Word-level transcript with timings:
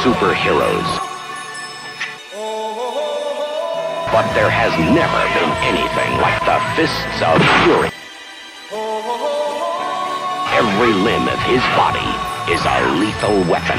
superheroes. 0.00 0.88
But 4.08 4.32
there 4.32 4.48
has 4.48 4.72
never 4.96 5.22
been 5.36 5.52
anything 5.60 6.12
like 6.24 6.40
the 6.48 6.56
Fists 6.72 7.20
of 7.20 7.36
Fury. 7.60 7.92
Every 10.56 10.94
limb 11.04 11.28
of 11.28 11.38
his 11.44 11.60
body 11.76 12.08
is 12.48 12.64
a 12.64 12.80
lethal 12.96 13.44
weapon 13.44 13.76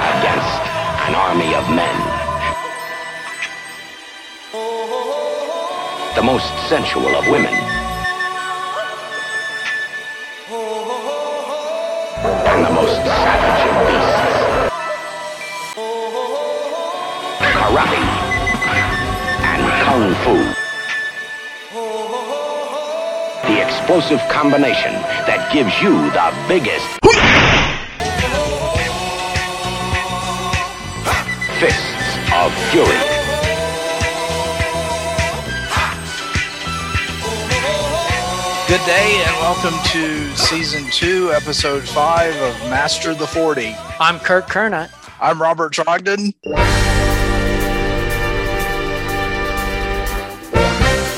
against 0.00 0.62
an 1.04 1.14
army 1.14 1.52
of 1.52 1.68
men. 1.68 1.96
The 6.16 6.22
most 6.22 6.48
sensual 6.70 7.14
of 7.14 7.28
women. 7.28 7.67
Savage. 13.24 13.62
Karate 17.58 18.04
and 19.50 19.62
Kung 19.84 20.06
Fu. 20.22 20.36
The 23.48 23.56
explosive 23.64 24.20
combination 24.28 24.92
that 25.26 25.50
gives 25.52 25.74
you 25.82 25.94
the 26.10 26.28
biggest 26.48 26.86
fists 31.58 32.18
of 32.32 32.52
fury. 32.70 33.07
Good 38.68 38.84
day 38.84 39.24
and 39.26 39.34
welcome 39.36 39.72
to 39.92 40.36
season 40.36 40.84
two, 40.90 41.32
episode 41.32 41.88
five 41.88 42.34
of 42.36 42.54
Master 42.68 43.14
the 43.14 43.26
40. 43.26 43.74
I'm 43.98 44.18
Kirk 44.18 44.46
Curnutt. 44.46 44.90
I'm 45.22 45.40
Robert 45.40 45.72
Trogdon. 45.72 46.34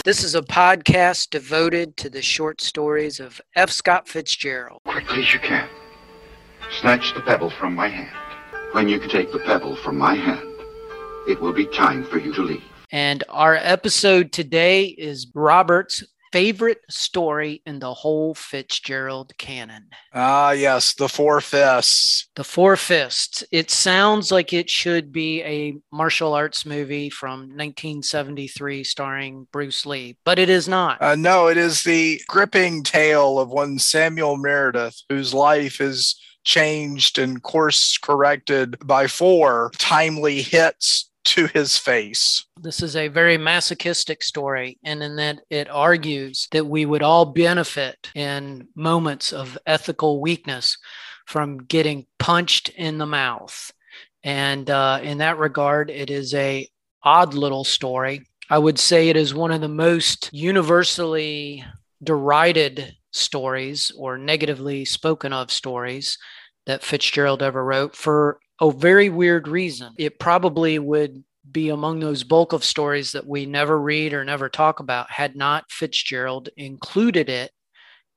This 0.04 0.22
is 0.22 0.36
a 0.36 0.42
podcast 0.42 1.30
devoted 1.30 1.96
to 1.96 2.08
the 2.08 2.22
short 2.22 2.60
stories 2.60 3.18
of 3.18 3.40
F. 3.56 3.70
Scott 3.70 4.06
Fitzgerald. 4.06 4.82
quickly 4.84 5.24
as 5.24 5.34
you 5.34 5.40
can. 5.40 5.68
Snatch 6.80 7.12
the 7.14 7.20
pebble 7.20 7.50
from 7.50 7.74
my 7.74 7.88
hand. 7.88 8.16
When 8.70 8.88
you 8.88 9.00
can 9.00 9.10
take 9.10 9.32
the 9.32 9.40
pebble 9.40 9.74
from 9.74 9.98
my 9.98 10.14
hand, 10.14 10.48
it 11.28 11.40
will 11.40 11.52
be 11.52 11.66
time 11.66 12.04
for 12.04 12.18
you 12.18 12.32
to 12.32 12.42
leave. 12.42 12.62
And 12.92 13.24
our 13.28 13.56
episode 13.56 14.30
today 14.30 14.84
is 14.84 15.26
Robert's 15.34 16.04
favorite 16.32 16.80
story 16.88 17.62
in 17.66 17.78
the 17.78 17.92
whole 17.92 18.34
Fitzgerald 18.34 19.36
canon. 19.38 19.88
Ah, 20.14 20.52
yes, 20.52 20.94
the 20.94 21.08
Four 21.08 21.40
Fists. 21.40 22.28
The 22.36 22.44
Four 22.44 22.76
Fists. 22.76 23.44
It 23.50 23.70
sounds 23.70 24.30
like 24.30 24.52
it 24.52 24.70
should 24.70 25.12
be 25.12 25.42
a 25.42 25.76
martial 25.92 26.34
arts 26.34 26.64
movie 26.64 27.10
from 27.10 27.40
1973 27.40 28.84
starring 28.84 29.46
Bruce 29.52 29.84
Lee, 29.84 30.16
but 30.24 30.38
it 30.38 30.48
is 30.48 30.68
not. 30.68 31.00
Uh, 31.02 31.16
no, 31.16 31.48
it 31.48 31.56
is 31.56 31.82
the 31.82 32.20
gripping 32.28 32.82
tale 32.82 33.38
of 33.38 33.48
one 33.48 33.78
Samuel 33.78 34.36
Meredith, 34.36 35.02
whose 35.08 35.34
life 35.34 35.80
is 35.80 36.16
changed 36.44 37.18
and 37.18 37.42
course 37.42 37.98
corrected 37.98 38.76
by 38.84 39.06
four 39.06 39.70
timely 39.76 40.42
hits 40.42 41.09
to 41.24 41.46
his 41.46 41.76
face. 41.76 42.44
This 42.60 42.82
is 42.82 42.96
a 42.96 43.08
very 43.08 43.36
masochistic 43.36 44.22
story, 44.22 44.78
and 44.84 45.02
in 45.02 45.16
that 45.16 45.40
it 45.50 45.68
argues 45.68 46.48
that 46.52 46.66
we 46.66 46.86
would 46.86 47.02
all 47.02 47.26
benefit 47.26 48.10
in 48.14 48.68
moments 48.74 49.32
of 49.32 49.58
ethical 49.66 50.20
weakness 50.20 50.78
from 51.26 51.58
getting 51.58 52.06
punched 52.18 52.70
in 52.70 52.98
the 52.98 53.06
mouth. 53.06 53.72
And 54.22 54.68
uh, 54.68 55.00
in 55.02 55.18
that 55.18 55.38
regard, 55.38 55.90
it 55.90 56.10
is 56.10 56.34
a 56.34 56.68
odd 57.02 57.34
little 57.34 57.64
story. 57.64 58.26
I 58.50 58.58
would 58.58 58.78
say 58.78 59.08
it 59.08 59.16
is 59.16 59.32
one 59.32 59.52
of 59.52 59.60
the 59.60 59.68
most 59.68 60.30
universally 60.32 61.64
derided 62.02 62.96
stories 63.12 63.92
or 63.96 64.18
negatively 64.18 64.84
spoken 64.84 65.32
of 65.32 65.52
stories 65.52 66.18
that 66.66 66.82
Fitzgerald 66.82 67.42
ever 67.42 67.64
wrote 67.64 67.94
for 67.96 68.40
a 68.60 68.70
very 68.70 69.08
weird 69.08 69.48
reason. 69.48 69.92
It 69.98 70.18
probably 70.18 70.78
would 70.78 71.24
be 71.50 71.70
among 71.70 72.00
those 72.00 72.22
bulk 72.22 72.52
of 72.52 72.64
stories 72.64 73.12
that 73.12 73.26
we 73.26 73.46
never 73.46 73.80
read 73.80 74.12
or 74.12 74.24
never 74.24 74.48
talk 74.48 74.80
about 74.80 75.10
had 75.10 75.34
not 75.36 75.70
Fitzgerald 75.70 76.48
included 76.56 77.28
it 77.28 77.50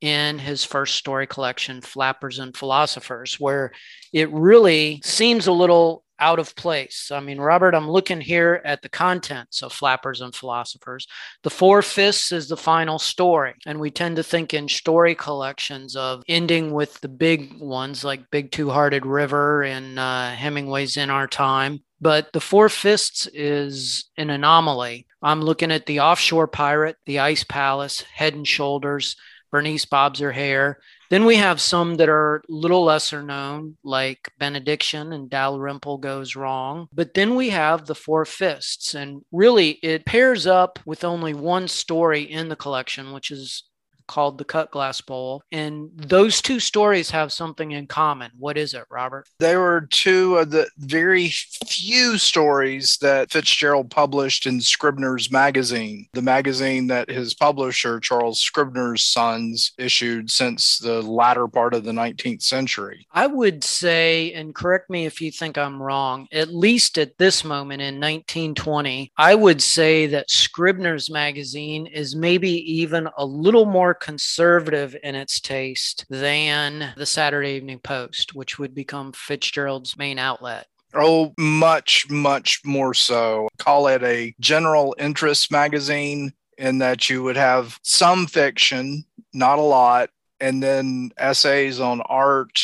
in 0.02 0.38
his 0.38 0.66
first 0.66 0.96
story 0.96 1.26
collection, 1.26 1.82
Flappers 1.82 2.40
and 2.40 2.56
Philosophers, 2.56 3.40
where 3.40 3.72
it 4.12 4.30
really 4.32 5.02
seems 5.04 5.48
a 5.48 5.54
little 5.54 6.04
out 6.20 6.40
of 6.40 6.56
place. 6.56 7.12
I 7.12 7.20
mean, 7.20 7.40
Robert, 7.40 7.76
I'm 7.76 7.90
looking 7.90 8.22
here 8.22 8.62
at 8.64 8.82
the 8.82 8.90
contents 8.90 9.62
of 9.62 9.74
Flappers 9.74 10.22
and 10.22 10.34
Philosophers. 10.34 11.08
The 11.44 11.50
Four 11.50 11.82
Fists 11.82 12.32
is 12.32 12.48
the 12.48 12.58
final 12.58 13.00
story. 13.00 13.56
And 13.66 13.80
we 13.80 13.92
tend 13.92 14.16
to 14.18 14.24
think 14.24 14.54
in 14.54 14.68
story 14.68 15.16
collections 15.16 15.96
of 15.96 16.24
ending 16.28 16.72
with 16.72 17.00
the 17.02 17.10
big 17.10 17.60
ones 17.60 18.04
like 18.04 18.32
Big 18.32 18.52
Two 18.52 18.70
Hearted 18.70 19.06
River 19.06 19.64
and 19.64 20.00
uh, 20.00 20.32
Hemingway's 20.32 20.98
In 20.98 21.10
Our 21.10 21.28
Time. 21.28 21.84
But 22.00 22.34
the 22.34 22.42
Four 22.42 22.70
Fists 22.70 23.28
is 23.34 24.10
an 24.18 24.30
anomaly. 24.30 25.08
I'm 25.22 25.42
looking 25.42 25.72
at 25.72 25.86
the 25.86 26.02
Offshore 26.02 26.48
Pirate, 26.48 26.98
the 27.06 27.20
Ice 27.20 27.46
Palace, 27.46 28.02
Head 28.02 28.34
and 28.34 28.48
Shoulders, 28.48 29.16
Bernice 29.54 29.86
Bobs 29.86 30.20
Her 30.20 30.32
Hair. 30.32 30.80
Then 31.12 31.26
we 31.26 31.36
have 31.36 31.62
some 31.62 31.96
that 31.98 32.10
are 32.10 32.38
a 32.38 32.42
little 32.50 32.84
lesser 32.86 33.22
known, 33.22 33.78
like 33.84 34.32
Benediction 34.40 35.14
and 35.14 35.30
Dalrymple 35.30 36.00
Goes 36.00 36.36
Wrong. 36.36 36.88
But 36.92 37.14
then 37.14 37.36
we 37.36 37.52
have 37.52 37.86
the 37.86 37.94
Four 37.94 38.26
Fists, 38.26 38.96
and 38.96 39.22
really 39.32 39.74
it 39.84 40.06
pairs 40.08 40.48
up 40.48 40.80
with 40.88 41.04
only 41.04 41.36
one 41.36 41.68
story 41.68 42.24
in 42.24 42.50
the 42.50 42.56
collection, 42.56 43.14
which 43.14 43.30
is 43.30 43.64
called 44.08 44.38
the 44.38 44.46
Cut 44.46 44.72
Glass 44.72 45.02
Bowl. 45.02 45.44
And 45.52 45.90
those 45.96 46.42
two 46.42 46.60
stories 46.60 47.10
have 47.12 47.32
something 47.32 47.72
in 47.72 47.88
common. 47.88 48.32
What 48.38 48.58
is 48.58 48.74
it, 48.74 48.86
Robert? 48.90 49.28
They 49.40 49.56
were 49.56 49.88
two 49.90 50.38
of 50.38 50.52
the 50.52 50.68
very 50.78 51.30
few 51.30 52.18
stories 52.18 52.98
that 53.02 53.32
Fitzgerald 53.32 53.90
published 53.90 54.46
in 54.46 54.62
Scribner's 54.62 55.32
magazine, 55.32 56.08
the 56.14 56.22
magazine 56.22 56.88
that 56.88 57.10
his 57.10 57.34
publisher, 57.34 58.00
Charles 58.00 58.40
Scribner's 58.40 59.04
sons, 59.04 59.74
issued 59.78 60.30
since 60.30 60.78
the 60.80 61.02
latter 61.02 61.48
part 61.48 61.74
of 61.74 61.84
the 61.84 61.92
19th 61.92 62.42
century. 62.42 63.08
I 63.12 63.28
would 63.28 63.64
say, 63.64 64.34
and 64.34 64.56
correct 64.56 64.90
me 64.90 65.06
if 65.06 65.22
you 65.22 65.32
think 65.32 65.58
I'm 65.58 65.82
wrong, 65.82 66.28
at 66.32 66.54
least 66.54 66.98
at 66.98 67.18
this 67.18 67.44
moment 67.44 67.82
in 67.82 67.96
1920, 67.96 69.12
I 69.18 69.36
would 69.36 69.62
say 69.62 70.08
that 70.08 70.30
Scribner's 70.30 71.10
magazine 71.10 71.88
is 71.88 72.16
maybe 72.16 72.50
even 72.50 73.08
a 73.18 73.26
little 73.26 73.66
more 73.66 73.93
conservative 73.94 74.96
in 75.04 75.16
its 75.16 75.40
taste 75.40 76.06
than 76.10 76.94
the 76.98 77.06
Saturday 77.06 77.52
Evening 77.52 77.80
Post, 77.80 78.36
which 78.36 78.60
would 78.60 78.74
become 78.74 79.12
Fitzgerald's 79.12 79.98
main 79.98 80.20
outlet. 80.20 80.68
Oh, 80.94 81.34
much, 81.40 82.10
much 82.10 82.62
more 82.64 82.94
so. 82.94 83.48
Call 83.58 83.88
it 83.88 84.04
a 84.04 84.36
general 84.40 84.96
interest 85.00 85.52
magazine 85.52 86.34
in 86.58 86.78
that 86.80 87.10
you 87.10 87.24
would 87.24 87.38
have 87.38 87.80
some 87.82 88.28
fiction, 88.28 89.04
not 89.34 89.58
a 89.58 89.64
lot, 89.64 90.10
and 90.40 90.62
then 90.62 91.12
essays 91.18 91.80
on 91.80 92.02
art, 92.02 92.60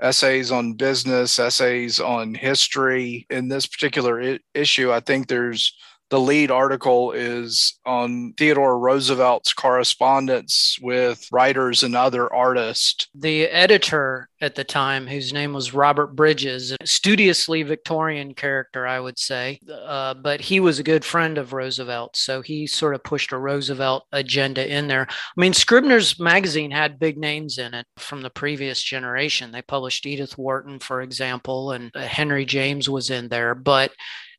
essays 0.00 0.50
on 0.50 0.74
business, 0.74 1.38
essays 1.38 1.98
on 1.98 2.34
history. 2.34 3.26
In 3.30 3.48
this 3.48 3.66
particular 3.66 4.22
I- 4.22 4.40
issue, 4.54 4.92
I 4.92 5.00
think 5.00 5.28
there's 5.28 5.74
the 6.12 6.20
lead 6.20 6.50
article 6.50 7.12
is 7.12 7.80
on 7.86 8.34
Theodore 8.36 8.78
Roosevelt's 8.78 9.54
correspondence 9.54 10.76
with 10.82 11.26
writers 11.32 11.82
and 11.82 11.96
other 11.96 12.30
artists. 12.30 13.08
The 13.14 13.46
editor 13.46 14.28
at 14.42 14.54
the 14.54 14.62
time, 14.62 15.06
whose 15.06 15.32
name 15.32 15.54
was 15.54 15.72
Robert 15.72 16.14
Bridges, 16.14 16.76
a 16.78 16.86
studiously 16.86 17.62
Victorian 17.62 18.34
character, 18.34 18.86
I 18.86 19.00
would 19.00 19.18
say, 19.18 19.58
uh, 19.72 20.12
but 20.12 20.42
he 20.42 20.60
was 20.60 20.78
a 20.78 20.82
good 20.82 21.02
friend 21.02 21.38
of 21.38 21.54
Roosevelt. 21.54 22.14
So 22.14 22.42
he 22.42 22.66
sort 22.66 22.94
of 22.94 23.02
pushed 23.02 23.32
a 23.32 23.38
Roosevelt 23.38 24.04
agenda 24.12 24.70
in 24.70 24.88
there. 24.88 25.06
I 25.08 25.40
mean, 25.40 25.54
Scribner's 25.54 26.20
magazine 26.20 26.72
had 26.72 26.98
big 26.98 27.16
names 27.16 27.56
in 27.56 27.72
it 27.72 27.86
from 27.96 28.20
the 28.20 28.28
previous 28.28 28.82
generation. 28.82 29.50
They 29.50 29.62
published 29.62 30.04
Edith 30.04 30.36
Wharton, 30.36 30.78
for 30.78 31.00
example, 31.00 31.72
and 31.72 31.90
uh, 31.94 32.00
Henry 32.02 32.44
James 32.44 32.86
was 32.90 33.08
in 33.08 33.30
there. 33.30 33.54
But 33.54 33.92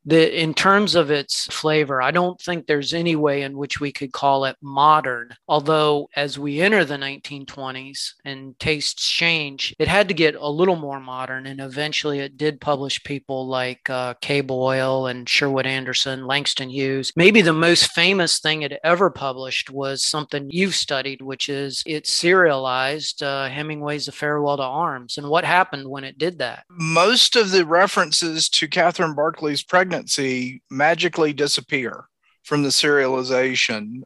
The, 0.05 0.41
in 0.41 0.53
terms 0.53 0.95
of 0.95 1.11
its 1.11 1.45
flavor, 1.45 2.01
I 2.01 2.11
don't 2.11 2.39
think 2.41 2.67
there's 2.67 2.93
any 2.93 3.15
way 3.15 3.43
in 3.43 3.57
which 3.57 3.79
we 3.79 3.91
could 3.91 4.11
call 4.11 4.45
it 4.45 4.57
modern. 4.61 5.33
Although, 5.47 6.09
as 6.15 6.37
we 6.37 6.61
enter 6.61 6.83
the 6.83 6.95
1920s 6.95 8.13
and 8.25 8.57
tastes 8.59 9.07
change, 9.07 9.73
it 9.79 9.87
had 9.87 10.09
to 10.09 10.13
get 10.13 10.35
a 10.35 10.49
little 10.49 10.75
more 10.75 10.99
modern. 10.99 11.45
And 11.45 11.61
eventually 11.61 12.19
it 12.19 12.37
did 12.37 12.59
publish 12.59 13.03
people 13.03 13.47
like 13.47 13.89
uh, 13.89 14.15
Kay 14.21 14.41
Boyle 14.41 15.07
and 15.07 15.27
Sherwood 15.27 15.65
Anderson, 15.65 16.27
Langston 16.27 16.69
Hughes. 16.69 17.13
Maybe 17.15 17.41
the 17.41 17.53
most 17.53 17.91
famous 17.91 18.39
thing 18.39 18.61
it 18.61 18.79
ever 18.83 19.09
published 19.09 19.69
was 19.69 20.03
something 20.03 20.49
you've 20.51 20.75
studied, 20.75 21.21
which 21.21 21.47
is 21.47 21.81
it 21.85 22.07
serialized 22.07 23.23
uh, 23.23 23.47
Hemingway's 23.47 24.09
A 24.09 24.11
Farewell 24.11 24.57
to 24.57 24.63
Arms. 24.63 25.17
And 25.17 25.29
what 25.29 25.45
happened 25.45 25.87
when 25.87 26.03
it 26.03 26.17
did 26.17 26.39
that? 26.39 26.65
Most 26.69 27.37
of 27.37 27.51
the 27.51 27.65
references 27.65 28.49
to 28.49 28.67
Catherine 28.67 29.15
Barclay's 29.15 29.63
pregnancy 29.63 29.92
magically 30.69 31.33
disappear 31.33 32.05
from 32.43 32.63
the 32.63 32.69
serialization. 32.69 34.01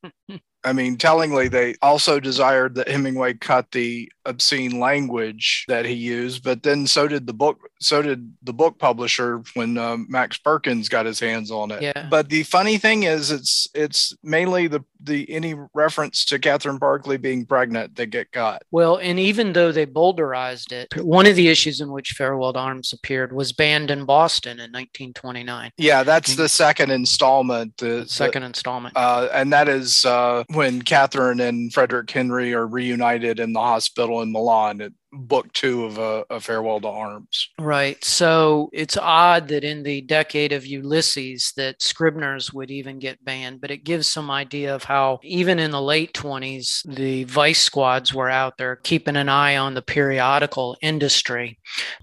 I 0.64 0.72
mean, 0.72 0.96
tellingly, 0.96 1.48
they 1.48 1.74
also 1.82 2.20
desired 2.20 2.76
that 2.76 2.88
Hemingway 2.88 3.34
cut 3.34 3.70
the 3.72 4.10
obscene 4.24 4.78
language 4.78 5.64
that 5.66 5.84
he 5.84 5.94
used, 5.94 6.44
but 6.44 6.62
then 6.62 6.86
so 6.86 7.08
did 7.08 7.26
the 7.26 7.34
book. 7.34 7.58
So 7.82 8.02
did 8.02 8.32
the 8.42 8.52
book 8.52 8.78
publisher 8.78 9.42
when 9.54 9.76
uh, 9.76 9.96
Max 10.08 10.38
Perkins 10.38 10.88
got 10.88 11.06
his 11.06 11.20
hands 11.20 11.50
on 11.50 11.70
it. 11.70 11.82
Yeah. 11.82 12.06
But 12.10 12.28
the 12.28 12.42
funny 12.44 12.78
thing 12.78 13.02
is, 13.02 13.30
it's 13.30 13.68
it's 13.74 14.14
mainly 14.22 14.66
the 14.68 14.84
the 15.00 15.28
any 15.30 15.54
reference 15.74 16.24
to 16.26 16.38
Catherine 16.38 16.78
Barclay 16.78 17.16
being 17.16 17.44
pregnant 17.44 17.96
that 17.96 18.06
get 18.06 18.30
cut. 18.30 18.62
Well, 18.70 18.96
and 18.98 19.18
even 19.18 19.52
though 19.52 19.72
they 19.72 19.84
bowdlerized 19.86 20.70
it, 20.72 20.88
one 21.02 21.26
of 21.26 21.34
the 21.34 21.48
issues 21.48 21.80
in 21.80 21.90
which 21.90 22.12
Farewell 22.12 22.52
to 22.52 22.58
Arms 22.58 22.92
appeared 22.92 23.32
was 23.32 23.52
banned 23.52 23.90
in 23.90 24.04
Boston 24.04 24.52
in 24.52 24.70
1929. 24.70 25.70
Yeah, 25.76 26.02
that's 26.04 26.36
the 26.36 26.48
second 26.48 26.90
installment. 26.90 27.76
The, 27.78 28.06
Second 28.06 28.44
installment. 28.44 28.96
uh, 28.96 29.28
and 29.32 29.52
that 29.52 29.68
is 29.68 30.04
uh, 30.04 30.44
when 30.52 30.82
Catherine 30.82 31.40
and 31.40 31.72
Frederick 31.72 32.10
Henry 32.10 32.54
are 32.54 32.66
reunited 32.66 33.40
in 33.40 33.52
the 33.52 33.60
hospital 33.60 34.22
in 34.22 34.30
Milan 34.32 34.80
at 34.80 34.92
book 35.12 35.52
two 35.52 35.84
of 35.84 35.98
uh, 35.98 36.24
A 36.30 36.40
Farewell 36.40 36.80
to 36.80 36.88
Arms. 36.88 37.48
Right. 37.58 38.02
So 38.04 38.70
it's 38.72 38.96
odd 38.96 39.48
that 39.48 39.64
in 39.64 39.82
the 39.82 40.00
decade 40.02 40.52
of 40.52 40.66
Ulysses 40.66 41.52
that 41.56 41.82
Scribner's 41.82 42.52
would 42.52 42.70
even 42.70 42.98
get 42.98 43.24
banned, 43.24 43.60
but 43.60 43.70
it 43.70 43.84
gives 43.84 44.06
some 44.06 44.30
idea 44.30 44.74
of 44.74 44.84
how 44.84 45.20
even 45.22 45.58
in 45.58 45.70
the 45.70 45.82
late 45.82 46.12
20s 46.14 46.82
the 46.84 47.24
vice 47.24 47.60
squads 47.60 48.14
were 48.14 48.30
out 48.30 48.56
there 48.58 48.76
keeping 48.76 49.16
an 49.16 49.28
eye 49.28 49.56
on 49.56 49.74
the 49.74 49.82
periodical 49.82 50.76
industry. 50.82 51.58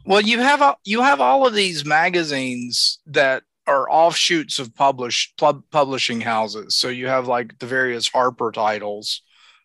Well, 0.05 0.21
you 0.21 0.39
have 0.39 0.75
you 0.85 1.01
have 1.01 1.21
all 1.21 1.47
of 1.47 1.53
these 1.53 1.85
magazines 1.85 2.99
that 3.07 3.43
are 3.67 3.89
offshoots 3.89 4.57
of 4.59 4.73
published 4.75 5.37
pub- 5.37 5.63
publishing 5.71 6.21
houses. 6.21 6.75
So 6.75 6.89
you 6.89 7.07
have 7.07 7.27
like 7.27 7.59
the 7.59 7.67
various 7.67 8.07
Harper 8.07 8.51
titles 8.51 9.21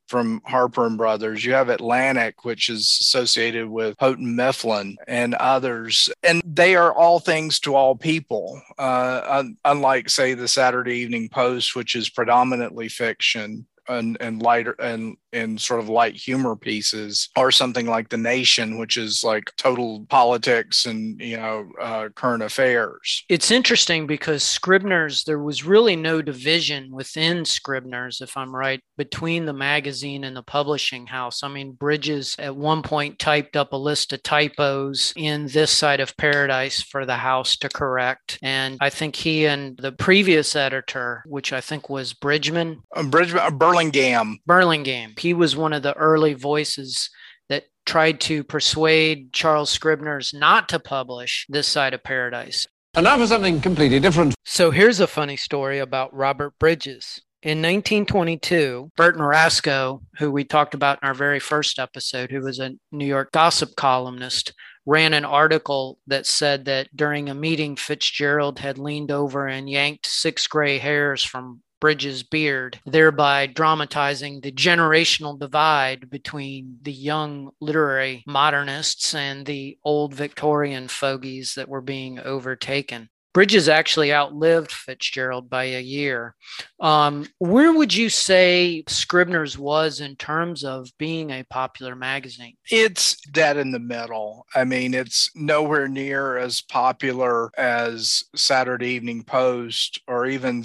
from 0.08 0.40
Harper 0.44 0.86
and 0.86 0.96
Brothers. 0.96 1.44
You 1.44 1.52
have 1.52 1.68
Atlantic, 1.68 2.44
which 2.44 2.68
is 2.68 2.98
associated 3.00 3.68
with 3.68 3.96
Houghton 3.98 4.36
Mifflin 4.36 4.96
and 5.06 5.34
others, 5.34 6.08
and 6.22 6.42
they 6.44 6.76
are 6.76 6.92
all 6.92 7.20
things 7.20 7.58
to 7.60 7.74
all 7.74 7.96
people. 7.96 8.60
Uh, 8.78 9.22
un- 9.26 9.56
unlike, 9.64 10.10
say, 10.10 10.34
the 10.34 10.48
Saturday 10.48 10.98
Evening 10.98 11.28
Post, 11.28 11.74
which 11.74 11.96
is 11.96 12.08
predominantly 12.08 12.88
fiction 12.88 13.66
and, 13.88 14.16
and 14.20 14.42
lighter 14.42 14.72
and 14.78 15.16
and 15.34 15.60
sort 15.60 15.80
of 15.80 15.88
light 15.88 16.14
humor 16.14 16.56
pieces, 16.56 17.28
or 17.36 17.50
something 17.50 17.86
like 17.86 18.08
The 18.08 18.16
Nation, 18.16 18.78
which 18.78 18.96
is 18.96 19.22
like 19.24 19.52
total 19.56 20.06
politics 20.08 20.86
and 20.86 21.20
you 21.20 21.36
know 21.36 21.70
uh, 21.80 22.08
current 22.14 22.42
affairs. 22.42 23.24
It's 23.28 23.50
interesting 23.50 24.06
because 24.06 24.42
Scribner's, 24.42 25.24
there 25.24 25.38
was 25.38 25.64
really 25.64 25.96
no 25.96 26.22
division 26.22 26.92
within 26.92 27.44
Scribner's, 27.44 28.20
if 28.20 28.36
I'm 28.36 28.54
right, 28.54 28.80
between 28.96 29.44
the 29.46 29.52
magazine 29.52 30.24
and 30.24 30.36
the 30.36 30.42
publishing 30.42 31.06
house. 31.06 31.42
I 31.42 31.48
mean, 31.48 31.72
Bridges 31.72 32.36
at 32.38 32.54
one 32.54 32.82
point 32.82 33.18
typed 33.18 33.56
up 33.56 33.72
a 33.72 33.76
list 33.76 34.12
of 34.12 34.22
typos 34.22 35.12
in 35.16 35.46
this 35.48 35.70
side 35.70 36.00
of 36.00 36.16
paradise 36.16 36.80
for 36.80 37.04
the 37.04 37.16
house 37.16 37.56
to 37.56 37.68
correct. 37.68 38.38
And 38.42 38.78
I 38.80 38.90
think 38.90 39.16
he 39.16 39.46
and 39.46 39.76
the 39.78 39.92
previous 39.92 40.54
editor, 40.54 41.24
which 41.26 41.52
I 41.52 41.60
think 41.60 41.88
was 41.90 42.12
Bridgman, 42.12 42.82
Uh, 42.94 43.02
Bridge, 43.02 43.34
uh, 43.34 43.50
Burlingame. 43.50 44.38
Burlingame, 44.46 45.14
he 45.24 45.34
was 45.34 45.56
one 45.56 45.72
of 45.72 45.82
the 45.82 45.94
early 45.94 46.34
voices 46.34 47.10
that 47.48 47.64
tried 47.84 48.20
to 48.20 48.44
persuade 48.44 49.32
Charles 49.32 49.70
Scribner's 49.70 50.32
not 50.32 50.68
to 50.68 50.78
publish 50.78 51.46
this 51.48 51.66
side 51.66 51.94
of 51.94 52.04
paradise. 52.04 52.68
And 52.94 53.04
now 53.04 53.18
for 53.18 53.26
something 53.26 53.60
completely 53.60 53.98
different. 53.98 54.34
So 54.44 54.70
here's 54.70 55.00
a 55.00 55.06
funny 55.06 55.36
story 55.36 55.80
about 55.80 56.14
Robert 56.14 56.52
Bridges. 56.60 57.20
In 57.42 57.58
1922, 57.58 58.92
Bert 58.96 59.16
Rascoe, 59.16 60.00
who 60.18 60.30
we 60.30 60.44
talked 60.44 60.74
about 60.74 60.98
in 61.02 61.08
our 61.08 61.14
very 61.14 61.40
first 61.40 61.78
episode, 61.78 62.30
who 62.30 62.40
was 62.40 62.58
a 62.58 62.72
New 62.92 63.06
York 63.06 63.32
gossip 63.32 63.76
columnist, 63.76 64.52
ran 64.86 65.12
an 65.12 65.24
article 65.24 65.98
that 66.06 66.26
said 66.26 66.66
that 66.66 66.88
during 66.94 67.28
a 67.28 67.34
meeting, 67.34 67.76
Fitzgerald 67.76 68.58
had 68.58 68.78
leaned 68.78 69.10
over 69.10 69.46
and 69.46 69.68
yanked 69.68 70.06
six 70.06 70.46
gray 70.46 70.78
hairs 70.78 71.24
from 71.24 71.62
Bridges' 71.84 72.22
beard, 72.22 72.80
thereby 72.86 73.46
dramatizing 73.46 74.40
the 74.40 74.50
generational 74.50 75.38
divide 75.38 76.08
between 76.08 76.78
the 76.80 76.90
young 76.90 77.50
literary 77.60 78.24
modernists 78.26 79.14
and 79.14 79.44
the 79.44 79.76
old 79.84 80.14
Victorian 80.14 80.88
fogies 80.88 81.56
that 81.56 81.68
were 81.68 81.82
being 81.82 82.18
overtaken. 82.18 83.10
Bridges 83.34 83.68
actually 83.68 84.14
outlived 84.14 84.70
Fitzgerald 84.70 85.50
by 85.50 85.64
a 85.64 85.80
year. 85.80 86.36
Um, 86.78 87.26
where 87.38 87.72
would 87.72 87.92
you 87.92 88.08
say 88.08 88.84
Scribner's 88.86 89.58
was 89.58 90.00
in 90.00 90.14
terms 90.14 90.62
of 90.62 90.88
being 90.98 91.32
a 91.32 91.42
popular 91.50 91.96
magazine? 91.96 92.54
It's 92.70 93.20
dead 93.32 93.56
in 93.56 93.72
the 93.72 93.80
middle. 93.80 94.46
I 94.54 94.62
mean, 94.62 94.94
it's 94.94 95.30
nowhere 95.34 95.88
near 95.88 96.38
as 96.38 96.60
popular 96.60 97.50
as 97.58 98.22
Saturday 98.36 98.90
Evening 98.90 99.24
Post 99.24 100.00
or 100.06 100.26
even, 100.26 100.62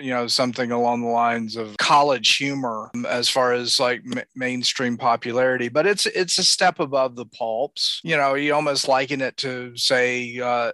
you 0.00 0.10
know, 0.10 0.26
something 0.26 0.72
along 0.72 1.02
the 1.02 1.08
lines 1.08 1.54
of 1.54 1.76
college 1.76 2.36
humor 2.36 2.90
um, 2.92 3.06
as 3.06 3.28
far 3.28 3.52
as 3.52 3.78
like 3.78 4.04
ma- 4.04 4.22
mainstream 4.34 4.96
popularity. 4.96 5.68
But 5.68 5.86
it's 5.86 6.06
it's 6.06 6.38
a 6.38 6.44
step 6.44 6.80
above 6.80 7.14
the 7.14 7.26
pulps. 7.26 8.00
You 8.02 8.16
know, 8.16 8.34
you 8.34 8.52
almost 8.52 8.88
liken 8.88 9.20
it 9.20 9.36
to 9.38 9.76
say. 9.76 10.40
Uh, 10.40 10.72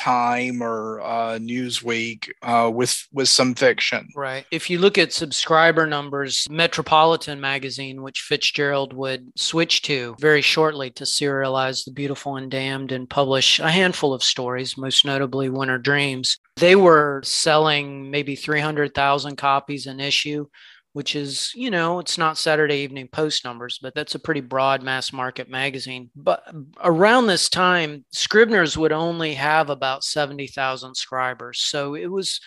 Time 0.00 0.62
or 0.62 1.02
uh, 1.02 1.38
Newsweek 1.38 2.30
uh, 2.40 2.70
with 2.72 3.06
with 3.12 3.28
some 3.28 3.54
fiction. 3.54 4.08
Right. 4.16 4.46
If 4.50 4.70
you 4.70 4.78
look 4.78 4.96
at 4.96 5.12
subscriber 5.12 5.86
numbers, 5.86 6.46
Metropolitan 6.48 7.38
magazine, 7.38 8.00
which 8.02 8.20
Fitzgerald 8.20 8.94
would 8.94 9.30
switch 9.36 9.82
to 9.82 10.16
very 10.18 10.40
shortly 10.40 10.88
to 10.92 11.04
serialize 11.04 11.84
The 11.84 11.92
Beautiful 11.92 12.36
and 12.36 12.50
Damned 12.50 12.92
and 12.92 13.10
publish 13.10 13.60
a 13.60 13.70
handful 13.70 14.14
of 14.14 14.22
stories, 14.22 14.78
most 14.78 15.04
notably 15.04 15.50
Winter 15.50 15.76
Dreams, 15.76 16.38
they 16.56 16.76
were 16.76 17.20
selling 17.22 18.10
maybe 18.10 18.36
300,000 18.36 19.36
copies 19.36 19.86
an 19.86 20.00
issue. 20.00 20.46
Which 20.92 21.14
is, 21.14 21.52
you 21.54 21.70
know, 21.70 22.00
it's 22.00 22.18
not 22.18 22.36
Saturday 22.36 22.78
Evening 22.78 23.06
Post 23.06 23.44
numbers, 23.44 23.78
but 23.80 23.94
that's 23.94 24.16
a 24.16 24.18
pretty 24.18 24.40
broad 24.40 24.82
mass 24.82 25.12
market 25.12 25.48
magazine. 25.48 26.10
But 26.16 26.42
around 26.82 27.28
this 27.28 27.48
time, 27.48 28.04
Scribner's 28.10 28.76
would 28.76 28.90
only 28.90 29.34
have 29.34 29.70
about 29.70 30.02
70,000 30.02 30.96
subscribers. 30.96 31.60
So 31.60 31.94
it 31.94 32.10
was 32.10 32.40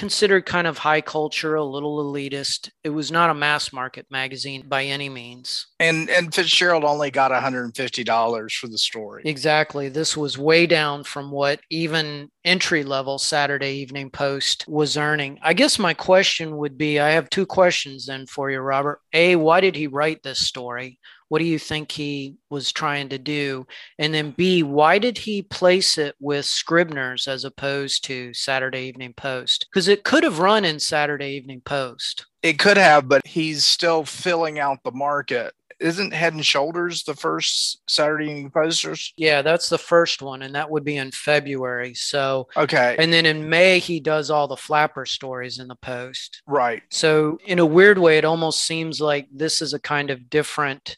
considered 0.00 0.46
kind 0.46 0.66
of 0.66 0.78
high 0.78 1.02
culture, 1.02 1.56
a 1.56 1.62
little 1.62 2.02
elitist. 2.02 2.70
It 2.82 2.88
was 2.88 3.12
not 3.12 3.28
a 3.28 3.34
mass 3.34 3.70
market 3.70 4.06
magazine 4.10 4.64
by 4.66 4.84
any 4.84 5.10
means. 5.10 5.66
And 5.78 6.08
and 6.08 6.34
Fitzgerald 6.34 6.84
only 6.84 7.10
got 7.10 7.30
$150 7.30 8.52
for 8.54 8.66
the 8.66 8.78
story. 8.78 9.22
Exactly. 9.26 9.90
This 9.90 10.16
was 10.16 10.38
way 10.38 10.66
down 10.66 11.04
from 11.04 11.30
what 11.30 11.60
even 11.68 12.30
entry 12.46 12.82
level 12.82 13.18
Saturday 13.18 13.74
Evening 13.74 14.08
Post 14.08 14.66
was 14.66 14.96
earning. 14.96 15.38
I 15.42 15.52
guess 15.52 15.78
my 15.78 15.92
question 15.92 16.56
would 16.56 16.78
be 16.78 16.98
I 16.98 17.10
have 17.10 17.28
two 17.28 17.44
questions 17.44 18.06
then 18.06 18.24
for 18.24 18.50
you, 18.50 18.60
Robert. 18.60 19.00
A, 19.12 19.36
why 19.36 19.60
did 19.60 19.76
he 19.76 19.86
write 19.86 20.22
this 20.22 20.40
story? 20.46 20.98
What 21.30 21.38
do 21.38 21.44
you 21.44 21.60
think 21.60 21.92
he 21.92 22.34
was 22.50 22.72
trying 22.72 23.08
to 23.10 23.18
do? 23.18 23.64
And 24.00 24.12
then 24.12 24.32
B, 24.32 24.64
why 24.64 24.98
did 24.98 25.16
he 25.16 25.42
place 25.42 25.96
it 25.96 26.16
with 26.18 26.44
Scribner's 26.44 27.28
as 27.28 27.44
opposed 27.44 28.02
to 28.06 28.34
Saturday 28.34 28.88
Evening 28.88 29.14
Post? 29.14 29.68
Because 29.70 29.86
it 29.86 30.02
could 30.02 30.24
have 30.24 30.40
run 30.40 30.64
in 30.64 30.80
Saturday 30.80 31.36
Evening 31.36 31.60
Post. 31.64 32.26
It 32.42 32.58
could 32.58 32.76
have, 32.76 33.08
but 33.08 33.24
he's 33.24 33.64
still 33.64 34.04
filling 34.04 34.58
out 34.58 34.78
the 34.82 34.90
market. 34.90 35.54
Isn't 35.78 36.12
Head 36.12 36.34
and 36.34 36.44
Shoulders 36.44 37.04
the 37.04 37.14
first 37.14 37.80
Saturday 37.88 38.24
Evening 38.24 38.50
Posters? 38.50 39.12
Yeah, 39.16 39.40
that's 39.42 39.68
the 39.68 39.78
first 39.78 40.22
one, 40.22 40.42
and 40.42 40.56
that 40.56 40.68
would 40.68 40.84
be 40.84 40.96
in 40.96 41.12
February. 41.12 41.94
So, 41.94 42.48
Okay, 42.56 42.96
and 42.98 43.12
then 43.12 43.24
in 43.24 43.48
May, 43.48 43.78
he 43.78 44.00
does 44.00 44.30
all 44.32 44.48
the 44.48 44.56
flapper 44.56 45.06
stories 45.06 45.60
in 45.60 45.68
the 45.68 45.76
Post. 45.76 46.42
right. 46.48 46.82
So, 46.90 47.38
in 47.46 47.60
a 47.60 47.64
weird 47.64 47.98
way, 47.98 48.18
it 48.18 48.24
almost 48.24 48.64
seems 48.66 49.00
like 49.00 49.28
this 49.32 49.62
is 49.62 49.72
a 49.74 49.78
kind 49.78 50.10
of 50.10 50.28
different 50.28 50.96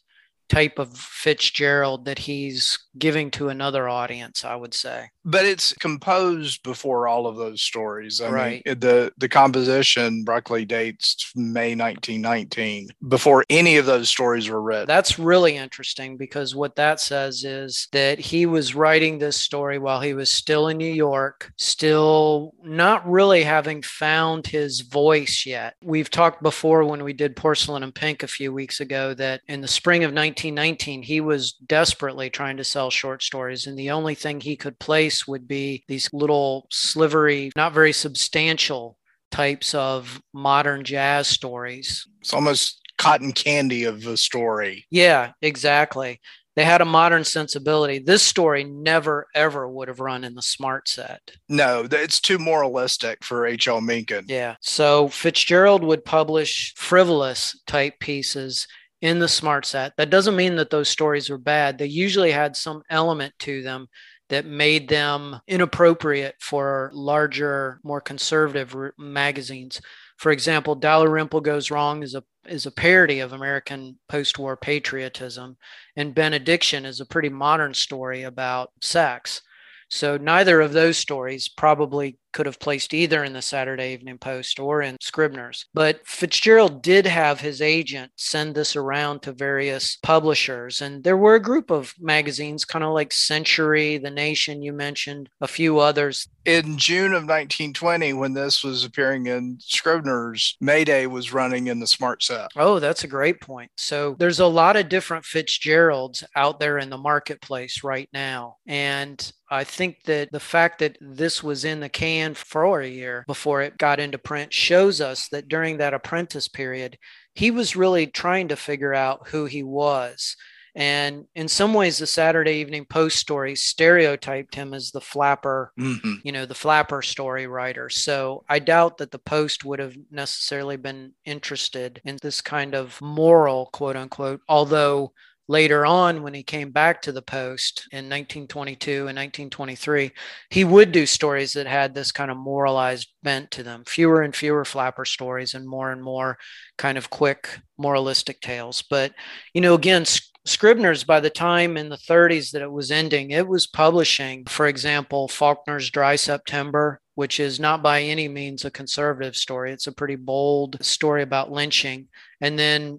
type 0.52 0.78
of 0.78 0.94
Fitzgerald 0.96 2.04
that 2.04 2.18
he's 2.18 2.78
giving 2.98 3.30
to 3.32 3.48
another 3.48 3.88
audience, 3.88 4.44
I 4.44 4.54
would 4.54 4.74
say. 4.74 5.08
But 5.24 5.46
it's 5.46 5.72
composed 5.74 6.62
before 6.62 7.08
all 7.08 7.26
of 7.26 7.36
those 7.36 7.62
stories. 7.62 8.20
I 8.20 8.28
Right. 8.30 8.62
mean, 8.66 8.78
the 8.80 9.12
the 9.16 9.28
composition 9.30 10.24
Bruccoli 10.26 10.66
dates 10.68 11.32
May 11.34 11.74
1919 11.74 12.88
before 13.08 13.44
any 13.48 13.76
of 13.78 13.86
those 13.86 14.10
stories 14.10 14.48
were 14.48 14.60
written. 14.60 14.86
That's 14.86 15.18
really 15.18 15.56
interesting 15.56 16.16
because 16.18 16.54
what 16.54 16.76
that 16.76 17.00
says 17.00 17.44
is 17.44 17.88
that 17.92 18.18
he 18.18 18.44
was 18.44 18.74
writing 18.74 19.18
this 19.18 19.38
story 19.38 19.78
while 19.78 20.00
he 20.02 20.12
was 20.12 20.30
still 20.30 20.68
in 20.68 20.76
New 20.76 20.92
York, 20.92 21.50
still 21.56 22.52
not 22.62 23.08
really 23.10 23.42
having 23.42 23.80
found 23.82 24.46
his 24.46 24.80
voice 24.82 25.44
yet. 25.46 25.74
We've 25.82 26.10
talked 26.10 26.42
before 26.42 26.84
when 26.84 27.04
we 27.04 27.14
did 27.14 27.36
Porcelain 27.36 27.82
and 27.82 27.94
Pink 27.94 28.22
a 28.22 28.26
few 28.28 28.52
weeks 28.52 28.80
ago 28.80 29.14
that 29.14 29.40
in 29.48 29.62
the 29.62 29.68
spring 29.68 30.04
of 30.04 30.12
1919, 30.48 31.02
he 31.02 31.20
was 31.20 31.52
desperately 31.52 32.30
trying 32.30 32.56
to 32.56 32.64
sell 32.64 32.90
short 32.90 33.22
stories, 33.22 33.66
and 33.66 33.78
the 33.78 33.90
only 33.90 34.14
thing 34.14 34.40
he 34.40 34.56
could 34.56 34.78
place 34.78 35.26
would 35.26 35.46
be 35.46 35.84
these 35.88 36.08
little 36.12 36.66
slivery, 36.70 37.50
not 37.56 37.72
very 37.72 37.92
substantial 37.92 38.98
types 39.30 39.74
of 39.74 40.20
modern 40.34 40.84
jazz 40.84 41.26
stories 41.26 42.06
it's 42.22 42.32
almost 42.32 42.80
cotton 42.98 43.32
candy 43.32 43.84
of 43.84 44.06
a 44.06 44.16
story. 44.16 44.86
yeah, 44.90 45.32
exactly. 45.42 46.20
They 46.54 46.64
had 46.64 46.82
a 46.82 46.84
modern 46.84 47.24
sensibility. 47.24 47.98
This 47.98 48.22
story 48.22 48.62
never 48.62 49.26
ever 49.34 49.66
would 49.66 49.88
have 49.88 50.00
run 50.00 50.22
in 50.22 50.34
the 50.34 50.42
smart 50.42 50.86
set. 50.86 51.22
No, 51.48 51.88
it's 51.90 52.20
too 52.20 52.38
moralistic 52.38 53.24
for 53.24 53.46
H.L. 53.46 53.80
Mencken. 53.80 54.26
Yeah. 54.28 54.56
So 54.60 55.08
Fitzgerald 55.08 55.82
would 55.82 56.04
publish 56.04 56.74
frivolous 56.76 57.58
type 57.66 57.98
pieces 58.00 58.68
in 59.02 59.18
the 59.18 59.28
smart 59.28 59.66
set. 59.66 59.92
That 59.96 60.10
doesn't 60.10 60.36
mean 60.36 60.56
that 60.56 60.70
those 60.70 60.88
stories 60.88 61.28
were 61.28 61.36
bad. 61.36 61.76
They 61.76 61.86
usually 61.86 62.30
had 62.30 62.56
some 62.56 62.82
element 62.88 63.34
to 63.40 63.62
them 63.62 63.88
that 64.28 64.46
made 64.46 64.88
them 64.88 65.40
inappropriate 65.46 66.36
for 66.40 66.90
larger, 66.94 67.80
more 67.82 68.00
conservative 68.00 68.74
magazines. 68.96 69.82
For 70.16 70.30
example, 70.32 70.76
Dalrymple 70.76 71.40
Goes 71.42 71.70
Wrong 71.70 72.02
is 72.02 72.14
a 72.14 72.22
is 72.48 72.66
a 72.66 72.72
parody 72.72 73.20
of 73.20 73.32
American 73.32 73.98
post-war 74.08 74.56
patriotism, 74.56 75.56
and 75.94 76.14
Benediction 76.14 76.84
is 76.84 77.00
a 77.00 77.06
pretty 77.06 77.28
modern 77.28 77.72
story 77.72 78.22
about 78.22 78.70
sex. 78.80 79.42
So 79.88 80.16
neither 80.16 80.60
of 80.60 80.72
those 80.72 80.96
stories 80.96 81.48
probably 81.48 82.18
could 82.32 82.46
have 82.46 82.58
placed 82.58 82.94
either 82.94 83.24
in 83.24 83.32
the 83.32 83.42
Saturday 83.42 83.92
Evening 83.92 84.18
Post 84.18 84.58
or 84.58 84.82
in 84.82 84.96
Scribner's. 85.00 85.66
But 85.74 86.06
Fitzgerald 86.06 86.82
did 86.82 87.06
have 87.06 87.40
his 87.40 87.60
agent 87.60 88.12
send 88.16 88.54
this 88.54 88.76
around 88.76 89.22
to 89.22 89.32
various 89.32 89.98
publishers. 90.02 90.82
And 90.82 91.04
there 91.04 91.16
were 91.16 91.34
a 91.34 91.42
group 91.42 91.70
of 91.70 91.94
magazines, 92.00 92.64
kind 92.64 92.84
of 92.84 92.92
like 92.92 93.12
Century, 93.12 93.98
The 93.98 94.10
Nation, 94.10 94.62
you 94.62 94.72
mentioned, 94.72 95.28
a 95.40 95.48
few 95.48 95.78
others. 95.78 96.28
In 96.44 96.76
June 96.76 97.12
of 97.12 97.22
1920, 97.22 98.14
when 98.14 98.34
this 98.34 98.64
was 98.64 98.84
appearing 98.84 99.26
in 99.26 99.58
Scribner's, 99.60 100.56
Mayday 100.60 101.06
was 101.06 101.32
running 101.32 101.68
in 101.68 101.78
the 101.78 101.86
smart 101.86 102.22
set. 102.22 102.50
Oh, 102.56 102.78
that's 102.78 103.04
a 103.04 103.08
great 103.08 103.40
point. 103.40 103.70
So 103.76 104.16
there's 104.18 104.40
a 104.40 104.46
lot 104.46 104.76
of 104.76 104.88
different 104.88 105.24
Fitzgeralds 105.24 106.24
out 106.34 106.58
there 106.58 106.78
in 106.78 106.90
the 106.90 106.98
marketplace 106.98 107.84
right 107.84 108.08
now. 108.12 108.56
And 108.66 109.32
I 109.50 109.64
think 109.64 110.04
that 110.04 110.32
the 110.32 110.40
fact 110.40 110.78
that 110.78 110.96
this 111.00 111.42
was 111.42 111.66
in 111.66 111.80
the 111.80 111.88
can 111.90 112.21
for 112.34 112.80
a 112.80 112.88
year 112.88 113.24
before 113.26 113.62
it 113.62 113.78
got 113.78 114.00
into 114.00 114.18
print 114.18 114.52
shows 114.52 115.00
us 115.00 115.28
that 115.28 115.48
during 115.48 115.78
that 115.78 115.94
apprentice 115.94 116.48
period, 116.48 116.96
he 117.34 117.50
was 117.50 117.76
really 117.76 118.06
trying 118.06 118.48
to 118.48 118.56
figure 118.56 118.94
out 118.94 119.28
who 119.28 119.44
he 119.46 119.62
was. 119.62 120.36
And 120.74 121.26
in 121.34 121.48
some 121.48 121.74
ways, 121.74 121.98
the 121.98 122.06
Saturday 122.06 122.52
Evening 122.54 122.86
Post 122.86 123.18
story 123.18 123.54
stereotyped 123.56 124.54
him 124.54 124.72
as 124.72 124.90
the 124.90 125.02
flapper 125.02 125.70
Mhm. 125.78 126.20
you 126.24 126.32
know, 126.32 126.46
the 126.46 126.54
flapper 126.54 127.02
story 127.02 127.46
writer. 127.46 127.90
So 127.90 128.42
I 128.48 128.58
doubt 128.58 128.96
that 128.98 129.10
the 129.10 129.18
Post 129.18 129.66
would 129.66 129.80
have 129.80 129.94
necessarily 130.10 130.78
been 130.78 131.12
interested 131.26 132.00
in 132.06 132.16
this 132.22 132.40
kind 132.40 132.74
of 132.74 132.98
moral, 133.02 133.68
quote 133.74 133.96
unquote, 133.96 134.40
although 134.48 135.12
later 135.52 135.84
on 135.84 136.22
when 136.22 136.32
he 136.32 136.42
came 136.42 136.70
back 136.70 137.02
to 137.02 137.12
the 137.12 137.20
post 137.20 137.86
in 137.92 138.06
1922 138.06 138.92
and 138.92 139.18
1923 139.18 140.10
he 140.48 140.64
would 140.64 140.90
do 140.90 141.04
stories 141.04 141.52
that 141.52 141.66
had 141.66 141.94
this 141.94 142.10
kind 142.10 142.30
of 142.30 142.38
moralized 142.38 143.08
bent 143.22 143.50
to 143.50 143.62
them. 143.62 143.84
Fewer 143.86 144.22
and 144.22 144.34
fewer 144.34 144.64
flapper 144.64 145.04
stories 145.04 145.52
and 145.52 145.68
more 145.68 145.92
and 145.92 146.02
more 146.02 146.38
kind 146.78 146.96
of 146.96 147.10
quick 147.10 147.60
moralistic 147.76 148.40
tales. 148.40 148.82
But 148.88 149.12
you 149.52 149.60
know 149.60 149.74
again 149.74 150.06
Scribner's, 150.44 151.04
by 151.04 151.20
the 151.20 151.30
time 151.30 151.76
in 151.76 151.88
the 151.88 151.96
30s 151.96 152.50
that 152.50 152.62
it 152.62 152.72
was 152.72 152.90
ending, 152.90 153.30
it 153.30 153.46
was 153.46 153.68
publishing, 153.68 154.44
for 154.46 154.66
example, 154.66 155.28
Faulkner's 155.28 155.88
Dry 155.88 156.16
September, 156.16 157.00
which 157.14 157.38
is 157.38 157.60
not 157.60 157.82
by 157.82 158.02
any 158.02 158.26
means 158.28 158.64
a 158.64 158.70
conservative 158.70 159.36
story. 159.36 159.72
It's 159.72 159.86
a 159.86 159.92
pretty 159.92 160.16
bold 160.16 160.82
story 160.84 161.22
about 161.22 161.52
lynching. 161.52 162.08
And 162.40 162.58
then 162.58 162.98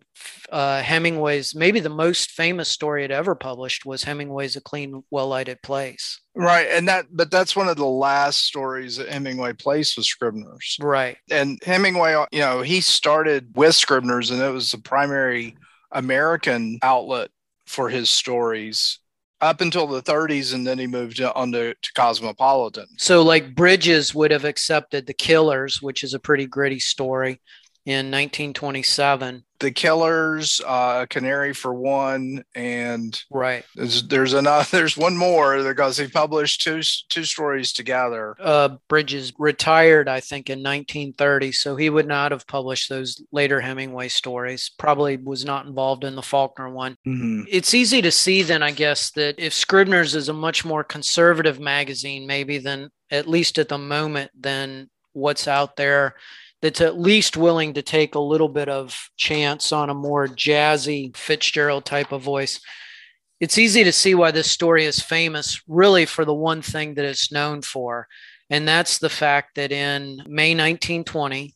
uh, 0.51 0.81
Hemingway's, 0.81 1.55
maybe 1.55 1.79
the 1.79 1.89
most 1.89 2.31
famous 2.31 2.69
story 2.69 3.03
it 3.03 3.11
ever 3.11 3.35
published 3.35 3.85
was 3.85 4.03
Hemingway's 4.03 4.55
A 4.55 4.61
Clean, 4.61 5.03
Well 5.09 5.27
Lighted 5.27 5.61
Place. 5.63 6.21
Right. 6.35 6.67
And 6.69 6.87
that, 6.87 7.07
but 7.11 7.31
that's 7.31 7.55
one 7.55 7.67
of 7.67 7.77
the 7.77 7.85
last 7.85 8.45
stories 8.45 8.97
that 8.97 9.09
Hemingway 9.09 9.53
placed 9.53 9.97
with 9.97 10.05
Scribner's. 10.05 10.77
Right. 10.79 11.17
And 11.31 11.59
Hemingway, 11.63 12.23
you 12.31 12.39
know, 12.39 12.61
he 12.61 12.81
started 12.81 13.51
with 13.55 13.75
Scribner's 13.75 14.29
and 14.29 14.41
it 14.41 14.49
was 14.51 14.71
the 14.71 14.77
primary 14.77 15.57
American 15.91 16.79
outlet 16.81 17.29
for 17.65 17.89
his 17.89 18.09
stories 18.09 18.99
up 19.43 19.61
until 19.61 19.87
the 19.87 20.01
30s. 20.01 20.53
And 20.53 20.65
then 20.65 20.79
he 20.79 20.87
moved 20.87 21.21
on 21.21 21.51
to, 21.51 21.73
to 21.73 21.93
Cosmopolitan. 21.93 22.87
So, 22.97 23.21
like 23.21 23.55
Bridges 23.55 24.15
would 24.15 24.31
have 24.31 24.45
accepted 24.45 25.05
The 25.05 25.13
Killers, 25.13 25.81
which 25.81 26.03
is 26.03 26.13
a 26.13 26.19
pretty 26.19 26.47
gritty 26.47 26.79
story 26.79 27.41
in 27.85 28.11
1927. 28.11 29.43
The 29.63 29.71
Killers, 29.71 30.59
uh, 30.67 31.05
Canary 31.09 31.53
for 31.53 31.73
One, 31.73 32.43
and 32.53 33.17
Right. 33.31 33.63
there's, 33.75 34.05
there's 34.09 34.33
another, 34.33 34.67
there's 34.71 34.97
one 34.97 35.15
more 35.15 35.63
because 35.63 35.95
he 35.97 36.05
published 36.09 36.61
two, 36.63 36.81
two 37.07 37.23
stories 37.23 37.71
together. 37.71 38.35
Uh, 38.41 38.75
Bridges 38.89 39.31
retired, 39.39 40.09
I 40.09 40.19
think, 40.19 40.49
in 40.49 40.59
1930, 40.59 41.53
so 41.53 41.77
he 41.77 41.89
would 41.89 42.07
not 42.07 42.33
have 42.33 42.45
published 42.45 42.89
those 42.89 43.23
later 43.31 43.61
Hemingway 43.61 44.09
stories. 44.09 44.69
Probably 44.77 45.15
was 45.15 45.45
not 45.45 45.65
involved 45.65 46.03
in 46.03 46.15
the 46.15 46.21
Faulkner 46.21 46.69
one. 46.69 46.97
Mhm. 47.07 47.45
It's 47.49 47.73
easy 47.73 48.01
to 48.01 48.11
see 48.11 48.41
then, 48.43 48.63
I 48.63 48.71
guess, 48.71 49.11
that 49.11 49.35
if 49.37 49.53
Scribner's 49.53 50.13
is 50.13 50.27
a 50.27 50.33
much 50.33 50.65
more 50.65 50.83
conservative 50.83 51.61
magazine, 51.61 52.27
maybe 52.27 52.57
than 52.57 52.89
at 53.09 53.29
least 53.29 53.57
at 53.57 53.69
the 53.69 53.77
moment, 53.77 54.29
than 54.37 54.89
what's 55.13 55.47
out 55.47 55.77
there, 55.77 56.15
that's 56.63 56.79
at 56.79 56.97
least 56.97 57.35
willing 57.35 57.73
to 57.73 57.81
take 57.81 58.15
a 58.15 58.19
little 58.19 58.47
bit 58.47 58.69
of 58.69 59.09
chance 59.17 59.73
on 59.73 59.89
a 59.89 59.93
more 59.93 60.29
jazzy 60.29 61.13
Fitzgerald 61.13 61.83
type 61.83 62.13
of 62.13 62.21
voice. 62.21 62.61
It's 63.41 63.57
easy 63.57 63.83
to 63.83 63.91
see 63.91 64.15
why 64.15 64.31
this 64.31 64.49
story 64.49 64.85
is 64.85 65.01
famous, 65.01 65.61
really, 65.67 66.05
for 66.05 66.23
the 66.23 66.33
one 66.33 66.61
thing 66.61 66.93
that 66.93 67.03
it's 67.03 67.33
known 67.33 67.63
for. 67.63 68.07
And 68.49 68.65
that's 68.65 68.97
the 68.97 69.09
fact 69.09 69.55
that 69.55 69.73
in 69.73 70.23
May 70.25 70.55
1920, 70.55 71.53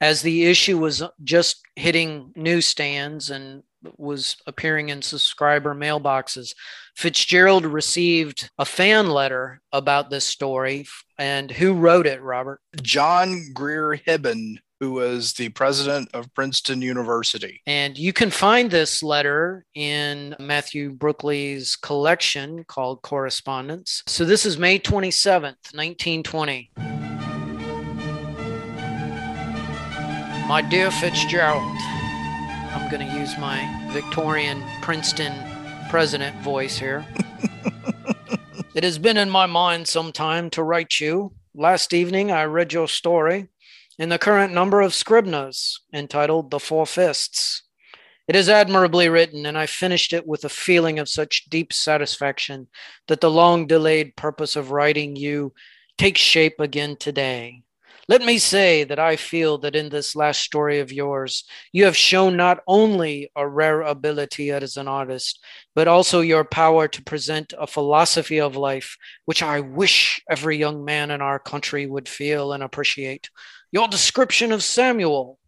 as 0.00 0.22
the 0.22 0.46
issue 0.46 0.76
was 0.76 1.04
just 1.22 1.60
hitting 1.76 2.32
newsstands 2.34 3.30
and 3.30 3.62
was 3.96 4.36
appearing 4.46 4.88
in 4.88 5.02
subscriber 5.02 5.74
mailboxes, 5.74 6.54
Fitzgerald 6.96 7.64
received 7.64 8.50
a 8.58 8.64
fan 8.64 9.08
letter 9.08 9.60
about 9.72 10.10
this 10.10 10.24
story. 10.24 10.86
And 11.18 11.50
who 11.50 11.74
wrote 11.74 12.06
it, 12.06 12.20
Robert? 12.22 12.60
John 12.82 13.52
Greer 13.54 13.96
Hibben, 14.06 14.58
who 14.80 14.92
was 14.92 15.32
the 15.34 15.48
president 15.50 16.08
of 16.14 16.32
Princeton 16.34 16.82
University. 16.82 17.60
And 17.66 17.98
you 17.98 18.12
can 18.12 18.30
find 18.30 18.70
this 18.70 19.02
letter 19.02 19.64
in 19.74 20.36
Matthew 20.38 20.92
Bruccoli's 20.92 21.76
collection 21.76 22.64
called 22.64 23.02
Correspondence. 23.02 24.02
So 24.06 24.24
this 24.24 24.46
is 24.46 24.58
May 24.58 24.78
27th, 24.78 25.72
1920. 25.74 26.70
My 30.48 30.62
dear 30.62 30.90
Fitzgerald, 30.90 31.76
I'm 32.88 32.98
going 32.98 33.10
to 33.10 33.18
use 33.18 33.36
my 33.36 33.90
Victorian 33.92 34.64
Princeton 34.80 35.34
president 35.90 36.34
voice 36.40 36.78
here. 36.78 37.04
it 38.74 38.82
has 38.82 38.98
been 38.98 39.18
in 39.18 39.28
my 39.28 39.44
mind 39.44 39.86
some 39.86 40.10
time 40.10 40.48
to 40.52 40.62
write 40.62 40.98
you. 40.98 41.34
Last 41.54 41.92
evening, 41.92 42.32
I 42.32 42.44
read 42.44 42.72
your 42.72 42.88
story 42.88 43.48
in 43.98 44.08
the 44.08 44.18
current 44.18 44.54
number 44.54 44.80
of 44.80 44.94
Scribner's 44.94 45.82
entitled 45.92 46.50
The 46.50 46.58
Four 46.58 46.86
Fists. 46.86 47.62
It 48.26 48.34
is 48.34 48.48
admirably 48.48 49.10
written, 49.10 49.44
and 49.44 49.58
I 49.58 49.66
finished 49.66 50.14
it 50.14 50.26
with 50.26 50.46
a 50.46 50.48
feeling 50.48 50.98
of 50.98 51.10
such 51.10 51.44
deep 51.50 51.74
satisfaction 51.74 52.68
that 53.06 53.20
the 53.20 53.30
long 53.30 53.66
delayed 53.66 54.16
purpose 54.16 54.56
of 54.56 54.70
writing 54.70 55.14
you 55.14 55.52
takes 55.98 56.22
shape 56.22 56.58
again 56.58 56.96
today. 56.96 57.64
Let 58.10 58.22
me 58.22 58.38
say 58.38 58.84
that 58.84 58.98
I 58.98 59.16
feel 59.16 59.58
that 59.58 59.76
in 59.76 59.90
this 59.90 60.16
last 60.16 60.40
story 60.40 60.80
of 60.80 60.90
yours, 60.90 61.44
you 61.72 61.84
have 61.84 61.96
shown 61.96 62.38
not 62.38 62.60
only 62.66 63.30
a 63.36 63.46
rare 63.46 63.82
ability 63.82 64.50
as 64.50 64.78
an 64.78 64.88
artist, 64.88 65.44
but 65.74 65.88
also 65.88 66.20
your 66.20 66.42
power 66.44 66.88
to 66.88 67.02
present 67.02 67.52
a 67.58 67.66
philosophy 67.66 68.40
of 68.40 68.56
life, 68.56 68.96
which 69.26 69.42
I 69.42 69.60
wish 69.60 70.22
every 70.30 70.56
young 70.56 70.86
man 70.86 71.10
in 71.10 71.20
our 71.20 71.38
country 71.38 71.86
would 71.86 72.08
feel 72.08 72.54
and 72.54 72.62
appreciate. 72.62 73.28
Your 73.72 73.88
description 73.88 74.52
of 74.52 74.64
Samuel, 74.64 75.38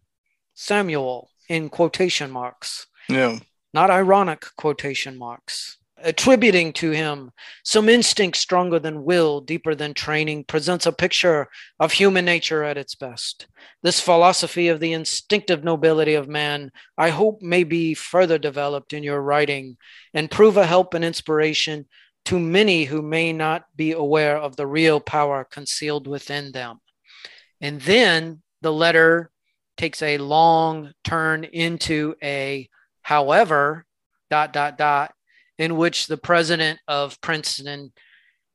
Samuel 0.53 1.31
in 1.49 1.67
quotation 1.69 2.29
marks, 2.29 2.85
Yeah. 3.09 3.39
not 3.73 3.89
ironic 3.89 4.45
quotation 4.55 5.17
marks, 5.17 5.77
attributing 6.03 6.73
to 6.73 6.91
him 6.91 7.31
some 7.63 7.89
instinct 7.89 8.37
stronger 8.37 8.79
than 8.79 9.03
will, 9.03 9.41
deeper 9.41 9.75
than 9.75 9.93
training, 9.93 10.43
presents 10.45 10.85
a 10.85 10.91
picture 10.91 11.47
of 11.79 11.91
human 11.91 12.25
nature 12.25 12.63
at 12.63 12.77
its 12.77 12.95
best. 12.95 13.47
This 13.83 13.99
philosophy 13.99 14.67
of 14.67 14.79
the 14.79 14.93
instinctive 14.93 15.63
nobility 15.63 16.13
of 16.13 16.27
man, 16.27 16.71
I 16.97 17.09
hope, 17.09 17.41
may 17.41 17.63
be 17.63 17.93
further 17.93 18.37
developed 18.37 18.93
in 18.93 19.03
your 19.03 19.21
writing 19.21 19.77
and 20.13 20.31
prove 20.31 20.57
a 20.57 20.65
help 20.65 20.93
and 20.93 21.05
inspiration 21.05 21.85
to 22.25 22.39
many 22.39 22.85
who 22.85 23.01
may 23.01 23.33
not 23.33 23.65
be 23.75 23.91
aware 23.91 24.37
of 24.37 24.55
the 24.55 24.67
real 24.67 24.99
power 24.99 25.43
concealed 25.43 26.07
within 26.07 26.51
them. 26.51 26.79
And 27.59 27.81
then 27.81 28.41
the 28.61 28.73
letter 28.73 29.31
takes 29.77 30.01
a 30.01 30.17
long 30.17 30.91
turn 31.03 31.43
into 31.43 32.15
a 32.21 32.69
however, 33.01 33.85
dot, 34.29 34.53
dot, 34.53 34.77
dot, 34.77 35.13
in 35.61 35.77
which 35.77 36.07
the 36.07 36.17
president 36.17 36.79
of 36.87 37.21
Princeton 37.21 37.93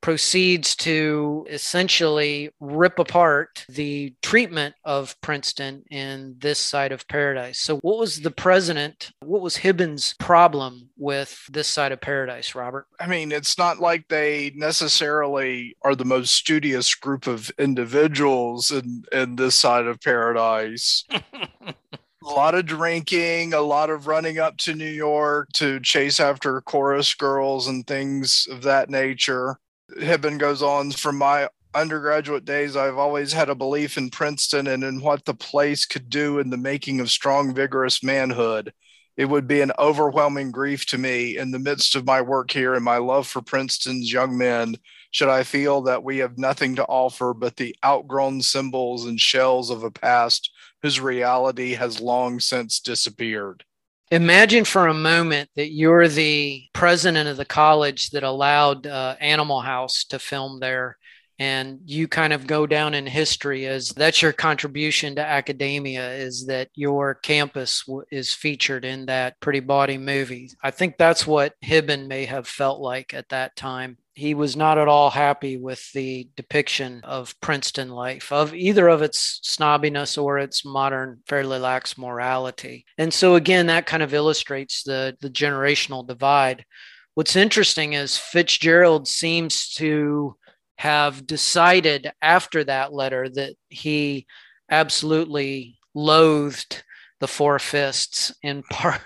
proceeds 0.01 0.75
to 0.75 1.47
essentially 1.49 2.51
rip 2.59 2.99
apart 2.99 3.65
the 3.69 4.13
treatment 4.23 4.75
of 4.85 5.15
Princeton 5.21 5.85
in 5.89 6.35
this 6.39 6.59
side 6.59 6.91
of 6.91 7.07
paradise. 7.07 7.61
So, 7.61 7.77
what 7.79 7.99
was 7.99 8.21
the 8.21 8.33
president, 8.33 9.13
what 9.21 9.41
was 9.41 9.57
Hibben's 9.57 10.15
problem 10.19 10.91
with 10.99 11.41
this 11.49 11.69
side 11.69 11.93
of 11.93 12.01
paradise, 12.01 12.57
Robert? 12.57 12.89
I 12.99 13.07
mean, 13.07 13.31
it's 13.31 13.57
not 13.57 13.79
like 13.79 14.09
they 14.09 14.51
necessarily 14.57 15.77
are 15.83 15.95
the 15.95 16.05
most 16.05 16.35
studious 16.35 16.93
group 16.97 17.29
of 17.29 17.53
individuals 17.57 18.73
in, 18.73 19.05
in 19.13 19.37
this 19.37 19.55
side 19.55 19.87
of 19.87 20.01
paradise. 20.01 21.05
a 22.27 22.31
lot 22.31 22.55
of 22.55 22.67
drinking, 22.67 23.55
a 23.55 23.61
lot 23.61 23.89
of 23.89 24.07
running 24.07 24.39
up 24.39 24.57
to 24.59 24.75
New 24.75 24.85
York 24.85 25.49
to 25.55 25.79
chase 25.81 26.19
after 26.19 26.61
chorus 26.61 27.15
girls 27.15 27.69
and 27.69 27.87
things 27.87 28.49
of 28.51 28.63
that 28.63 28.91
nature. 28.91 29.57
Hibben 30.01 30.39
goes 30.39 30.63
on 30.63 30.91
from 30.91 31.19
my 31.19 31.49
undergraduate 31.77 32.45
days, 32.45 32.75
I've 32.75 32.99
always 32.99 33.33
had 33.33 33.49
a 33.51 33.55
belief 33.55 33.99
in 33.99 34.11
Princeton 34.11 34.67
and 34.67 34.83
in 34.83 35.01
what 35.01 35.25
the 35.25 35.35
place 35.35 35.85
could 35.85 36.09
do 36.09 36.39
in 36.39 36.51
the 36.51 36.57
making 36.57 37.01
of 37.01 37.11
strong, 37.11 37.55
vigorous 37.55 38.03
manhood. 38.03 38.73
It 39.17 39.27
would 39.27 39.47
be 39.47 39.63
an 39.63 39.73
overwhelming 39.79 40.51
grief 40.51 40.85
to 40.87 40.99
me 40.99 41.39
in 41.39 41.51
the 41.51 41.59
midst 41.59 41.95
of 41.95 42.05
my 42.05 42.21
work 42.21 42.51
here 42.51 42.75
and 42.75 42.85
my 42.85 42.99
love 42.99 43.27
for 43.27 43.41
Princeton's 43.41 44.13
young 44.13 44.37
men 44.37 44.77
should 45.11 45.29
I 45.29 45.45
feel 45.45 45.81
that 45.83 46.05
we 46.05 46.19
have 46.19 46.37
nothing 46.37 46.77
to 46.77 46.85
offer 46.85 47.33
but 47.33 47.57
the 47.57 47.75
outgrown 47.83 48.43
symbols 48.43 49.07
and 49.07 49.19
shells 49.19 49.71
of 49.71 49.83
a 49.83 49.91
past 49.91 50.51
whose 50.83 51.01
reality 51.01 51.73
has 51.75 52.01
long 52.01 52.39
since 52.39 52.81
disappeared. 52.81 53.65
Imagine 54.11 54.65
for 54.65 54.87
a 54.87 54.95
moment 54.95 55.51
that 55.57 55.73
you're 55.73 56.07
the 56.07 56.65
president 56.75 57.29
of 57.29 57.39
the 57.39 57.45
college 57.45 58.11
that 58.11 58.23
allowed 58.23 58.87
uh, 58.87 59.17
Animal 59.21 59.63
House 59.63 60.05
to 60.05 60.19
film 60.19 60.61
there, 60.61 60.99
and 61.39 61.81
you 61.85 62.09
kind 62.09 62.33
of 62.33 62.47
go 62.47 62.67
down 62.67 62.95
in 62.95 63.07
history 63.07 63.67
as 63.67 63.89
that's 63.91 64.23
your 64.23 64.33
contribution 64.33 65.15
to 65.17 65.27
academia 65.27 66.13
is 66.13 66.47
that 66.47 66.69
your 66.75 67.15
campus 67.15 67.85
w- 67.87 68.07
is 68.11 68.33
featured 68.33 68.85
in 68.85 69.07
that 69.07 69.39
Pretty 69.41 69.61
Body 69.61 69.99
movie. 69.99 70.51
I 70.63 70.71
think 70.71 70.97
that's 70.97 71.27
what 71.27 71.55
Hibben 71.65 72.07
may 72.07 72.25
have 72.25 72.49
felt 72.49 72.81
like 72.81 73.13
at 73.15 73.29
that 73.31 73.57
time 73.57 73.99
he 74.17 74.33
was 74.33 74.57
not 74.57 74.79
at 74.79 74.89
all 74.89 75.11
happy 75.11 75.59
with 75.59 75.93
the 75.93 76.27
depiction 76.37 77.03
of 77.05 77.39
Princeton 77.43 77.91
life, 77.91 78.33
of 78.33 78.55
either 78.55 78.89
of 78.89 79.03
its 79.03 79.41
snobbiness 79.45 80.21
or 80.21 80.39
its 80.39 80.65
modern, 80.65 81.21
fairly 81.27 81.59
lax 81.59 81.99
morality. 81.99 82.87
And 82.97 83.13
so, 83.13 83.35
again, 83.35 83.67
that 83.67 83.85
kind 83.85 84.03
of 84.03 84.15
illustrates 84.15 84.83
the, 84.83 85.15
the 85.21 85.29
generational 85.29 86.07
divide. 86.07 86.65
What's 87.13 87.37
interesting 87.37 87.93
is 87.93 88.17
Fitzgerald 88.17 89.07
seems 89.07 89.69
to 89.75 90.37
have 90.77 91.27
decided 91.27 92.11
after 92.21 92.65
that 92.65 92.93
letter 92.93 93.29
that 93.29 93.55
he 93.69 94.27
absolutely 94.71 95.79
loathed 95.95 96.83
the 97.21 97.29
four 97.29 97.59
fists 97.59 98.35
in 98.43 98.63
part 98.71 99.01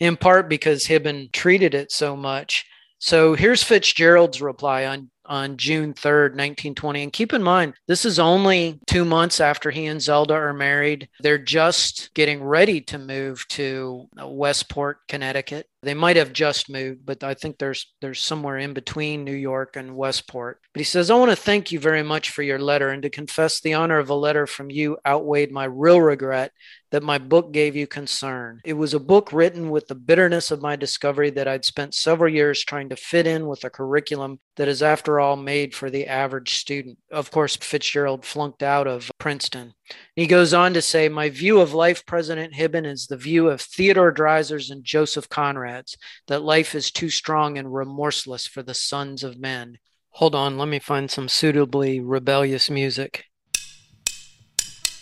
in 0.00 0.16
part 0.16 0.48
because 0.48 0.86
Hibben 0.86 1.30
treated 1.32 1.74
it 1.74 1.92
so 1.92 2.16
much 2.16 2.66
so 3.02 3.34
here's 3.34 3.64
Fitzgerald's 3.64 4.40
reply 4.40 4.86
on, 4.86 5.10
on 5.26 5.56
June 5.56 5.92
3rd, 5.92 6.36
1920. 6.36 7.02
And 7.02 7.12
keep 7.12 7.32
in 7.32 7.42
mind, 7.42 7.74
this 7.88 8.04
is 8.04 8.20
only 8.20 8.78
two 8.86 9.04
months 9.04 9.40
after 9.40 9.72
he 9.72 9.86
and 9.86 10.00
Zelda 10.00 10.34
are 10.34 10.54
married. 10.54 11.08
They're 11.18 11.36
just 11.36 12.14
getting 12.14 12.44
ready 12.44 12.80
to 12.82 12.98
move 12.98 13.44
to 13.48 14.06
Westport, 14.16 14.98
Connecticut. 15.08 15.66
They 15.82 15.94
might 15.94 16.16
have 16.16 16.32
just 16.32 16.70
moved, 16.70 17.04
but 17.04 17.24
I 17.24 17.34
think 17.34 17.58
there's 17.58 17.92
there's 18.00 18.20
somewhere 18.20 18.58
in 18.58 18.72
between 18.72 19.24
New 19.24 19.34
York 19.34 19.74
and 19.76 19.96
Westport. 19.96 20.60
But 20.72 20.80
he 20.80 20.84
says, 20.84 21.10
I 21.10 21.16
want 21.16 21.30
to 21.30 21.36
thank 21.36 21.72
you 21.72 21.80
very 21.80 22.04
much 22.04 22.30
for 22.30 22.42
your 22.42 22.60
letter 22.60 22.90
and 22.90 23.02
to 23.02 23.10
confess 23.10 23.60
the 23.60 23.74
honor 23.74 23.98
of 23.98 24.08
a 24.08 24.14
letter 24.14 24.46
from 24.46 24.70
you 24.70 24.98
outweighed 25.04 25.50
my 25.50 25.64
real 25.64 26.00
regret 26.00 26.52
that 26.92 27.02
my 27.02 27.18
book 27.18 27.52
gave 27.52 27.74
you 27.74 27.86
concern. 27.86 28.60
It 28.64 28.74
was 28.74 28.94
a 28.94 29.00
book 29.00 29.32
written 29.32 29.70
with 29.70 29.88
the 29.88 29.94
bitterness 29.94 30.50
of 30.50 30.62
my 30.62 30.76
discovery 30.76 31.30
that 31.30 31.48
I'd 31.48 31.64
spent 31.64 31.94
several 31.94 32.32
years 32.32 32.62
trying 32.62 32.90
to 32.90 32.96
fit 32.96 33.26
in 33.26 33.48
with 33.48 33.64
a 33.64 33.70
curriculum 33.70 34.38
that 34.56 34.68
is, 34.68 34.82
after 34.82 35.18
all, 35.18 35.36
made 35.36 35.74
for 35.74 35.90
the 35.90 36.06
average 36.06 36.54
student. 36.56 36.98
Of 37.10 37.30
course, 37.30 37.56
Fitzgerald 37.56 38.26
flunked 38.26 38.62
out 38.62 38.86
of 38.86 39.10
Princeton. 39.18 39.72
He 40.14 40.26
goes 40.26 40.52
on 40.52 40.74
to 40.74 40.82
say, 40.82 41.08
My 41.08 41.30
view 41.30 41.60
of 41.60 41.72
life, 41.72 42.04
President 42.04 42.54
Hibben, 42.54 42.86
is 42.86 43.06
the 43.06 43.16
view 43.16 43.48
of 43.48 43.62
Theodore 43.62 44.12
Dreiser's 44.12 44.70
and 44.70 44.84
Joseph 44.84 45.30
Conrad's 45.30 45.96
that 46.28 46.42
life 46.42 46.74
is 46.74 46.90
too 46.90 47.08
strong 47.08 47.56
and 47.56 47.74
remorseless 47.74 48.46
for 48.46 48.62
the 48.62 48.74
sons 48.74 49.24
of 49.24 49.40
men. 49.40 49.78
Hold 50.16 50.34
on, 50.34 50.58
let 50.58 50.68
me 50.68 50.78
find 50.78 51.10
some 51.10 51.30
suitably 51.30 52.00
rebellious 52.00 52.68
music. 52.68 53.24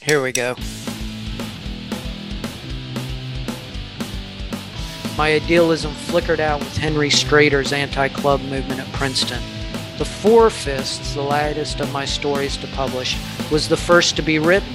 Here 0.03 0.23
we 0.23 0.31
go. 0.31 0.55
My 5.21 5.35
idealism 5.35 5.93
flickered 5.93 6.41
out 6.41 6.61
with 6.61 6.79
Henry 6.79 7.11
Strater's 7.11 7.75
anti 7.75 8.09
club 8.09 8.41
movement 8.41 8.81
at 8.81 8.91
Princeton. 8.95 9.43
The 9.99 10.05
Four 10.07 10.49
Fists, 10.49 11.13
the 11.13 11.21
latest 11.21 11.81
of 11.81 11.93
my 11.93 12.07
stories 12.07 12.57
to 12.57 12.67
publish, 12.69 13.19
was 13.53 13.69
the 13.69 13.77
first 13.77 14.17
to 14.17 14.23
be 14.23 14.39
written. 14.39 14.73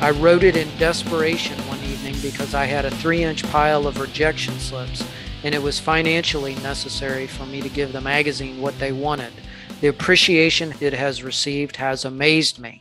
I 0.00 0.12
wrote 0.12 0.44
it 0.44 0.56
in 0.56 0.68
desperation 0.78 1.58
one 1.66 1.82
evening 1.82 2.14
because 2.22 2.54
I 2.54 2.66
had 2.66 2.84
a 2.84 2.90
three 2.92 3.24
inch 3.24 3.42
pile 3.50 3.88
of 3.88 3.98
rejection 3.98 4.60
slips 4.60 5.04
and 5.42 5.56
it 5.56 5.62
was 5.64 5.80
financially 5.80 6.54
necessary 6.54 7.26
for 7.26 7.44
me 7.44 7.60
to 7.60 7.68
give 7.68 7.92
the 7.92 8.00
magazine 8.00 8.60
what 8.60 8.78
they 8.78 8.92
wanted. 8.92 9.32
The 9.80 9.88
appreciation 9.88 10.72
it 10.78 10.92
has 10.92 11.24
received 11.24 11.74
has 11.78 12.04
amazed 12.04 12.60
me. 12.60 12.80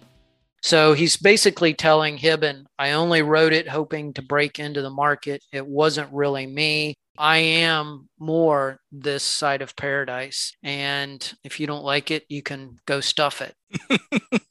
So 0.63 0.93
he's 0.93 1.17
basically 1.17 1.73
telling 1.73 2.17
Hibben, 2.17 2.65
I 2.79 2.93
only 2.93 3.21
wrote 3.21 3.51
it 3.51 3.67
hoping 3.67 4.13
to 4.13 4.21
break 4.21 4.59
into 4.59 4.81
the 4.81 4.89
market. 4.89 5.43
It 5.51 5.67
wasn't 5.67 6.11
really 6.13 6.47
me. 6.47 6.95
I 7.17 7.37
am 7.37 8.09
more 8.17 8.79
this 8.91 9.23
side 9.23 9.61
of 9.61 9.75
paradise. 9.75 10.53
And 10.63 11.33
if 11.43 11.59
you 11.59 11.67
don't 11.67 11.83
like 11.83 12.11
it, 12.11 12.23
you 12.29 12.41
can 12.41 12.79
go 12.85 13.01
stuff 13.01 13.41
it. 13.41 13.55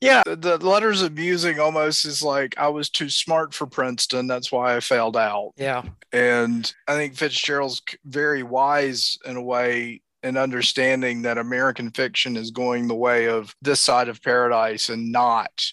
yeah, 0.00 0.22
the, 0.26 0.58
the 0.58 0.58
letters 0.58 1.02
abusing 1.02 1.58
almost 1.58 2.04
is 2.04 2.22
like 2.22 2.54
I 2.58 2.68
was 2.68 2.90
too 2.90 3.08
smart 3.08 3.54
for 3.54 3.66
Princeton. 3.66 4.26
That's 4.26 4.52
why 4.52 4.76
I 4.76 4.80
failed 4.80 5.16
out. 5.16 5.52
Yeah. 5.56 5.84
And 6.12 6.72
I 6.86 6.94
think 6.94 7.16
Fitzgerald's 7.16 7.82
very 8.04 8.42
wise 8.42 9.16
in 9.24 9.36
a 9.36 9.42
way 9.42 10.02
and 10.22 10.38
understanding 10.38 11.22
that 11.22 11.38
American 11.38 11.90
fiction 11.90 12.36
is 12.36 12.50
going 12.50 12.86
the 12.86 12.94
way 12.94 13.28
of 13.28 13.54
this 13.62 13.80
side 13.80 14.08
of 14.08 14.22
paradise 14.22 14.88
and 14.88 15.10
not 15.10 15.72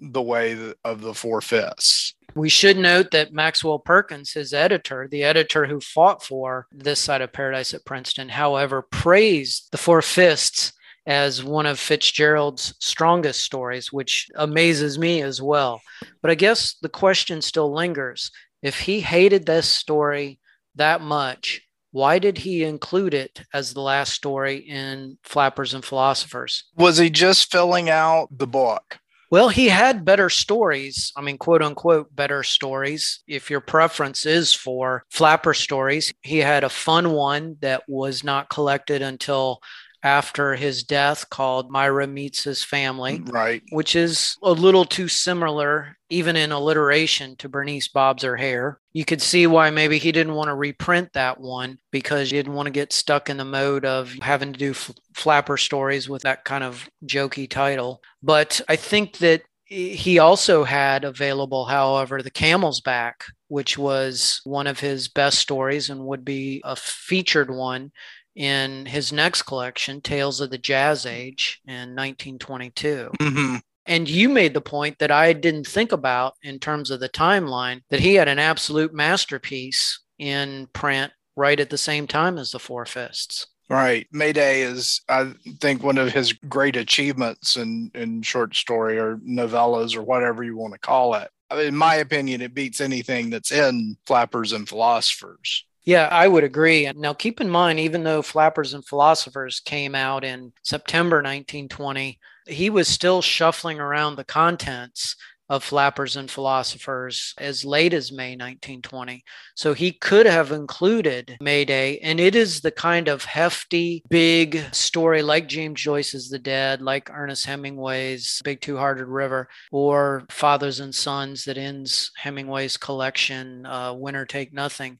the 0.00 0.22
way 0.22 0.74
of 0.84 1.00
the 1.00 1.14
four 1.14 1.40
fists. 1.40 2.14
We 2.34 2.48
should 2.48 2.76
note 2.76 3.10
that 3.12 3.32
Maxwell 3.32 3.78
Perkins, 3.78 4.32
his 4.32 4.52
editor, 4.52 5.08
the 5.10 5.24
editor 5.24 5.66
who 5.66 5.80
fought 5.80 6.22
for 6.22 6.66
this 6.70 7.00
side 7.00 7.22
of 7.22 7.32
paradise 7.32 7.74
at 7.74 7.84
Princeton, 7.84 8.28
however, 8.28 8.82
praised 8.82 9.68
the 9.72 9.78
four 9.78 10.02
fists 10.02 10.72
as 11.06 11.42
one 11.42 11.64
of 11.64 11.80
Fitzgerald's 11.80 12.74
strongest 12.80 13.40
stories, 13.40 13.92
which 13.92 14.28
amazes 14.36 14.98
me 14.98 15.22
as 15.22 15.40
well. 15.40 15.80
But 16.20 16.30
I 16.30 16.34
guess 16.34 16.76
the 16.82 16.90
question 16.90 17.40
still 17.40 17.72
lingers. 17.72 18.30
If 18.62 18.80
he 18.80 19.00
hated 19.00 19.46
this 19.46 19.66
story 19.66 20.38
that 20.74 21.00
much, 21.00 21.62
why 21.90 22.18
did 22.18 22.38
he 22.38 22.64
include 22.64 23.14
it 23.14 23.42
as 23.52 23.72
the 23.72 23.80
last 23.80 24.12
story 24.12 24.56
in 24.56 25.18
Flappers 25.22 25.74
and 25.74 25.84
Philosophers? 25.84 26.64
Was 26.76 26.98
he 26.98 27.10
just 27.10 27.50
filling 27.50 27.88
out 27.88 28.28
the 28.30 28.46
book? 28.46 28.98
Well, 29.30 29.50
he 29.50 29.68
had 29.68 30.06
better 30.06 30.30
stories. 30.30 31.12
I 31.14 31.20
mean, 31.20 31.36
quote 31.36 31.62
unquote, 31.62 32.14
better 32.14 32.42
stories. 32.42 33.20
If 33.26 33.50
your 33.50 33.60
preference 33.60 34.24
is 34.24 34.54
for 34.54 35.04
flapper 35.10 35.52
stories, 35.52 36.14
he 36.22 36.38
had 36.38 36.64
a 36.64 36.70
fun 36.70 37.12
one 37.12 37.56
that 37.60 37.82
was 37.86 38.24
not 38.24 38.48
collected 38.48 39.02
until 39.02 39.60
after 40.02 40.54
his 40.54 40.82
death 40.84 41.28
called 41.30 41.70
Myra 41.70 42.06
Meets 42.06 42.44
His 42.44 42.62
Family, 42.62 43.18
mm, 43.18 43.32
Right. 43.32 43.62
which 43.70 43.96
is 43.96 44.36
a 44.42 44.52
little 44.52 44.84
too 44.84 45.08
similar, 45.08 45.96
even 46.10 46.36
in 46.36 46.52
alliteration, 46.52 47.36
to 47.36 47.48
Bernice 47.48 47.88
Bobs 47.88 48.22
Her 48.22 48.36
Hair. 48.36 48.80
You 48.92 49.04
could 49.04 49.20
see 49.22 49.46
why 49.46 49.70
maybe 49.70 49.98
he 49.98 50.12
didn't 50.12 50.34
want 50.34 50.48
to 50.48 50.54
reprint 50.54 51.12
that 51.14 51.40
one 51.40 51.78
because 51.90 52.30
he 52.30 52.36
didn't 52.36 52.54
want 52.54 52.66
to 52.66 52.70
get 52.72 52.92
stuck 52.92 53.28
in 53.28 53.36
the 53.36 53.44
mode 53.44 53.84
of 53.84 54.12
having 54.22 54.52
to 54.52 54.58
do 54.58 54.70
f- 54.70 54.92
flapper 55.14 55.56
stories 55.56 56.08
with 56.08 56.22
that 56.22 56.44
kind 56.44 56.64
of 56.64 56.88
jokey 57.04 57.48
title. 57.48 58.00
But 58.22 58.60
I 58.68 58.76
think 58.76 59.18
that 59.18 59.42
he 59.70 60.18
also 60.18 60.64
had 60.64 61.04
available, 61.04 61.66
however, 61.66 62.22
The 62.22 62.30
Camel's 62.30 62.80
Back, 62.80 63.26
which 63.48 63.76
was 63.76 64.40
one 64.44 64.66
of 64.66 64.80
his 64.80 65.08
best 65.08 65.38
stories 65.40 65.90
and 65.90 66.06
would 66.06 66.24
be 66.24 66.62
a 66.64 66.74
featured 66.74 67.50
one 67.50 67.92
in 68.38 68.86
his 68.86 69.12
next 69.12 69.42
collection, 69.42 70.00
Tales 70.00 70.40
of 70.40 70.50
the 70.50 70.58
Jazz 70.58 71.04
Age 71.04 71.60
in 71.66 71.96
1922. 71.96 73.10
hmm 73.20 73.56
And 73.84 74.08
you 74.08 74.28
made 74.28 74.54
the 74.54 74.60
point 74.60 75.00
that 75.00 75.10
I 75.10 75.32
didn't 75.32 75.66
think 75.66 75.90
about 75.90 76.34
in 76.42 76.60
terms 76.60 76.92
of 76.92 77.00
the 77.00 77.08
timeline 77.08 77.80
that 77.90 78.00
he 78.00 78.14
had 78.14 78.28
an 78.28 78.38
absolute 78.38 78.94
masterpiece 78.94 80.00
in 80.18 80.68
print 80.72 81.12
right 81.36 81.58
at 81.58 81.70
the 81.70 81.78
same 81.78 82.06
time 82.06 82.38
as 82.38 82.52
the 82.52 82.60
Four 82.60 82.86
Fists. 82.86 83.48
Right. 83.68 84.06
Mayday 84.12 84.62
is, 84.62 85.02
I 85.08 85.32
think, 85.60 85.82
one 85.82 85.98
of 85.98 86.12
his 86.12 86.32
great 86.32 86.76
achievements 86.76 87.56
in, 87.56 87.90
in 87.94 88.22
short 88.22 88.54
story 88.54 88.98
or 88.98 89.16
novellas 89.18 89.96
or 89.96 90.02
whatever 90.02 90.44
you 90.44 90.56
want 90.56 90.74
to 90.74 90.78
call 90.78 91.14
it. 91.14 91.28
In 91.50 91.76
my 91.76 91.96
opinion, 91.96 92.40
it 92.40 92.54
beats 92.54 92.80
anything 92.80 93.30
that's 93.30 93.52
in 93.52 93.96
Flappers 94.06 94.52
and 94.52 94.68
Philosophers. 94.68 95.64
Yeah, 95.88 96.06
I 96.12 96.28
would 96.28 96.44
agree. 96.44 96.84
And 96.84 96.98
now 96.98 97.14
keep 97.14 97.40
in 97.40 97.48
mind, 97.48 97.80
even 97.80 98.04
though 98.04 98.20
Flappers 98.20 98.74
and 98.74 98.84
Philosophers 98.84 99.58
came 99.60 99.94
out 99.94 100.22
in 100.22 100.52
September 100.62 101.16
1920, 101.16 102.18
he 102.46 102.68
was 102.68 102.86
still 102.86 103.22
shuffling 103.22 103.80
around 103.80 104.16
the 104.16 104.24
contents 104.24 105.16
of 105.48 105.64
Flappers 105.64 106.16
and 106.16 106.30
Philosophers 106.30 107.32
as 107.38 107.64
late 107.64 107.94
as 107.94 108.12
May 108.12 108.32
1920. 108.32 109.24
So 109.54 109.72
he 109.72 109.92
could 109.92 110.26
have 110.26 110.52
included 110.52 111.38
Mayday. 111.40 111.96
And 112.00 112.20
it 112.20 112.34
is 112.34 112.60
the 112.60 112.70
kind 112.70 113.08
of 113.08 113.24
hefty, 113.24 114.04
big 114.10 114.62
story 114.74 115.22
like 115.22 115.48
James 115.48 115.80
Joyce's 115.80 116.28
The 116.28 116.38
Dead, 116.38 116.82
like 116.82 117.08
Ernest 117.10 117.46
Hemingway's 117.46 118.42
Big 118.44 118.60
Two 118.60 118.76
Hearted 118.76 119.06
River, 119.06 119.48
or 119.72 120.24
Fathers 120.28 120.80
and 120.80 120.94
Sons 120.94 121.46
that 121.46 121.56
ends 121.56 122.10
Hemingway's 122.14 122.76
collection, 122.76 123.64
uh, 123.64 123.94
Winner 123.94 124.26
Take 124.26 124.52
Nothing 124.52 124.98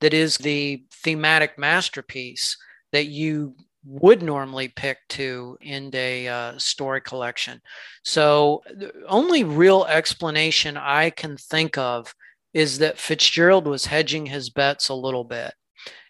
that 0.00 0.14
is 0.14 0.36
the 0.38 0.84
thematic 0.92 1.58
masterpiece 1.58 2.56
that 2.92 3.06
you 3.06 3.54
would 3.84 4.22
normally 4.22 4.68
pick 4.68 4.98
to 5.08 5.56
end 5.62 5.94
a 5.94 6.28
uh, 6.28 6.58
story 6.58 7.00
collection. 7.00 7.60
So, 8.04 8.62
the 8.66 8.92
only 9.08 9.44
real 9.44 9.84
explanation 9.86 10.76
I 10.76 11.10
can 11.10 11.36
think 11.36 11.78
of 11.78 12.14
is 12.52 12.78
that 12.78 12.98
Fitzgerald 12.98 13.66
was 13.66 13.86
hedging 13.86 14.26
his 14.26 14.50
bets 14.50 14.88
a 14.88 14.94
little 14.94 15.24
bit 15.24 15.54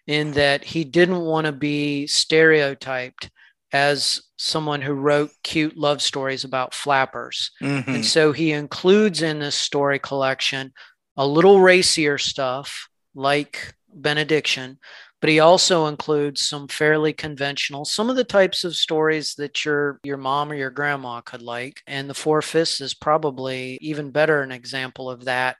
in 0.07 0.31
that 0.31 0.63
he 0.63 0.83
didn't 0.83 1.21
want 1.21 1.45
to 1.45 1.51
be 1.51 2.07
stereotyped 2.07 3.29
as 3.71 4.21
someone 4.37 4.81
who 4.81 4.93
wrote 4.93 5.29
cute 5.43 5.77
love 5.77 6.01
stories 6.01 6.43
about 6.43 6.73
flappers. 6.73 7.51
Mhm. 7.61 7.87
And 7.87 8.05
so 8.05 8.31
he 8.31 8.51
includes 8.51 9.21
in 9.21 9.39
this 9.39 9.55
story 9.55 9.99
collection 9.99 10.73
a 11.15 11.27
little 11.27 11.59
racier 11.61 12.17
stuff 12.17 12.89
like 13.13 13.75
benediction, 13.93 14.79
but 15.21 15.29
he 15.29 15.39
also 15.39 15.87
includes 15.87 16.41
some 16.41 16.67
fairly 16.67 17.13
conventional, 17.13 17.85
some 17.85 18.09
of 18.09 18.15
the 18.15 18.23
types 18.23 18.63
of 18.63 18.75
stories 18.75 19.35
that 19.35 19.65
your 19.65 19.99
your 20.03 20.17
mom 20.17 20.51
or 20.51 20.55
your 20.55 20.69
grandma 20.69 21.21
could 21.21 21.41
like. 21.41 21.81
And 21.87 22.09
the 22.09 22.13
Four 22.13 22.41
Fists 22.41 22.81
is 22.81 22.93
probably 22.93 23.77
even 23.81 24.11
better 24.11 24.41
an 24.41 24.51
example 24.51 25.09
of 25.09 25.25
that 25.25 25.57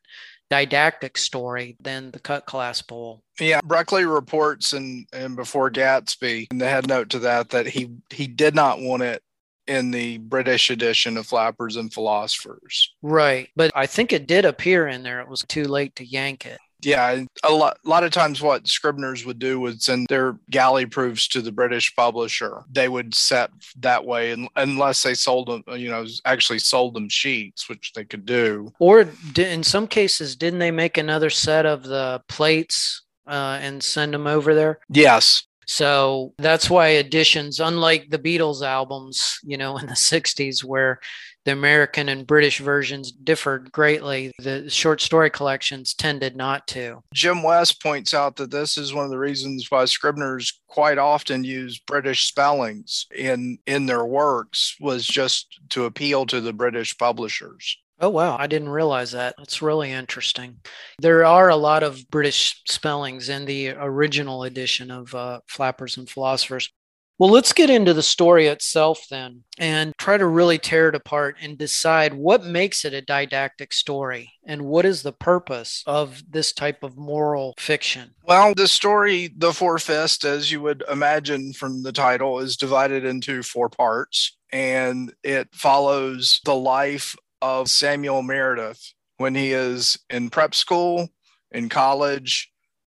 didactic 0.49 1.17
story 1.17 1.77
than 1.79 2.11
the 2.11 2.19
cut 2.19 2.45
glass 2.45 2.81
bowl. 2.81 3.21
Yeah, 3.39 3.61
Bruccoli 3.61 4.11
reports 4.11 4.73
and 4.73 5.05
and 5.13 5.35
before 5.35 5.69
Gatsby, 5.69 6.47
and 6.51 6.59
the 6.59 6.69
head 6.69 6.87
note 6.87 7.09
to 7.09 7.19
that 7.19 7.49
that 7.49 7.67
he 7.67 7.89
he 8.09 8.27
did 8.27 8.55
not 8.55 8.79
want 8.79 9.03
it 9.03 9.21
in 9.67 9.91
the 9.91 10.17
British 10.17 10.71
edition 10.71 11.15
of 11.15 11.27
Flappers 11.27 11.75
and 11.75 11.93
Philosophers. 11.93 12.95
Right. 13.03 13.49
But 13.55 13.71
I 13.75 13.85
think 13.85 14.11
it 14.11 14.27
did 14.27 14.43
appear 14.43 14.87
in 14.87 15.03
there. 15.03 15.21
It 15.21 15.29
was 15.29 15.43
too 15.43 15.65
late 15.65 15.95
to 15.97 16.05
yank 16.05 16.47
it. 16.47 16.57
Yeah, 16.81 17.23
a 17.43 17.51
lot, 17.51 17.77
a 17.85 17.89
lot 17.89 18.03
of 18.03 18.11
times 18.11 18.41
what 18.41 18.63
Scribners 18.63 19.25
would 19.25 19.39
do 19.39 19.59
would 19.59 19.81
send 19.81 20.07
their 20.07 20.37
galley 20.49 20.85
proofs 20.85 21.27
to 21.29 21.41
the 21.41 21.51
British 21.51 21.93
publisher. 21.95 22.63
They 22.71 22.87
would 22.87 23.13
set 23.13 23.51
that 23.79 24.05
way, 24.05 24.31
and 24.31 24.47
unless 24.55 25.03
they 25.03 25.13
sold 25.13 25.47
them, 25.47 25.79
you 25.79 25.89
know, 25.89 26.05
actually 26.25 26.59
sold 26.59 26.93
them 26.93 27.09
sheets, 27.09 27.67
which 27.67 27.91
they 27.93 28.05
could 28.05 28.25
do. 28.25 28.71
Or 28.79 29.09
in 29.37 29.63
some 29.63 29.87
cases, 29.87 30.35
didn't 30.35 30.59
they 30.59 30.71
make 30.71 30.97
another 30.97 31.29
set 31.29 31.65
of 31.65 31.83
the 31.83 32.21
plates 32.27 33.03
uh, 33.27 33.59
and 33.61 33.83
send 33.83 34.13
them 34.13 34.27
over 34.27 34.55
there? 34.55 34.79
Yes, 34.89 35.43
So 35.69 36.33
that's 36.39 36.67
why 36.67 36.87
editions, 36.95 37.59
unlike 37.59 38.09
the 38.09 38.17
Beatles 38.17 38.65
albums, 38.65 39.37
you 39.43 39.55
know, 39.55 39.77
in 39.81 39.85
the 39.85 39.93
60s, 39.93 40.63
where 40.63 40.99
the 41.45 41.51
American 41.51 42.09
and 42.09 42.25
British 42.25 42.57
versions 42.57 43.11
differed 43.11 43.71
greatly, 43.71 44.31
the 44.39 44.67
short 44.67 44.99
story 44.99 45.29
collections 45.29 45.93
tended 45.93 46.35
not 46.35 46.65
to. 46.69 47.03
Jim 47.13 47.43
West 47.43 47.83
points 47.83 48.15
out 48.15 48.35
that 48.37 48.49
this 48.49 48.79
is 48.79 48.95
one 48.95 49.05
of 49.05 49.11
the 49.11 49.19
reasons 49.19 49.67
why 49.69 49.85
Scribners 49.85 50.59
quite 50.67 50.97
often 50.97 51.43
use 51.43 51.77
British 51.77 52.27
spellings 52.27 53.05
in 53.15 53.59
in 53.67 53.85
their 53.85 54.05
works 54.05 54.75
was 54.79 55.05
just 55.05 55.59
to 55.69 55.85
appeal 55.85 56.25
to 56.25 56.41
the 56.41 56.53
British 56.53 56.97
publishers. 56.97 57.77
Oh, 58.01 58.09
wow. 58.09 58.37
I 58.39 58.47
didn't 58.47 58.69
realize 58.69 59.11
that. 59.11 59.35
That's 59.37 59.61
really 59.61 59.91
interesting. 59.91 60.57
There 60.99 61.25
are 61.25 61.49
a 61.49 61.55
lot 61.55 61.83
of 61.83 62.09
British 62.09 62.61
spellings 62.67 63.27
in 63.27 63.45
the 63.45 63.69
original 63.71 64.43
edition 64.43 64.89
of 64.89 65.13
uh, 65.13 65.41
Flappers 65.47 65.97
and 65.97 66.09
Philosophers. 66.09 66.69
Well, 67.17 67.31
let's 67.31 67.51
get 67.51 67.69
into 67.69 67.93
the 67.93 68.01
story 68.01 68.47
itself 68.47 69.01
then 69.11 69.43
and 69.57 69.91
try 69.97 70.15
to 70.15 70.25
really 70.25 70.57
tear 70.57 70.87
it 70.87 70.95
apart 70.95 71.35
and 71.41 71.57
decide 71.57 72.13
what 72.13 72.45
makes 72.45 72.85
it 72.85 72.93
a 72.93 73.01
didactic 73.01 73.73
story 73.73 74.31
and 74.45 74.61
what 74.61 74.85
is 74.85 75.03
the 75.03 75.11
purpose 75.11 75.83
of 75.85 76.23
this 76.29 76.53
type 76.53 76.81
of 76.81 76.95
moral 76.97 77.55
fiction. 77.59 78.11
Well, 78.23 78.53
the 78.55 78.69
story, 78.69 79.33
The 79.35 79.51
Four 79.51 79.79
Fist, 79.79 80.23
as 80.23 80.49
you 80.49 80.61
would 80.61 80.81
imagine 80.89 81.51
from 81.51 81.83
the 81.83 81.91
title, 81.91 82.39
is 82.39 82.55
divided 82.55 83.03
into 83.03 83.43
four 83.43 83.67
parts, 83.67 84.37
and 84.53 85.13
it 85.21 85.49
follows 85.53 86.39
the 86.45 86.55
life 86.55 87.17
of 87.41 87.69
Samuel 87.69 88.21
Meredith 88.21 88.93
when 89.17 89.35
he 89.35 89.51
is 89.51 89.97
in 90.09 90.29
prep 90.29 90.55
school, 90.55 91.09
in 91.51 91.69
college, 91.69 92.51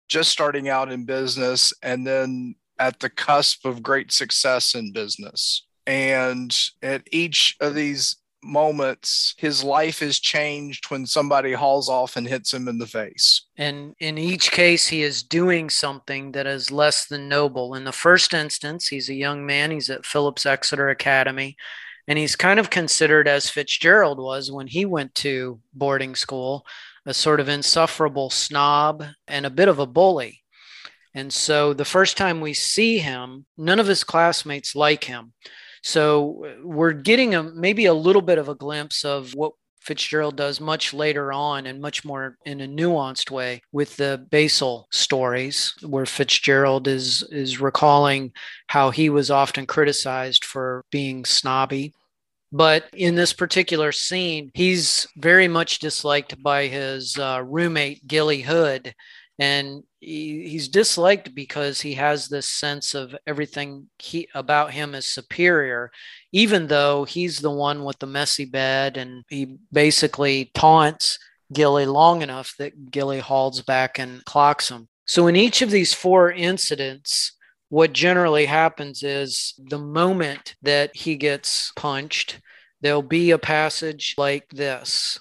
just 0.08 0.30
starting 0.30 0.68
out 0.68 0.90
in 0.90 1.04
business, 1.04 1.72
and 1.82 2.06
then 2.06 2.54
at 2.78 3.00
the 3.00 3.10
cusp 3.10 3.64
of 3.64 3.82
great 3.82 4.12
success 4.12 4.74
in 4.74 4.92
business. 4.92 5.66
And 5.86 6.56
at 6.82 7.02
each 7.12 7.56
of 7.60 7.74
these 7.74 8.16
moments, 8.42 9.34
his 9.38 9.64
life 9.64 10.02
is 10.02 10.20
changed 10.20 10.90
when 10.90 11.06
somebody 11.06 11.52
hauls 11.52 11.88
off 11.88 12.16
and 12.16 12.26
hits 12.26 12.52
him 12.52 12.68
in 12.68 12.78
the 12.78 12.86
face. 12.86 13.46
And 13.56 13.94
in 13.98 14.18
each 14.18 14.52
case, 14.52 14.88
he 14.88 15.02
is 15.02 15.22
doing 15.22 15.68
something 15.70 16.32
that 16.32 16.46
is 16.46 16.70
less 16.70 17.06
than 17.06 17.28
noble. 17.28 17.74
In 17.74 17.84
the 17.84 17.92
first 17.92 18.34
instance, 18.34 18.88
he's 18.88 19.08
a 19.08 19.14
young 19.14 19.44
man, 19.44 19.70
he's 19.70 19.90
at 19.90 20.06
Phillips 20.06 20.46
Exeter 20.46 20.88
Academy, 20.88 21.56
and 22.08 22.18
he's 22.18 22.36
kind 22.36 22.60
of 22.60 22.70
considered, 22.70 23.26
as 23.28 23.50
Fitzgerald 23.50 24.18
was 24.18 24.50
when 24.50 24.66
he 24.66 24.84
went 24.84 25.14
to 25.16 25.60
boarding 25.74 26.14
school, 26.14 26.64
a 27.04 27.14
sort 27.14 27.40
of 27.40 27.48
insufferable 27.48 28.30
snob 28.30 29.04
and 29.26 29.46
a 29.46 29.50
bit 29.50 29.68
of 29.68 29.78
a 29.78 29.86
bully. 29.86 30.42
And 31.14 31.32
so 31.32 31.72
the 31.72 31.84
first 31.84 32.16
time 32.16 32.40
we 32.40 32.52
see 32.52 32.98
him, 32.98 33.46
none 33.56 33.80
of 33.80 33.86
his 33.86 34.04
classmates 34.04 34.76
like 34.76 35.04
him. 35.04 35.32
So 35.82 36.44
we're 36.62 36.92
getting 36.92 37.34
a 37.34 37.42
maybe 37.42 37.86
a 37.86 37.94
little 37.94 38.22
bit 38.22 38.38
of 38.38 38.48
a 38.48 38.54
glimpse 38.54 39.04
of 39.04 39.32
what 39.34 39.52
Fitzgerald 39.86 40.36
does 40.36 40.60
much 40.60 40.92
later 40.92 41.32
on 41.32 41.66
and 41.66 41.80
much 41.80 42.04
more 42.04 42.36
in 42.44 42.60
a 42.60 42.66
nuanced 42.66 43.30
way 43.30 43.62
with 43.70 43.96
the 43.96 44.26
Basil 44.30 44.88
stories, 44.90 45.74
where 45.86 46.06
Fitzgerald 46.06 46.88
is 46.88 47.22
is 47.30 47.60
recalling 47.60 48.32
how 48.66 48.90
he 48.90 49.08
was 49.08 49.30
often 49.30 49.64
criticized 49.64 50.44
for 50.44 50.84
being 50.90 51.24
snobby. 51.24 51.94
But 52.50 52.88
in 52.94 53.14
this 53.14 53.32
particular 53.32 53.92
scene, 53.92 54.50
he's 54.54 55.06
very 55.16 55.46
much 55.46 55.78
disliked 55.78 56.42
by 56.42 56.66
his 56.66 57.16
uh, 57.18 57.42
roommate, 57.44 58.06
Gilly 58.06 58.42
Hood. 58.42 58.92
And 59.38 59.82
he, 60.06 60.48
he's 60.48 60.68
disliked 60.68 61.34
because 61.34 61.80
he 61.80 61.94
has 61.94 62.28
this 62.28 62.48
sense 62.48 62.94
of 62.94 63.16
everything 63.26 63.88
he 63.98 64.28
about 64.34 64.70
him 64.72 64.94
is 64.94 65.04
superior 65.04 65.90
even 66.32 66.68
though 66.68 67.04
he's 67.04 67.40
the 67.40 67.50
one 67.50 67.82
with 67.82 67.98
the 67.98 68.06
messy 68.06 68.44
bed 68.44 68.96
and 68.96 69.24
he 69.28 69.56
basically 69.72 70.50
taunts 70.54 71.18
Gilly 71.52 71.86
long 71.86 72.22
enough 72.22 72.54
that 72.58 72.90
Gilly 72.90 73.20
hauls 73.20 73.62
back 73.62 73.98
and 73.98 74.24
clocks 74.24 74.68
him. 74.68 74.88
So 75.06 75.26
in 75.28 75.36
each 75.36 75.62
of 75.62 75.70
these 75.70 75.94
four 75.94 76.30
incidents, 76.30 77.32
what 77.68 77.92
generally 77.92 78.46
happens 78.46 79.02
is 79.02 79.54
the 79.58 79.78
moment 79.78 80.54
that 80.62 80.94
he 80.94 81.16
gets 81.16 81.72
punched, 81.76 82.40
there'll 82.80 83.02
be 83.02 83.30
a 83.30 83.38
passage 83.38 84.14
like 84.18 84.48
this. 84.50 85.18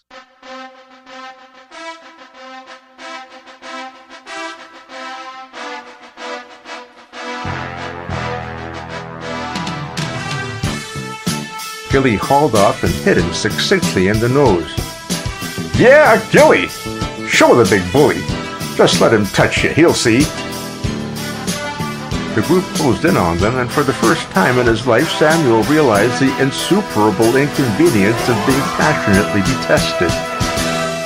Gilly 11.96 12.18
hauled 12.18 12.56
off 12.56 12.84
and 12.84 12.92
hit 12.92 13.18
him 13.18 13.34
succinctly 13.34 14.10
in 14.10 14.20
the 14.20 14.28
nose. 14.28 14.70
Yeah, 15.80 16.22
Gilly! 16.30 16.68
Show 17.26 17.56
the 17.56 17.64
big 17.70 17.90
bully. 17.94 18.20
Just 18.76 19.00
let 19.00 19.14
him 19.14 19.26
touch 19.28 19.64
you, 19.64 19.70
he'll 19.70 19.94
see. 19.94 20.24
The 22.36 22.44
group 22.48 22.66
closed 22.76 23.06
in 23.06 23.16
on 23.16 23.38
them, 23.38 23.56
and 23.56 23.72
for 23.72 23.84
the 23.84 23.94
first 23.94 24.30
time 24.32 24.60
in 24.60 24.66
his 24.66 24.86
life, 24.86 25.10
Samuel 25.12 25.64
realized 25.64 26.20
the 26.20 26.38
insuperable 26.44 27.38
inconvenience 27.38 28.28
of 28.28 28.46
being 28.46 28.68
passionately 28.76 29.40
detested. 29.54 30.12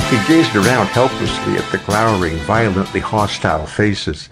He 0.10 0.28
gazed 0.28 0.56
around 0.56 0.88
helplessly 0.88 1.58
at 1.58 1.72
the 1.72 1.78
glowering, 1.86 2.38
violently 2.46 3.00
hostile 3.00 3.68
faces. 3.68 4.28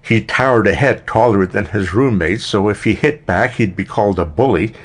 He 0.00 0.22
towered 0.22 0.68
a 0.68 0.76
head 0.76 1.08
taller 1.08 1.44
than 1.44 1.66
his 1.66 1.92
roommates, 1.92 2.44
so 2.44 2.68
if 2.68 2.84
he 2.84 2.94
hit 2.94 3.26
back, 3.26 3.54
he'd 3.54 3.74
be 3.74 3.84
called 3.84 4.20
a 4.20 4.24
bully 4.24 4.76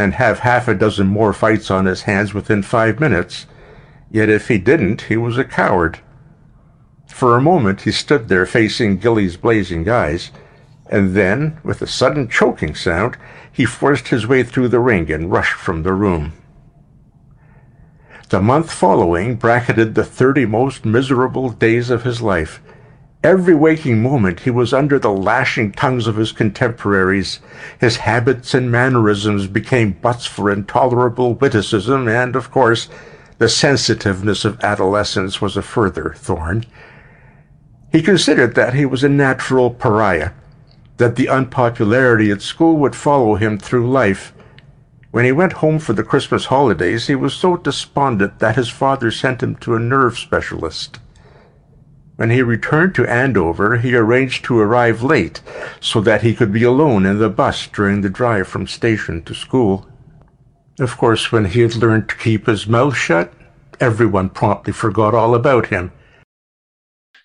and 0.00 0.14
have 0.14 0.40
half 0.40 0.66
a 0.66 0.74
dozen 0.74 1.06
more 1.06 1.32
fights 1.32 1.70
on 1.70 1.84
his 1.84 2.02
hands 2.02 2.32
within 2.32 2.62
five 2.62 2.98
minutes. 2.98 3.46
Yet 4.10 4.28
if 4.28 4.48
he 4.48 4.58
didn't, 4.58 5.02
he 5.02 5.16
was 5.16 5.36
a 5.36 5.44
coward. 5.44 6.00
For 7.06 7.36
a 7.36 7.42
moment 7.42 7.82
he 7.82 7.92
stood 7.92 8.28
there 8.28 8.46
facing 8.46 8.96
Gilly's 8.96 9.36
blazing 9.36 9.88
eyes, 9.88 10.30
and 10.90 11.14
then, 11.14 11.60
with 11.62 11.82
a 11.82 11.86
sudden 11.86 12.28
choking 12.28 12.74
sound, 12.74 13.16
he 13.52 13.64
forced 13.64 14.08
his 14.08 14.26
way 14.26 14.42
through 14.42 14.68
the 14.68 14.80
ring 14.80 15.12
and 15.12 15.30
rushed 15.30 15.54
from 15.54 15.82
the 15.82 15.92
room. 15.92 16.32
The 18.30 18.40
month 18.40 18.72
following 18.72 19.36
bracketed 19.36 19.94
the 19.94 20.04
thirty 20.04 20.46
most 20.46 20.84
miserable 20.84 21.50
days 21.50 21.90
of 21.90 22.04
his 22.04 22.22
life. 22.22 22.60
Every 23.22 23.54
waking 23.54 24.02
moment 24.02 24.40
he 24.40 24.50
was 24.50 24.72
under 24.72 24.98
the 24.98 25.10
lashing 25.10 25.72
tongues 25.72 26.06
of 26.06 26.16
his 26.16 26.32
contemporaries. 26.32 27.40
His 27.78 27.98
habits 27.98 28.54
and 28.54 28.70
mannerisms 28.70 29.46
became 29.46 29.92
butts 29.92 30.24
for 30.24 30.50
intolerable 30.50 31.34
witticism, 31.34 32.08
and, 32.08 32.34
of 32.34 32.50
course, 32.50 32.88
the 33.36 33.50
sensitiveness 33.50 34.46
of 34.46 34.58
adolescence 34.60 35.38
was 35.38 35.54
a 35.54 35.62
further 35.62 36.14
thorn. 36.16 36.64
He 37.92 38.00
considered 38.00 38.54
that 38.54 38.72
he 38.72 38.86
was 38.86 39.04
a 39.04 39.08
natural 39.10 39.70
pariah, 39.70 40.30
that 40.96 41.16
the 41.16 41.28
unpopularity 41.28 42.30
at 42.30 42.40
school 42.40 42.78
would 42.78 42.96
follow 42.96 43.34
him 43.34 43.58
through 43.58 43.90
life. 43.90 44.32
When 45.10 45.26
he 45.26 45.32
went 45.32 45.54
home 45.54 45.78
for 45.78 45.92
the 45.92 46.04
Christmas 46.04 46.46
holidays, 46.46 47.08
he 47.08 47.16
was 47.16 47.34
so 47.34 47.58
despondent 47.58 48.38
that 48.38 48.56
his 48.56 48.70
father 48.70 49.10
sent 49.10 49.42
him 49.42 49.56
to 49.56 49.74
a 49.74 49.78
nerve 49.78 50.18
specialist. 50.18 51.00
When 52.20 52.28
he 52.28 52.42
returned 52.42 52.94
to 52.96 53.06
Andover, 53.06 53.78
he 53.78 53.96
arranged 53.96 54.44
to 54.44 54.58
arrive 54.58 55.02
late 55.02 55.40
so 55.80 56.02
that 56.02 56.20
he 56.20 56.34
could 56.34 56.52
be 56.52 56.62
alone 56.64 57.06
in 57.06 57.18
the 57.18 57.30
bus 57.30 57.66
during 57.66 58.02
the 58.02 58.10
drive 58.10 58.46
from 58.46 58.66
station 58.66 59.22
to 59.22 59.34
school. 59.34 59.88
Of 60.78 60.98
course, 60.98 61.32
when 61.32 61.46
he 61.46 61.60
had 61.60 61.76
learned 61.76 62.10
to 62.10 62.16
keep 62.16 62.44
his 62.44 62.66
mouth 62.66 62.94
shut, 62.94 63.32
everyone 63.80 64.28
promptly 64.28 64.74
forgot 64.74 65.14
all 65.14 65.34
about 65.34 65.68
him. 65.68 65.92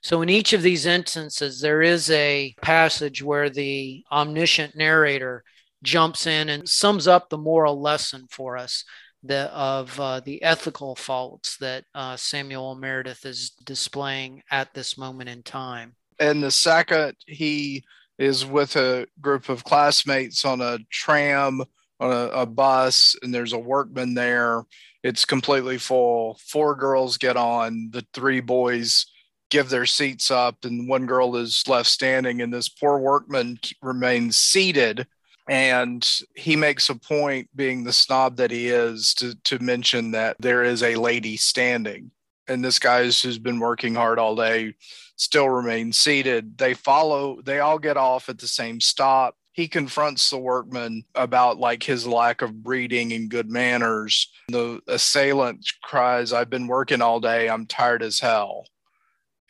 So, 0.01 0.21
in 0.21 0.29
each 0.29 0.53
of 0.53 0.61
these 0.61 0.85
instances, 0.85 1.59
there 1.59 1.81
is 1.81 2.09
a 2.09 2.55
passage 2.61 3.21
where 3.21 3.49
the 3.49 4.05
omniscient 4.09 4.77
narrator 4.77 5.43
jumps 5.83 6.25
in 6.25 6.47
and 6.47 6.69
sums 6.69 7.05
up 7.05 7.29
the 7.29 7.37
moral 7.37 7.81
lesson 7.81 8.27
for 8.29 8.55
us 8.55 8.85
the, 9.27 9.53
of 9.53 9.99
uh, 9.99 10.19
the 10.19 10.41
ethical 10.43 10.95
faults 10.95 11.57
that 11.57 11.85
uh, 11.93 12.15
Samuel 12.15 12.75
Meredith 12.75 13.25
is 13.25 13.51
displaying 13.65 14.43
at 14.51 14.73
this 14.73 14.97
moment 14.97 15.29
in 15.29 15.43
time. 15.43 15.95
And 16.19 16.43
the 16.43 16.51
second 16.51 17.15
he 17.25 17.83
is 18.17 18.45
with 18.45 18.75
a 18.75 19.07
group 19.19 19.49
of 19.49 19.63
classmates 19.63 20.45
on 20.45 20.61
a 20.61 20.79
tram, 20.89 21.61
on 21.99 22.11
a, 22.11 22.27
a 22.41 22.45
bus, 22.45 23.15
and 23.21 23.33
there's 23.33 23.53
a 23.53 23.59
workman 23.59 24.13
there. 24.13 24.63
It's 25.03 25.25
completely 25.25 25.77
full. 25.77 26.39
Four 26.47 26.75
girls 26.75 27.17
get 27.17 27.37
on. 27.37 27.89
The 27.91 28.05
three 28.13 28.39
boys 28.39 29.05
give 29.49 29.69
their 29.69 29.85
seats 29.85 30.31
up, 30.31 30.65
and 30.65 30.87
one 30.87 31.05
girl 31.05 31.35
is 31.35 31.63
left 31.67 31.89
standing, 31.89 32.41
and 32.41 32.53
this 32.53 32.69
poor 32.69 32.97
workman 32.97 33.59
remains 33.81 34.37
seated 34.37 35.05
and 35.47 36.07
he 36.35 36.55
makes 36.55 36.89
a 36.89 36.95
point 36.95 37.49
being 37.55 37.83
the 37.83 37.93
snob 37.93 38.37
that 38.37 38.51
he 38.51 38.67
is 38.67 39.13
to, 39.15 39.35
to 39.43 39.59
mention 39.59 40.11
that 40.11 40.37
there 40.39 40.63
is 40.63 40.81
a 40.81 40.95
lady 40.95 41.37
standing. 41.37 42.11
And 42.47 42.63
this 42.63 42.79
guy 42.79 43.03
who's 43.03 43.39
been 43.39 43.59
working 43.59 43.95
hard 43.95 44.19
all 44.19 44.35
day 44.35 44.75
still 45.15 45.49
remains 45.49 45.97
seated. 45.97 46.57
They 46.57 46.73
follow 46.73 47.41
they 47.41 47.59
all 47.59 47.79
get 47.79 47.97
off 47.97 48.29
at 48.29 48.37
the 48.37 48.47
same 48.47 48.79
stop. 48.79 49.35
He 49.51 49.67
confronts 49.67 50.29
the 50.29 50.37
workman 50.37 51.05
about 51.15 51.57
like 51.57 51.81
his 51.81 52.05
lack 52.05 52.41
of 52.41 52.61
breeding 52.61 53.13
and 53.13 53.29
good 53.29 53.49
manners. 53.49 54.31
The 54.49 54.81
assailant 54.87 55.65
cries 55.81 56.33
i've 56.33 56.49
been 56.49 56.67
working 56.67 57.01
all 57.01 57.19
day. 57.19 57.49
I'm 57.49 57.65
tired 57.65 58.03
as 58.03 58.19
hell 58.19 58.65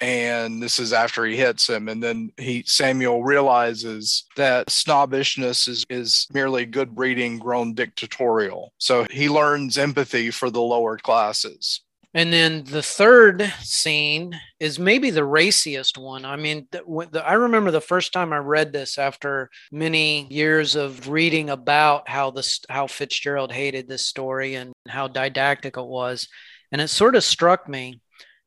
and 0.01 0.61
this 0.61 0.79
is 0.79 0.91
after 0.93 1.25
he 1.25 1.37
hits 1.37 1.69
him 1.69 1.87
and 1.87 2.03
then 2.03 2.31
he 2.37 2.63
samuel 2.65 3.23
realizes 3.23 4.25
that 4.35 4.69
snobbishness 4.69 5.67
is, 5.67 5.85
is 5.89 6.27
merely 6.33 6.65
good 6.65 6.93
breeding 6.93 7.39
grown 7.39 7.73
dictatorial. 7.73 8.73
So 8.77 9.05
he 9.09 9.29
learns 9.29 9.77
empathy 9.77 10.31
for 10.31 10.49
the 10.49 10.61
lower 10.61 10.97
classes. 10.97 11.81
And 12.15 12.31
then 12.31 12.63
the 12.63 12.81
third 12.81 13.53
scene 13.59 14.39
is 14.61 14.79
maybe 14.79 15.09
the 15.09 15.25
raciest 15.25 15.97
one. 15.97 16.23
I 16.23 16.37
mean, 16.37 16.65
the, 16.71 16.81
the, 17.11 17.27
I 17.27 17.33
remember 17.33 17.71
the 17.71 17.81
first 17.81 18.13
time 18.13 18.31
I 18.31 18.37
read 18.37 18.71
this 18.71 18.97
after 18.97 19.49
many 19.69 20.25
years 20.31 20.75
of 20.75 21.09
reading 21.09 21.49
about 21.49 22.07
how 22.07 22.31
this 22.31 22.61
how 22.69 22.87
Fitzgerald 22.87 23.51
hated 23.51 23.89
this 23.89 24.05
story 24.05 24.55
and 24.55 24.71
how 24.87 25.09
didactic 25.09 25.75
it 25.75 25.85
was, 25.85 26.29
and 26.71 26.79
it 26.79 26.87
sort 26.87 27.17
of 27.17 27.23
struck 27.25 27.67
me 27.67 27.99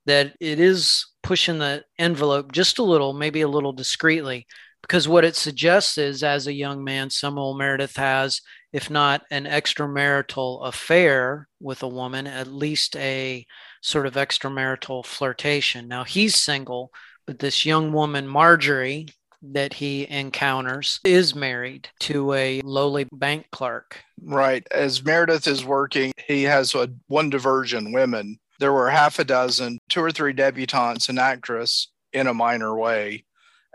that 0.06 0.34
it 0.40 0.58
is 0.60 1.04
pushing 1.28 1.58
the 1.58 1.84
envelope 1.98 2.52
just 2.52 2.78
a 2.78 2.82
little, 2.82 3.12
maybe 3.12 3.42
a 3.42 3.48
little 3.48 3.74
discreetly, 3.74 4.46
because 4.80 5.06
what 5.06 5.26
it 5.26 5.36
suggests 5.36 5.98
is 5.98 6.22
as 6.22 6.46
a 6.46 6.54
young 6.54 6.82
man, 6.82 7.10
Samuel 7.10 7.52
Meredith 7.52 7.96
has, 7.96 8.40
if 8.72 8.88
not 8.88 9.20
an 9.30 9.44
extramarital 9.44 10.66
affair 10.66 11.46
with 11.60 11.82
a 11.82 11.88
woman, 11.88 12.26
at 12.26 12.46
least 12.46 12.96
a 12.96 13.44
sort 13.82 14.06
of 14.06 14.14
extramarital 14.14 15.04
flirtation. 15.04 15.86
Now 15.86 16.02
he's 16.02 16.34
single, 16.34 16.90
but 17.26 17.40
this 17.40 17.66
young 17.66 17.92
woman, 17.92 18.26
Marjorie, 18.26 19.08
that 19.42 19.74
he 19.74 20.08
encounters 20.08 20.98
is 21.04 21.34
married 21.34 21.90
to 22.00 22.32
a 22.32 22.62
lowly 22.62 23.06
bank 23.12 23.48
clerk. 23.52 24.00
Right. 24.22 24.66
As 24.70 25.04
Meredith 25.04 25.46
is 25.46 25.62
working, 25.62 26.10
he 26.26 26.44
has 26.44 26.74
a, 26.74 26.88
one 27.08 27.28
diversion, 27.28 27.92
women, 27.92 28.38
there 28.58 28.72
were 28.72 28.90
half 28.90 29.18
a 29.18 29.24
dozen, 29.24 29.78
two 29.88 30.02
or 30.02 30.12
three 30.12 30.32
debutantes, 30.32 31.08
an 31.08 31.18
actress 31.18 31.90
in 32.12 32.26
a 32.26 32.34
minor 32.34 32.76
way, 32.76 33.24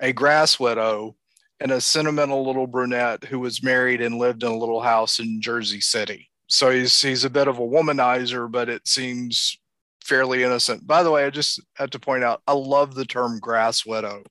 a 0.01 0.13
grass 0.13 0.59
widow, 0.59 1.15
and 1.59 1.71
a 1.71 1.81
sentimental 1.81 2.45
little 2.45 2.67
brunette 2.67 3.23
who 3.25 3.39
was 3.39 3.63
married 3.63 4.01
and 4.01 4.17
lived 4.17 4.43
in 4.43 4.49
a 4.51 4.57
little 4.57 4.81
house 4.81 5.19
in 5.19 5.41
Jersey 5.41 5.79
City. 5.79 6.29
So 6.47 6.69
he's 6.71 7.01
he's 7.01 7.23
a 7.23 7.29
bit 7.29 7.47
of 7.47 7.57
a 7.57 7.61
womanizer, 7.61 8.51
but 8.51 8.69
it 8.69 8.87
seems 8.87 9.57
fairly 10.03 10.43
innocent. 10.43 10.85
By 10.85 11.03
the 11.03 11.11
way, 11.11 11.25
I 11.25 11.29
just 11.29 11.61
have 11.75 11.89
to 11.91 11.99
point 11.99 12.23
out 12.23 12.41
I 12.45 12.53
love 12.53 12.95
the 12.95 13.05
term 13.05 13.39
grass 13.39 13.85
widow. 13.85 14.23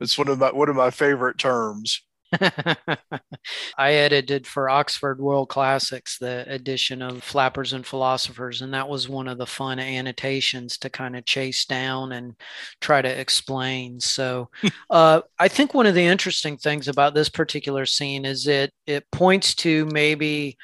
It's 0.00 0.18
one 0.18 0.28
of 0.28 0.38
my 0.38 0.50
one 0.50 0.68
of 0.68 0.76
my 0.76 0.90
favorite 0.90 1.38
terms. 1.38 2.02
I 3.78 3.92
edited 3.92 4.46
for 4.46 4.70
Oxford 4.70 5.20
World 5.20 5.48
Classics 5.48 6.18
the 6.18 6.44
edition 6.48 7.02
of 7.02 7.22
Flappers 7.22 7.72
and 7.72 7.86
Philosophers, 7.86 8.62
and 8.62 8.72
that 8.74 8.88
was 8.88 9.08
one 9.08 9.28
of 9.28 9.38
the 9.38 9.46
fun 9.46 9.78
annotations 9.78 10.78
to 10.78 10.90
kind 10.90 11.16
of 11.16 11.24
chase 11.24 11.64
down 11.64 12.12
and 12.12 12.34
try 12.80 13.02
to 13.02 13.08
explain. 13.08 14.00
So, 14.00 14.50
uh, 14.90 15.22
I 15.38 15.48
think 15.48 15.74
one 15.74 15.86
of 15.86 15.94
the 15.94 16.04
interesting 16.04 16.56
things 16.56 16.88
about 16.88 17.14
this 17.14 17.28
particular 17.28 17.86
scene 17.86 18.24
is 18.24 18.46
it 18.46 18.72
it 18.86 19.10
points 19.10 19.54
to 19.56 19.86
maybe 19.86 20.56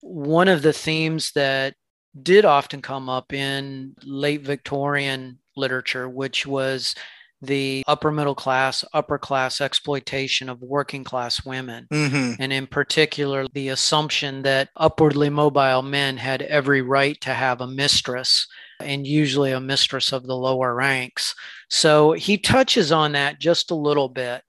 one 0.00 0.48
of 0.48 0.62
the 0.62 0.72
themes 0.72 1.32
that 1.32 1.74
did 2.22 2.44
often 2.44 2.82
come 2.82 3.08
up 3.08 3.32
in 3.32 3.94
late 4.04 4.42
Victorian 4.42 5.38
literature, 5.56 6.08
which 6.08 6.46
was 6.46 6.94
the 7.42 7.84
upper 7.86 8.10
middle 8.10 8.34
class, 8.34 8.84
upper 8.92 9.18
class 9.18 9.60
exploitation 9.60 10.48
of 10.48 10.62
working 10.62 11.04
class 11.04 11.44
women. 11.44 11.86
hmm 11.90 12.32
And 12.38 12.52
in 12.52 12.66
particular, 12.66 13.46
the 13.52 13.68
assumption 13.68 14.42
that 14.42 14.70
upwardly 14.76 15.28
mobile 15.28 15.82
men 15.82 16.16
had 16.16 16.42
every 16.42 16.82
right 16.82 17.20
to 17.20 17.34
have 17.34 17.60
a 17.60 17.66
mistress 17.66 18.46
and 18.80 19.06
usually 19.06 19.52
a 19.52 19.60
mistress 19.60 20.12
of 20.12 20.26
the 20.26 20.36
lower 20.36 20.74
ranks. 20.74 21.34
So 21.70 22.12
he 22.12 22.38
touches 22.38 22.92
on 22.92 23.12
that 23.12 23.40
just 23.40 23.70
a 23.70 23.74
little 23.74 24.08
bit. 24.08 24.42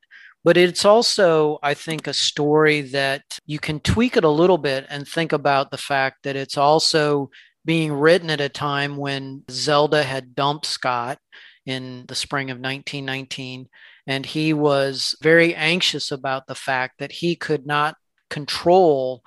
But 0.44 0.56
it's 0.56 0.86
also, 0.86 1.60
I 1.62 1.74
think, 1.74 2.08
a 2.08 2.14
story 2.14 2.82
that 2.82 3.24
you 3.46 3.60
can 3.60 3.82
tweak 3.82 4.16
it 4.16 4.24
a 4.24 4.30
little 4.30 4.58
bit 4.58 4.86
and 4.90 5.06
think 5.06 5.34
about 5.34 5.72
the 5.72 5.78
fact 5.78 6.24
that 6.24 6.38
it's 6.38 6.58
also 6.58 7.30
being 7.66 7.92
written 7.92 8.30
at 8.30 8.40
a 8.40 8.48
time 8.48 8.96
when 8.96 9.44
Zelda 9.52 10.04
had 10.04 10.36
dumped 10.36 10.66
Scott 10.66 11.20
in 11.68 12.06
the 12.08 12.16
spring 12.16 12.50
of 12.50 12.58
1919. 12.58 13.68
And 14.08 14.26
he 14.26 14.54
was 14.54 15.16
very 15.22 15.54
anxious 15.54 16.12
about 16.12 16.48
the 16.48 16.56
fact 16.56 16.98
that 17.00 17.12
he 17.12 17.36
could 17.36 17.68
not 17.68 17.98
control 18.30 19.22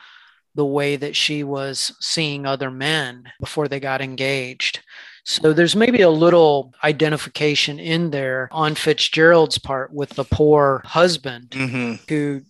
the 0.54 0.64
way 0.64 0.96
that 0.96 1.14
she 1.14 1.44
was 1.44 1.94
seeing 2.00 2.44
other 2.44 2.70
men 2.70 3.24
before 3.38 3.68
they 3.68 3.78
got 3.78 4.00
engaged. 4.00 4.80
So 5.24 5.52
there's 5.52 5.76
maybe 5.76 6.00
a 6.00 6.10
little 6.10 6.74
identification 6.82 7.78
in 7.78 8.10
there 8.10 8.48
on 8.50 8.74
Fitzgerald's 8.74 9.58
part 9.58 9.92
with 9.92 10.10
the 10.10 10.24
poor 10.24 10.82
husband 10.84 11.54
hmm 11.54 11.94
who 12.08 12.42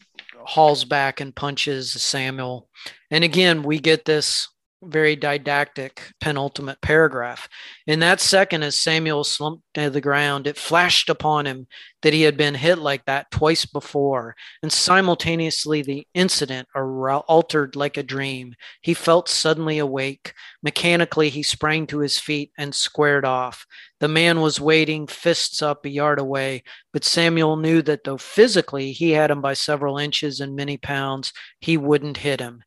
hauls 0.42 0.84
back 0.84 1.20
and 1.20 1.36
punches 1.36 1.92
Samuel. 1.92 2.68
And 3.10 3.22
again, 3.24 3.62
we 3.62 3.78
get 3.78 4.06
this 4.06 4.48
very 4.82 5.14
didactic 5.14 6.12
penultimate 6.20 6.80
paragraph. 6.80 7.48
In 7.86 8.00
that 8.00 8.20
second, 8.20 8.62
as 8.62 8.76
Samuel 8.76 9.24
slumped 9.24 9.62
to 9.74 9.90
the 9.90 10.00
ground, 10.00 10.46
it 10.46 10.56
flashed 10.56 11.08
upon 11.10 11.46
him 11.46 11.66
that 12.02 12.12
he 12.14 12.22
had 12.22 12.36
been 12.36 12.54
hit 12.54 12.78
like 12.78 13.04
that 13.04 13.30
twice 13.30 13.66
before, 13.66 14.34
and 14.62 14.72
simultaneously 14.72 15.82
the 15.82 16.06
incident 16.14 16.66
altered 16.74 17.76
like 17.76 17.96
a 17.96 18.02
dream. 18.02 18.54
He 18.80 18.94
felt 18.94 19.28
suddenly 19.28 19.78
awake. 19.78 20.32
Mechanically, 20.62 21.28
he 21.28 21.42
sprang 21.42 21.86
to 21.88 21.98
his 21.98 22.18
feet 22.18 22.52
and 22.56 22.74
squared 22.74 23.24
off. 23.24 23.66
The 24.00 24.08
man 24.08 24.40
was 24.40 24.60
waiting, 24.60 25.06
fists 25.06 25.60
up 25.60 25.84
a 25.84 25.90
yard 25.90 26.18
away, 26.18 26.62
but 26.92 27.04
Samuel 27.04 27.56
knew 27.56 27.82
that 27.82 28.04
though 28.04 28.16
physically 28.16 28.92
he 28.92 29.10
had 29.10 29.30
him 29.30 29.42
by 29.42 29.52
several 29.52 29.98
inches 29.98 30.40
and 30.40 30.56
many 30.56 30.78
pounds, 30.78 31.34
he 31.60 31.76
wouldn't 31.76 32.16
hit 32.16 32.40
him. 32.40 32.62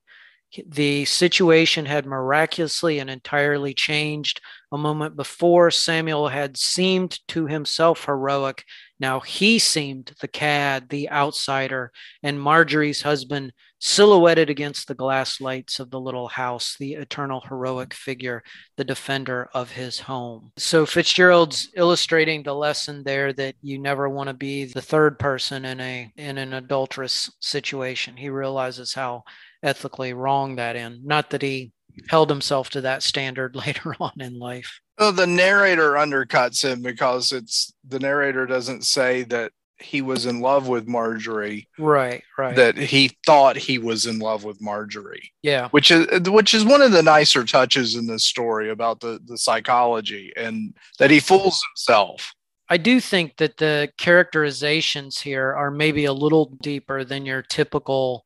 The 0.67 1.05
situation 1.05 1.85
had 1.85 2.05
miraculously 2.05 2.99
and 2.99 3.09
entirely 3.09 3.73
changed. 3.73 4.41
A 4.71 4.77
moment 4.77 5.15
before, 5.15 5.71
Samuel 5.71 6.27
had 6.27 6.57
seemed 6.57 7.19
to 7.29 7.47
himself 7.47 8.05
heroic. 8.05 8.63
Now 8.99 9.19
he 9.19 9.59
seemed 9.59 10.13
the 10.21 10.27
cad, 10.27 10.89
the 10.89 11.09
outsider, 11.09 11.91
and 12.21 12.39
Marjorie's 12.39 13.01
husband, 13.01 13.53
silhouetted 13.79 14.49
against 14.49 14.87
the 14.87 14.95
glass 14.95 15.41
lights 15.41 15.79
of 15.79 15.91
the 15.91 15.99
little 15.99 16.29
house, 16.29 16.77
the 16.79 16.93
eternal 16.93 17.41
heroic 17.41 17.93
figure, 17.93 18.41
the 18.77 18.85
defender 18.85 19.49
of 19.53 19.71
his 19.71 19.99
home. 19.99 20.53
So 20.57 20.85
Fitzgerald's 20.85 21.69
illustrating 21.75 22.43
the 22.43 22.55
lesson 22.55 23.03
there 23.03 23.33
that 23.33 23.55
you 23.61 23.77
never 23.79 24.07
want 24.07 24.27
to 24.27 24.33
be 24.33 24.65
the 24.65 24.81
third 24.81 25.19
person 25.19 25.65
in 25.65 25.81
a 25.81 26.11
in 26.15 26.37
an 26.37 26.53
adulterous 26.53 27.29
situation. 27.41 28.15
He 28.15 28.29
realizes 28.29 28.93
how 28.93 29.23
ethically 29.63 30.13
wrong 30.13 30.57
that 30.57 30.75
in. 30.75 31.01
Not 31.03 31.29
that 31.31 31.41
he 31.41 31.71
held 32.09 32.29
himself 32.29 32.69
to 32.71 32.81
that 32.81 33.03
standard 33.03 33.55
later 33.67 33.95
on 33.99 34.13
in 34.19 34.37
life. 34.37 34.79
Well, 34.99 35.11
the 35.11 35.27
narrator 35.27 35.93
undercuts 35.93 36.63
him 36.63 36.81
because 36.81 37.31
it's 37.31 37.73
the 37.87 37.99
narrator 37.99 38.45
doesn't 38.45 38.85
say 38.85 39.23
that 39.23 39.51
he 39.79 40.01
was 40.01 40.25
in 40.25 40.39
love 40.39 40.67
with 40.67 40.87
Marjorie, 40.87 41.67
Right, 41.77 42.23
right. 42.37 42.55
that 42.55 42.77
he 42.77 43.11
thought 43.25 43.57
he 43.57 43.79
was 43.79 44.05
in 44.05 44.19
love 44.19 44.43
with 44.43 44.61
Marjorie, 44.61 45.31
yeah. 45.41 45.69
which 45.69 45.91
is 45.91 46.29
which 46.29 46.53
is 46.53 46.63
one 46.63 46.81
of 46.81 46.91
the 46.91 47.03
nicer 47.03 47.43
touches 47.43 47.95
in 47.95 48.05
this 48.07 48.23
story 48.23 48.69
about 48.69 48.99
the 48.99 49.19
the 49.25 49.37
psychology 49.37 50.31
and 50.37 50.75
that 50.99 51.11
he 51.11 51.19
fools 51.19 51.61
himself. 51.73 52.33
I 52.69 52.77
do 52.77 52.99
think 52.99 53.37
that 53.37 53.57
the 53.57 53.91
characterizations 53.97 55.19
here 55.19 55.53
are 55.53 55.71
maybe 55.71 56.05
a 56.05 56.13
little 56.13 56.55
deeper 56.61 57.03
than 57.03 57.25
your 57.25 57.41
typical 57.41 58.25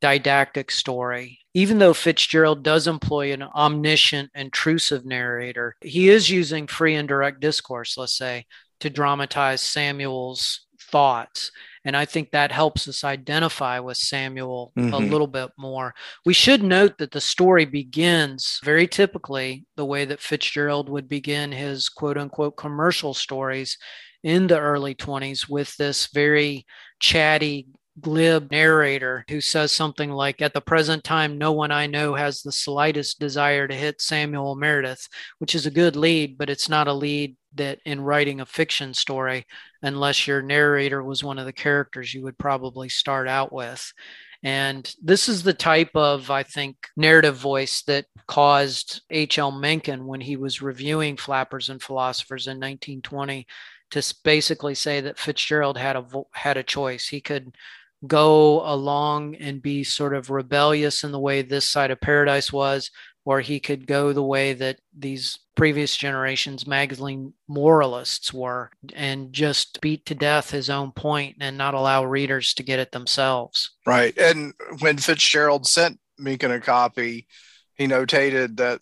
didactic 0.00 0.70
story. 0.70 1.40
Even 1.54 1.78
though 1.78 1.94
Fitzgerald 1.94 2.62
does 2.62 2.86
employ 2.86 3.32
an 3.32 3.42
omniscient, 3.42 4.30
intrusive 4.34 5.04
narrator, 5.04 5.74
he 5.80 6.08
is 6.08 6.30
using 6.30 6.66
free 6.66 6.94
indirect 6.94 7.40
discourse, 7.40 7.96
let's 7.96 8.16
say, 8.16 8.46
to 8.80 8.90
dramatize 8.90 9.60
Samuel's 9.60 10.66
thoughts. 10.80 11.50
And 11.84 11.96
I 11.96 12.04
think 12.04 12.30
that 12.30 12.52
helps 12.52 12.86
us 12.86 13.02
identify 13.02 13.78
with 13.80 13.96
Samuel 13.96 14.72
a 14.76 14.80
Mhm. 14.80 15.10
little 15.10 15.26
bit 15.26 15.50
more. 15.58 15.94
We 16.24 16.34
should 16.34 16.62
note 16.62 16.98
that 16.98 17.10
the 17.12 17.20
story 17.20 17.64
begins 17.64 18.60
very 18.62 18.86
typically 18.86 19.64
the 19.76 19.84
way 19.84 20.04
that 20.04 20.20
Fitzgerald 20.20 20.88
would 20.88 21.08
begin 21.08 21.52
his 21.52 21.88
quote 21.88 22.18
unquote 22.18 22.56
commercial 22.56 23.14
stories 23.14 23.78
in 24.22 24.48
the 24.48 24.58
early 24.58 24.94
20s 24.94 25.48
with 25.48 25.76
this 25.76 26.08
very 26.12 26.66
chatty, 27.00 27.66
glib 28.00 28.50
narrator 28.50 29.24
who 29.28 29.40
says 29.40 29.72
something 29.72 30.10
like, 30.10 30.40
At 30.40 30.54
the 30.54 30.60
present 30.60 31.04
time, 31.04 31.38
no 31.38 31.52
one 31.52 31.70
I 31.70 31.86
know 31.86 32.14
has 32.14 32.42
the 32.42 32.52
slightest 32.52 33.18
desire 33.18 33.66
to 33.68 33.74
hit 33.74 34.00
Samuel 34.00 34.54
Meredith, 34.54 35.08
which 35.38 35.54
is 35.54 35.66
a 35.66 35.70
good 35.70 35.96
lead, 35.96 36.38
but 36.38 36.50
it's 36.50 36.68
not 36.68 36.88
a 36.88 36.92
lead 36.92 37.36
that 37.54 37.80
in 37.84 38.00
writing 38.00 38.40
a 38.40 38.46
fiction 38.46 38.94
story, 38.94 39.46
unless 39.82 40.26
your 40.26 40.42
narrator 40.42 41.02
was 41.02 41.24
one 41.24 41.38
of 41.38 41.46
the 41.46 41.52
characters 41.52 42.12
you 42.12 42.22
would 42.22 42.38
probably 42.38 42.88
start 42.88 43.28
out 43.28 43.52
with. 43.52 43.92
And 44.42 44.94
this 45.02 45.28
is 45.28 45.42
the 45.42 45.54
type 45.54 45.90
of, 45.94 46.30
I 46.30 46.44
think, 46.44 46.76
narrative 46.96 47.36
voice 47.36 47.82
that 47.82 48.06
caused 48.28 49.02
H.L. 49.10 49.50
Mencken, 49.50 50.06
when 50.06 50.20
he 50.20 50.36
was 50.36 50.62
reviewing 50.62 51.16
Flappers 51.16 51.70
and 51.70 51.82
Philosophers 51.82 52.46
in 52.46 52.58
1920, 52.58 53.46
to 53.90 54.14
basically 54.22 54.74
say 54.74 55.00
that 55.00 55.18
Fitzgerald 55.18 55.78
had 55.78 55.96
a 55.96 56.04
had 56.34 56.56
a 56.56 56.62
choice. 56.62 57.08
He 57.08 57.20
could 57.20 57.56
go 58.06 58.62
along 58.64 59.34
and 59.36 59.62
be 59.62 59.82
sort 59.84 60.14
of 60.14 60.30
rebellious 60.30 61.04
in 61.04 61.12
the 61.12 61.18
way 61.18 61.42
this 61.42 61.68
side 61.68 61.90
of 61.90 62.00
paradise 62.00 62.52
was, 62.52 62.90
or 63.24 63.40
he 63.40 63.60
could 63.60 63.86
go 63.86 64.12
the 64.12 64.22
way 64.22 64.52
that 64.54 64.78
these 64.96 65.38
previous 65.54 65.96
generations 65.96 66.66
magazine 66.66 67.32
moralists 67.48 68.32
were 68.32 68.70
and 68.94 69.32
just 69.32 69.80
beat 69.80 70.06
to 70.06 70.14
death 70.14 70.50
his 70.50 70.70
own 70.70 70.92
point 70.92 71.36
and 71.40 71.58
not 71.58 71.74
allow 71.74 72.04
readers 72.04 72.54
to 72.54 72.62
get 72.62 72.78
it 72.78 72.92
themselves. 72.92 73.72
Right. 73.84 74.16
And 74.16 74.54
when 74.78 74.98
Fitzgerald 74.98 75.66
sent 75.66 75.98
Mencken 76.16 76.52
a 76.52 76.60
copy, 76.60 77.26
he 77.74 77.86
notated 77.86 78.56
that 78.58 78.80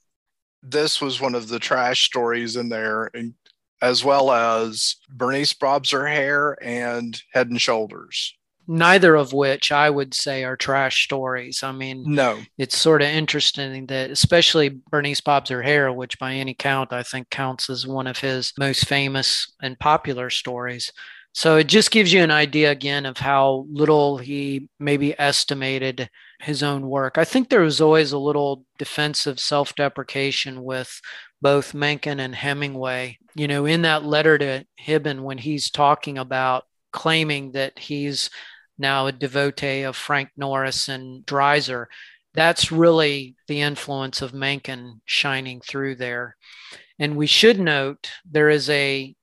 this 0.62 1.00
was 1.00 1.20
one 1.20 1.34
of 1.34 1.48
the 1.48 1.58
trash 1.58 2.04
stories 2.04 2.56
in 2.56 2.68
there, 2.68 3.10
and 3.14 3.34
as 3.80 4.04
well 4.04 4.30
as 4.30 4.96
Bernice 5.08 5.52
Bobs 5.52 5.90
Her 5.90 6.06
Hair 6.06 6.58
and 6.62 7.20
Head 7.32 7.48
and 7.48 7.60
Shoulders. 7.60 8.36
Neither 8.68 9.14
of 9.14 9.32
which 9.32 9.70
I 9.70 9.88
would 9.90 10.14
say 10.14 10.44
are 10.44 10.56
trash 10.56 11.04
stories. 11.04 11.62
I 11.62 11.72
mean, 11.72 12.04
No. 12.06 12.40
it's 12.58 12.76
sort 12.76 13.02
of 13.02 13.08
interesting 13.08 13.86
that 13.86 14.10
especially 14.10 14.80
Bernice 14.90 15.20
Bobs 15.20 15.50
Her 15.50 15.62
Hair, 15.62 15.92
which 15.92 16.18
by 16.18 16.34
any 16.34 16.54
count 16.54 16.92
I 16.92 17.02
think 17.02 17.30
counts 17.30 17.70
as 17.70 17.86
one 17.86 18.06
of 18.06 18.18
his 18.18 18.52
most 18.58 18.86
famous 18.86 19.52
and 19.62 19.78
popular 19.78 20.30
stories. 20.30 20.92
So 21.32 21.58
it 21.58 21.68
just 21.68 21.90
gives 21.90 22.12
you 22.14 22.22
an 22.22 22.30
idea 22.30 22.70
again 22.70 23.04
of 23.04 23.18
how 23.18 23.66
little 23.70 24.16
he 24.16 24.70
maybe 24.80 25.18
estimated 25.20 26.08
his 26.40 26.62
own 26.62 26.88
work. 26.88 27.18
I 27.18 27.24
think 27.24 27.48
there 27.50 27.60
was 27.60 27.80
always 27.80 28.12
a 28.12 28.18
little 28.18 28.64
defensive 28.78 29.38
self-deprecation 29.38 30.62
with 30.62 31.00
both 31.42 31.74
Mencken 31.74 32.20
and 32.20 32.34
Hemingway. 32.34 33.18
You 33.34 33.48
know, 33.48 33.66
in 33.66 33.82
that 33.82 34.04
letter 34.04 34.38
to 34.38 34.64
Hibben 34.82 35.20
when 35.20 35.36
he's 35.36 35.70
talking 35.70 36.16
about 36.16 36.64
claiming 36.90 37.52
that 37.52 37.78
he's 37.78 38.30
now 38.78 39.06
a 39.06 39.12
devotee 39.12 39.82
of 39.82 39.96
Frank 39.96 40.30
Norris 40.36 40.88
and 40.88 41.24
Dreiser. 41.26 41.86
That's 42.34 42.70
really 42.70 43.34
the 43.48 43.60
influence 43.62 44.20
of 44.22 44.34
Mencken 44.34 45.00
shining 45.06 45.60
through 45.60 45.96
there. 45.96 46.36
And 46.98 47.16
we 47.16 47.26
should 47.26 47.58
note 47.60 48.10
there 48.30 48.48
is 48.50 48.68
a 48.70 49.14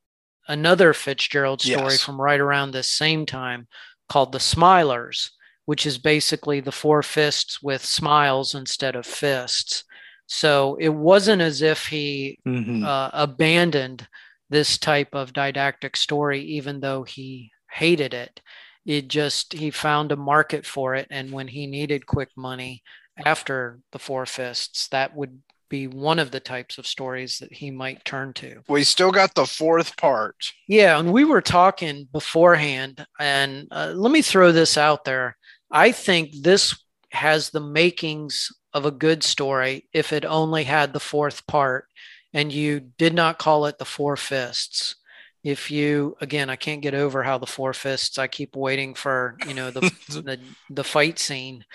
another 0.48 0.94
Fitzgerald 0.94 1.62
story 1.62 1.94
Yes. 1.94 2.04
from 2.04 2.20
right 2.20 2.39
around 2.39 2.72
this 2.72 2.92
same 2.92 3.26
time 3.26 3.68
called 4.10 4.32
The 4.34 4.39
Smilers, 4.39 5.30
which 5.66 5.86
is 5.86 5.98
basically 5.98 6.60
the 6.60 6.72
four 6.72 7.02
fists 7.02 7.62
with 7.62 7.86
smiles 7.86 8.54
instead 8.54 8.96
of 8.96 9.06
fists. 9.06 9.86
So 10.28 10.76
it 10.82 10.89
wasn't 10.89 11.42
as 11.42 11.62
if 11.62 11.88
he 11.88 12.39
Mhm. 12.46 12.84
uh, 12.84 13.10
abandoned 13.13 14.08
this 14.50 14.78
type 14.78 15.16
of 15.16 15.32
didactic 15.34 15.96
story, 15.96 16.42
even 16.42 16.82
though 16.82 17.04
he 17.04 17.52
hated 17.72 18.13
it. 18.13 18.42
It 18.86 19.08
just, 19.08 19.54
he 19.54 19.72
found 19.72 20.12
a 20.12 20.17
market 20.17 20.65
for 20.65 20.96
it. 20.96 21.08
And 21.10 21.32
when 21.32 21.48
he 21.48 21.67
needed 21.67 22.06
quick 22.06 22.30
money 22.36 22.84
after 23.26 23.80
the 23.91 24.00
Four 24.00 24.26
Fists, 24.26 24.88
that 24.89 25.15
would 25.15 25.41
be 25.69 25.88
one 25.88 26.19
of 26.19 26.32
the 26.32 26.39
types 26.39 26.78
of 26.78 26.86
stories 26.86 27.39
that 27.39 27.54
he 27.54 27.72
might 27.72 28.06
turn 28.06 28.34
to. 28.34 28.62
We 28.68 28.84
still 28.84 29.12
got 29.12 29.34
the 29.34 29.45
fourth 29.45 29.97
part. 29.97 30.36
Yeah, 30.68 30.99
and 30.99 31.12
we 31.12 31.24
were 31.24 31.41
talking 31.41 32.08
beforehand, 32.12 33.05
and 33.20 33.68
uh, 33.72 33.93
let 33.95 34.12
me 34.12 34.22
throw 34.22 34.51
this 34.51 34.78
out 34.78 35.03
there. 35.03 35.36
I 35.72 35.91
think 35.91 36.43
this 36.43 36.78
has 37.12 37.49
the 37.49 37.60
makings 37.60 38.49
of 38.74 38.86
a 38.86 38.91
good 38.91 39.24
story 39.24 39.88
if 39.93 40.14
it 40.14 40.26
only 40.26 40.64
had 40.64 40.93
the 40.93 40.99
fourth 40.99 41.45
part 41.47 41.86
and 42.34 42.51
you 42.51 42.80
did 42.80 43.14
not 43.14 43.38
call 43.38 43.66
it 43.68 43.78
the 43.78 43.86
Four 43.86 44.18
Fists 44.18 44.95
if 45.44 45.70
you 45.70 46.16
again 46.22 46.50
i 46.50 46.56
can't 46.56 46.82
get 46.82 46.94
over 46.94 47.22
how 47.22 47.38
the 47.38 47.46
four 47.46 47.74
fists 47.74 48.18
i 48.18 48.28
keep 48.28 48.56
waiting 48.56 48.94
for 48.94 49.36
you 49.48 49.54
know 49.54 49.72
the 49.72 49.82
the, 50.10 50.39
the 50.70 50.84
fight 50.84 51.20
scene. 51.20 51.66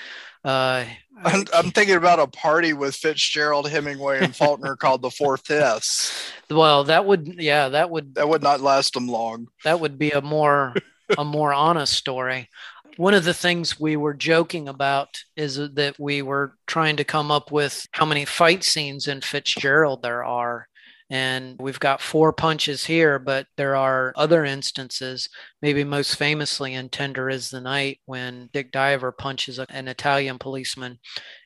Uh 0.45 0.85
I'm, 1.25 1.45
I'm 1.53 1.71
thinking 1.73 1.97
about 1.97 2.21
a 2.21 2.29
party 2.29 2.73
with 2.73 2.95
fitzgerald 2.95 3.69
hemingway 3.69 4.23
and 4.23 4.35
faulkner 4.35 4.77
called 4.77 5.03
the 5.03 5.11
four 5.11 5.37
fists. 5.37 6.33
Well 6.51 6.85
that 6.85 7.05
would 7.05 7.35
yeah 7.43 7.69
that 7.69 7.91
would 7.91 8.15
that 8.15 8.27
would 8.27 8.43
not 8.43 8.63
last 8.63 8.95
them 8.95 9.07
long. 9.07 9.49
that 9.65 9.81
would 9.81 9.99
be 9.99 10.13
a 10.13 10.23
more 10.23 10.75
a 11.19 11.25
more 11.25 11.53
honest 11.53 11.93
story. 11.93 12.49
One 12.97 13.15
of 13.15 13.25
the 13.25 13.35
things 13.35 13.79
we 13.79 13.97
were 13.97 14.15
joking 14.15 14.69
about 14.69 15.23
is 15.37 15.57
that 15.57 16.01
we 16.01 16.21
were 16.23 16.55
trying 16.67 16.97
to 16.97 17.05
come 17.05 17.31
up 17.31 17.53
with 17.53 17.87
how 17.93 18.05
many 18.05 18.25
fight 18.25 18.65
scenes 18.65 19.07
in 19.07 19.21
Fitzgerald 19.21 20.03
there 20.03 20.25
are. 20.25 20.67
And 21.11 21.57
we've 21.59 21.81
got 21.81 22.03
four 22.03 22.33
punches 22.33 22.85
here, 22.85 23.19
but 23.19 23.47
there 23.57 23.75
are 23.77 24.13
other 24.15 24.45
instances, 24.45 25.29
maybe 25.63 25.83
most 25.83 26.17
famously 26.17 26.75
in 26.75 26.91
Tender 26.91 27.31
is 27.31 27.49
the 27.49 27.61
Night, 27.61 28.01
when 28.05 28.51
Dick 28.53 28.73
Diver 28.73 29.11
punches 29.13 29.59
an 29.59 29.89
Italian 29.89 30.39
policeman 30.39 30.99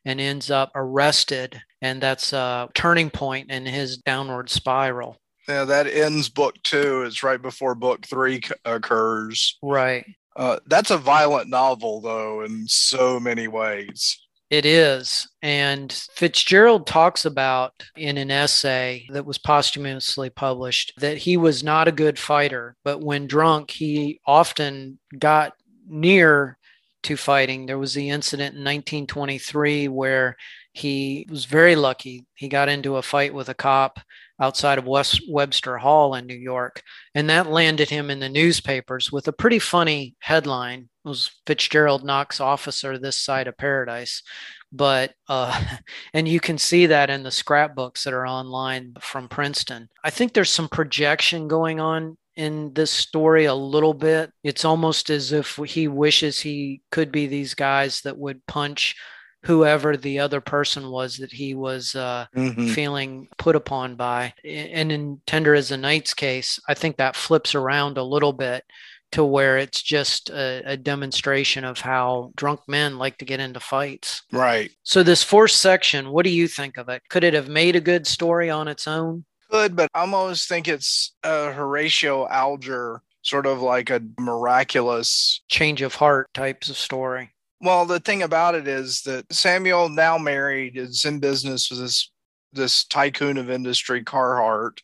and 0.05 0.21
ends 0.21 0.51
up 0.51 0.73
arrested. 0.75 1.63
And 1.81 2.03
that's 2.03 2.33
a 2.33 2.69
turning 2.75 3.11
point 3.11 3.51
in 3.51 3.65
his 3.65 3.99
downward 3.99 4.51
spiral. 4.51 5.19
Yeah, 5.49 5.65
that 5.65 5.87
ends 5.87 6.29
book 6.29 6.55
two. 6.63 7.03
It's 7.03 7.23
right 7.23 7.41
before 7.41 7.75
book 7.75 8.07
three 8.07 8.43
occurs. 8.65 9.59
Right. 9.63 10.07
Uh, 10.35 10.59
that's 10.67 10.91
a 10.91 10.99
violent 10.99 11.49
novel, 11.49 12.01
though, 12.01 12.43
in 12.43 12.67
so 12.67 13.21
many 13.21 13.49
ways. 13.49 14.19
It 14.53 14.67
is. 14.67 15.27
And 15.41 15.91
Fitzgerald 15.91 16.87
talks 16.87 17.25
about 17.25 17.73
in 17.97 18.19
an 18.19 18.31
essay 18.31 19.07
that 19.09 19.25
was 19.25 19.39
posthumously 19.39 20.29
published 20.29 20.93
that 20.99 21.17
he 21.17 21.39
was 21.39 21.65
not 21.65 21.89
a 21.89 21.93
good 21.93 22.19
fighter, 22.19 22.77
but 22.85 23.01
when 23.01 23.27
drunk, 23.27 23.71
he 23.71 24.21
often 24.27 24.99
got 25.19 25.55
near 25.89 26.59
to 27.05 27.17
fighting. 27.17 27.65
There 27.65 27.79
was 27.79 27.95
the 27.95 28.11
incident 28.11 28.55
in 28.55 28.61
1923 28.61 29.89
where 29.89 30.37
he 30.75 31.27
was 31.31 31.47
very 31.47 31.75
lucky. 31.75 32.27
He 32.35 32.49
got 32.49 32.69
into 32.69 32.97
a 32.97 33.03
fight 33.03 33.33
with 33.33 33.49
a 33.49 33.55
cop 33.55 34.01
outside 34.43 34.77
of 34.77 34.87
West 34.87 35.23
Webster 35.29 35.79
Hall 35.79 36.17
in 36.17 36.27
New 36.27 36.35
York. 36.35 36.83
And 37.15 37.31
that 37.31 37.47
landed 37.47 37.89
him 37.89 38.11
in 38.11 38.19
the 38.19 38.29
newspapers 38.29 39.13
with 39.13 39.29
a 39.29 39.33
pretty 39.33 39.61
funny 39.61 40.17
headline. 40.19 40.89
It 41.05 41.09
was 41.09 41.31
Fitzgerald 41.47 42.05
Knocks 42.05 42.41
officer 42.41 42.99
this 42.99 43.17
side 43.17 43.47
of 43.47 43.57
paradise. 43.57 44.25
But, 44.73 45.13
uh, 45.29 45.63
and 46.13 46.27
you 46.27 46.41
can 46.41 46.59
see 46.59 46.87
that 46.87 47.09
in 47.09 47.23
the 47.23 47.31
scrapbooks 47.31 48.03
that 48.03 48.15
are 48.15 48.27
online 48.27 48.95
from 49.01 49.29
Princeton. 49.29 49.89
I 50.03 50.11
think 50.11 50.33
there's 50.33 50.51
some 50.51 50.69
projection 50.69 51.47
going 51.47 51.79
on 51.79 52.19
in 52.35 52.73
this 52.75 52.91
story 52.91 53.45
a 53.45 53.55
little 53.55 53.95
bit. 53.95 54.33
It's 54.43 54.65
almost 54.65 55.09
as 55.09 55.31
if 55.31 55.55
he 55.57 55.87
wishes 55.87 56.41
he 56.41 56.83
could 56.91 57.13
be 57.13 57.29
these 57.29 57.55
guys 57.55 58.01
that 58.01 58.19
would 58.19 58.45
punch 58.47 58.97
whoever 59.45 59.97
the 59.97 60.19
other 60.19 60.41
person 60.41 60.91
was 60.91 61.17
that 61.17 61.33
he 61.33 61.55
was 61.55 61.95
uh, 61.95 62.27
mm-hmm. 62.35 62.69
feeling 62.69 63.29
put 63.39 63.57
upon 63.57 63.97
by. 63.97 64.33
And 64.45 64.93
in 64.93 65.21
Tender 65.27 65.55
is 65.55 65.69
the 65.69 65.77
Night's 65.77 66.15
case, 66.15 66.61
I 66.69 66.75
think 66.75 66.97
that 66.97 67.17
flips 67.17 67.55
around 67.55 67.99
a 67.99 68.05
little 68.05 68.33
bit 68.33 68.65
to 69.13 69.25
where 69.25 69.59
it's 69.59 69.83
just 69.83 70.31
a, 70.31 70.63
a, 70.65 70.77
demonstration 70.77 71.65
of 71.65 71.79
how 71.79 72.33
drunk 72.35 72.61
men 72.67 72.97
like 72.97 73.19
to 73.19 73.27
get 73.27 73.41
into 73.41 73.61
fights. 73.61 74.23
Right. 74.33 74.71
So, 74.85 75.03
this 75.03 75.23
fourth 75.23 75.51
section, 75.51 76.11
what 76.11 76.25
do 76.25 76.31
you 76.31 76.49
think 76.49 76.79
of 76.79 76.89
it? 76.89 77.03
Could 77.11 77.23
it 77.23 77.35
have 77.35 77.49
made 77.49 77.77
a 77.77 77.81
good 77.81 78.07
story 78.07 78.49
on 78.49 78.69
its 78.69 78.89
own? 78.89 79.27
Could, 79.51 79.77
but 79.77 79.91
I 79.93 80.01
almost 80.01 80.49
think 80.49 80.67
it's 80.67 81.15
a 81.23 81.53
Horatio 81.53 82.27
Alger 82.27 83.03
sort 83.21 83.47
of 83.47 83.61
like 83.61 83.91
a 83.91 84.03
miraculous 84.19 85.43
change 85.49 85.83
of 85.83 85.95
heart 85.95 86.33
types 86.35 86.71
of 86.71 86.77
story. 86.77 87.32
Well, 87.63 87.87
the 87.87 88.01
thing 88.01 88.25
about 88.25 88.57
it 88.57 88.67
is 88.67 89.03
that 89.03 89.33
Samuel, 89.33 89.89
now 89.89 90.19
married, 90.19 90.77
is 90.77 91.05
in 91.05 91.21
business 91.21 91.71
with 91.71 91.79
this 91.79 92.11
this 92.53 92.85
tycoon 92.85 93.39
of 93.39 93.49
industry, 93.49 94.03
Carhart, 94.03 94.83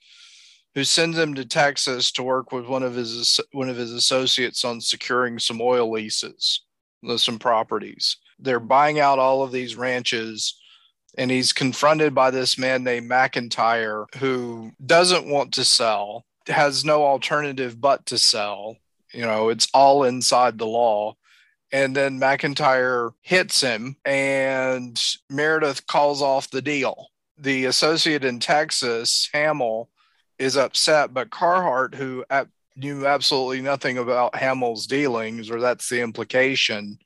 who 0.74 0.84
sends 0.84 1.18
him 1.18 1.34
to 1.34 1.44
Texas 1.44 2.10
to 2.12 2.22
work 2.22 2.52
with 2.52 2.66
one 2.66 2.84
of 2.84 2.94
his 2.94 3.40
one 3.50 3.68
of 3.68 3.76
his 3.76 3.92
associates 3.92 4.64
on 4.64 4.80
securing 4.80 5.40
some 5.40 5.60
oil 5.60 5.90
leases, 5.90 6.62
uh, 7.06 7.16
some 7.16 7.40
properties. 7.40 8.16
They're 8.38 8.60
buying 8.60 9.00
out 9.00 9.18
all 9.18 9.42
of 9.42 9.50
these 9.50 9.74
ranches, 9.74 10.56
and 11.16 11.32
he's 11.32 11.52
confronted 11.52 12.14
by 12.14 12.30
this 12.30 12.56
man 12.58 12.84
named 12.84 13.10
McIntyre 13.10 14.06
who 14.18 14.70
doesn't 14.86 15.26
want 15.26 15.52
to 15.54 15.64
sell, 15.64 16.24
has 16.46 16.84
no 16.84 17.02
alternative 17.04 17.80
but 17.80 18.06
to 18.06 18.18
sell. 18.18 18.76
You 19.12 19.22
know, 19.22 19.48
it's 19.48 19.66
all 19.74 20.04
inside 20.04 20.58
the 20.58 20.66
law 20.66 21.16
and 21.72 21.94
then 21.94 22.18
McIntyre 22.20 23.12
hits 23.22 23.60
him, 23.60 23.96
and 24.04 25.00
Meredith 25.28 25.86
calls 25.86 26.22
off 26.22 26.50
the 26.50 26.62
deal. 26.62 27.08
The 27.36 27.66
associate 27.66 28.24
in 28.24 28.40
Texas, 28.40 29.28
Hamill, 29.32 29.90
is 30.38 30.56
upset, 30.56 31.12
but 31.12 31.30
Carhart, 31.30 31.94
who 31.94 32.24
knew 32.76 33.06
absolutely 33.06 33.60
nothing 33.60 33.98
about 33.98 34.36
Hamill's 34.36 34.86
dealings, 34.86 35.50
or 35.50 35.60
that's 35.60 35.88
the 35.88 36.00
implication, 36.00 36.98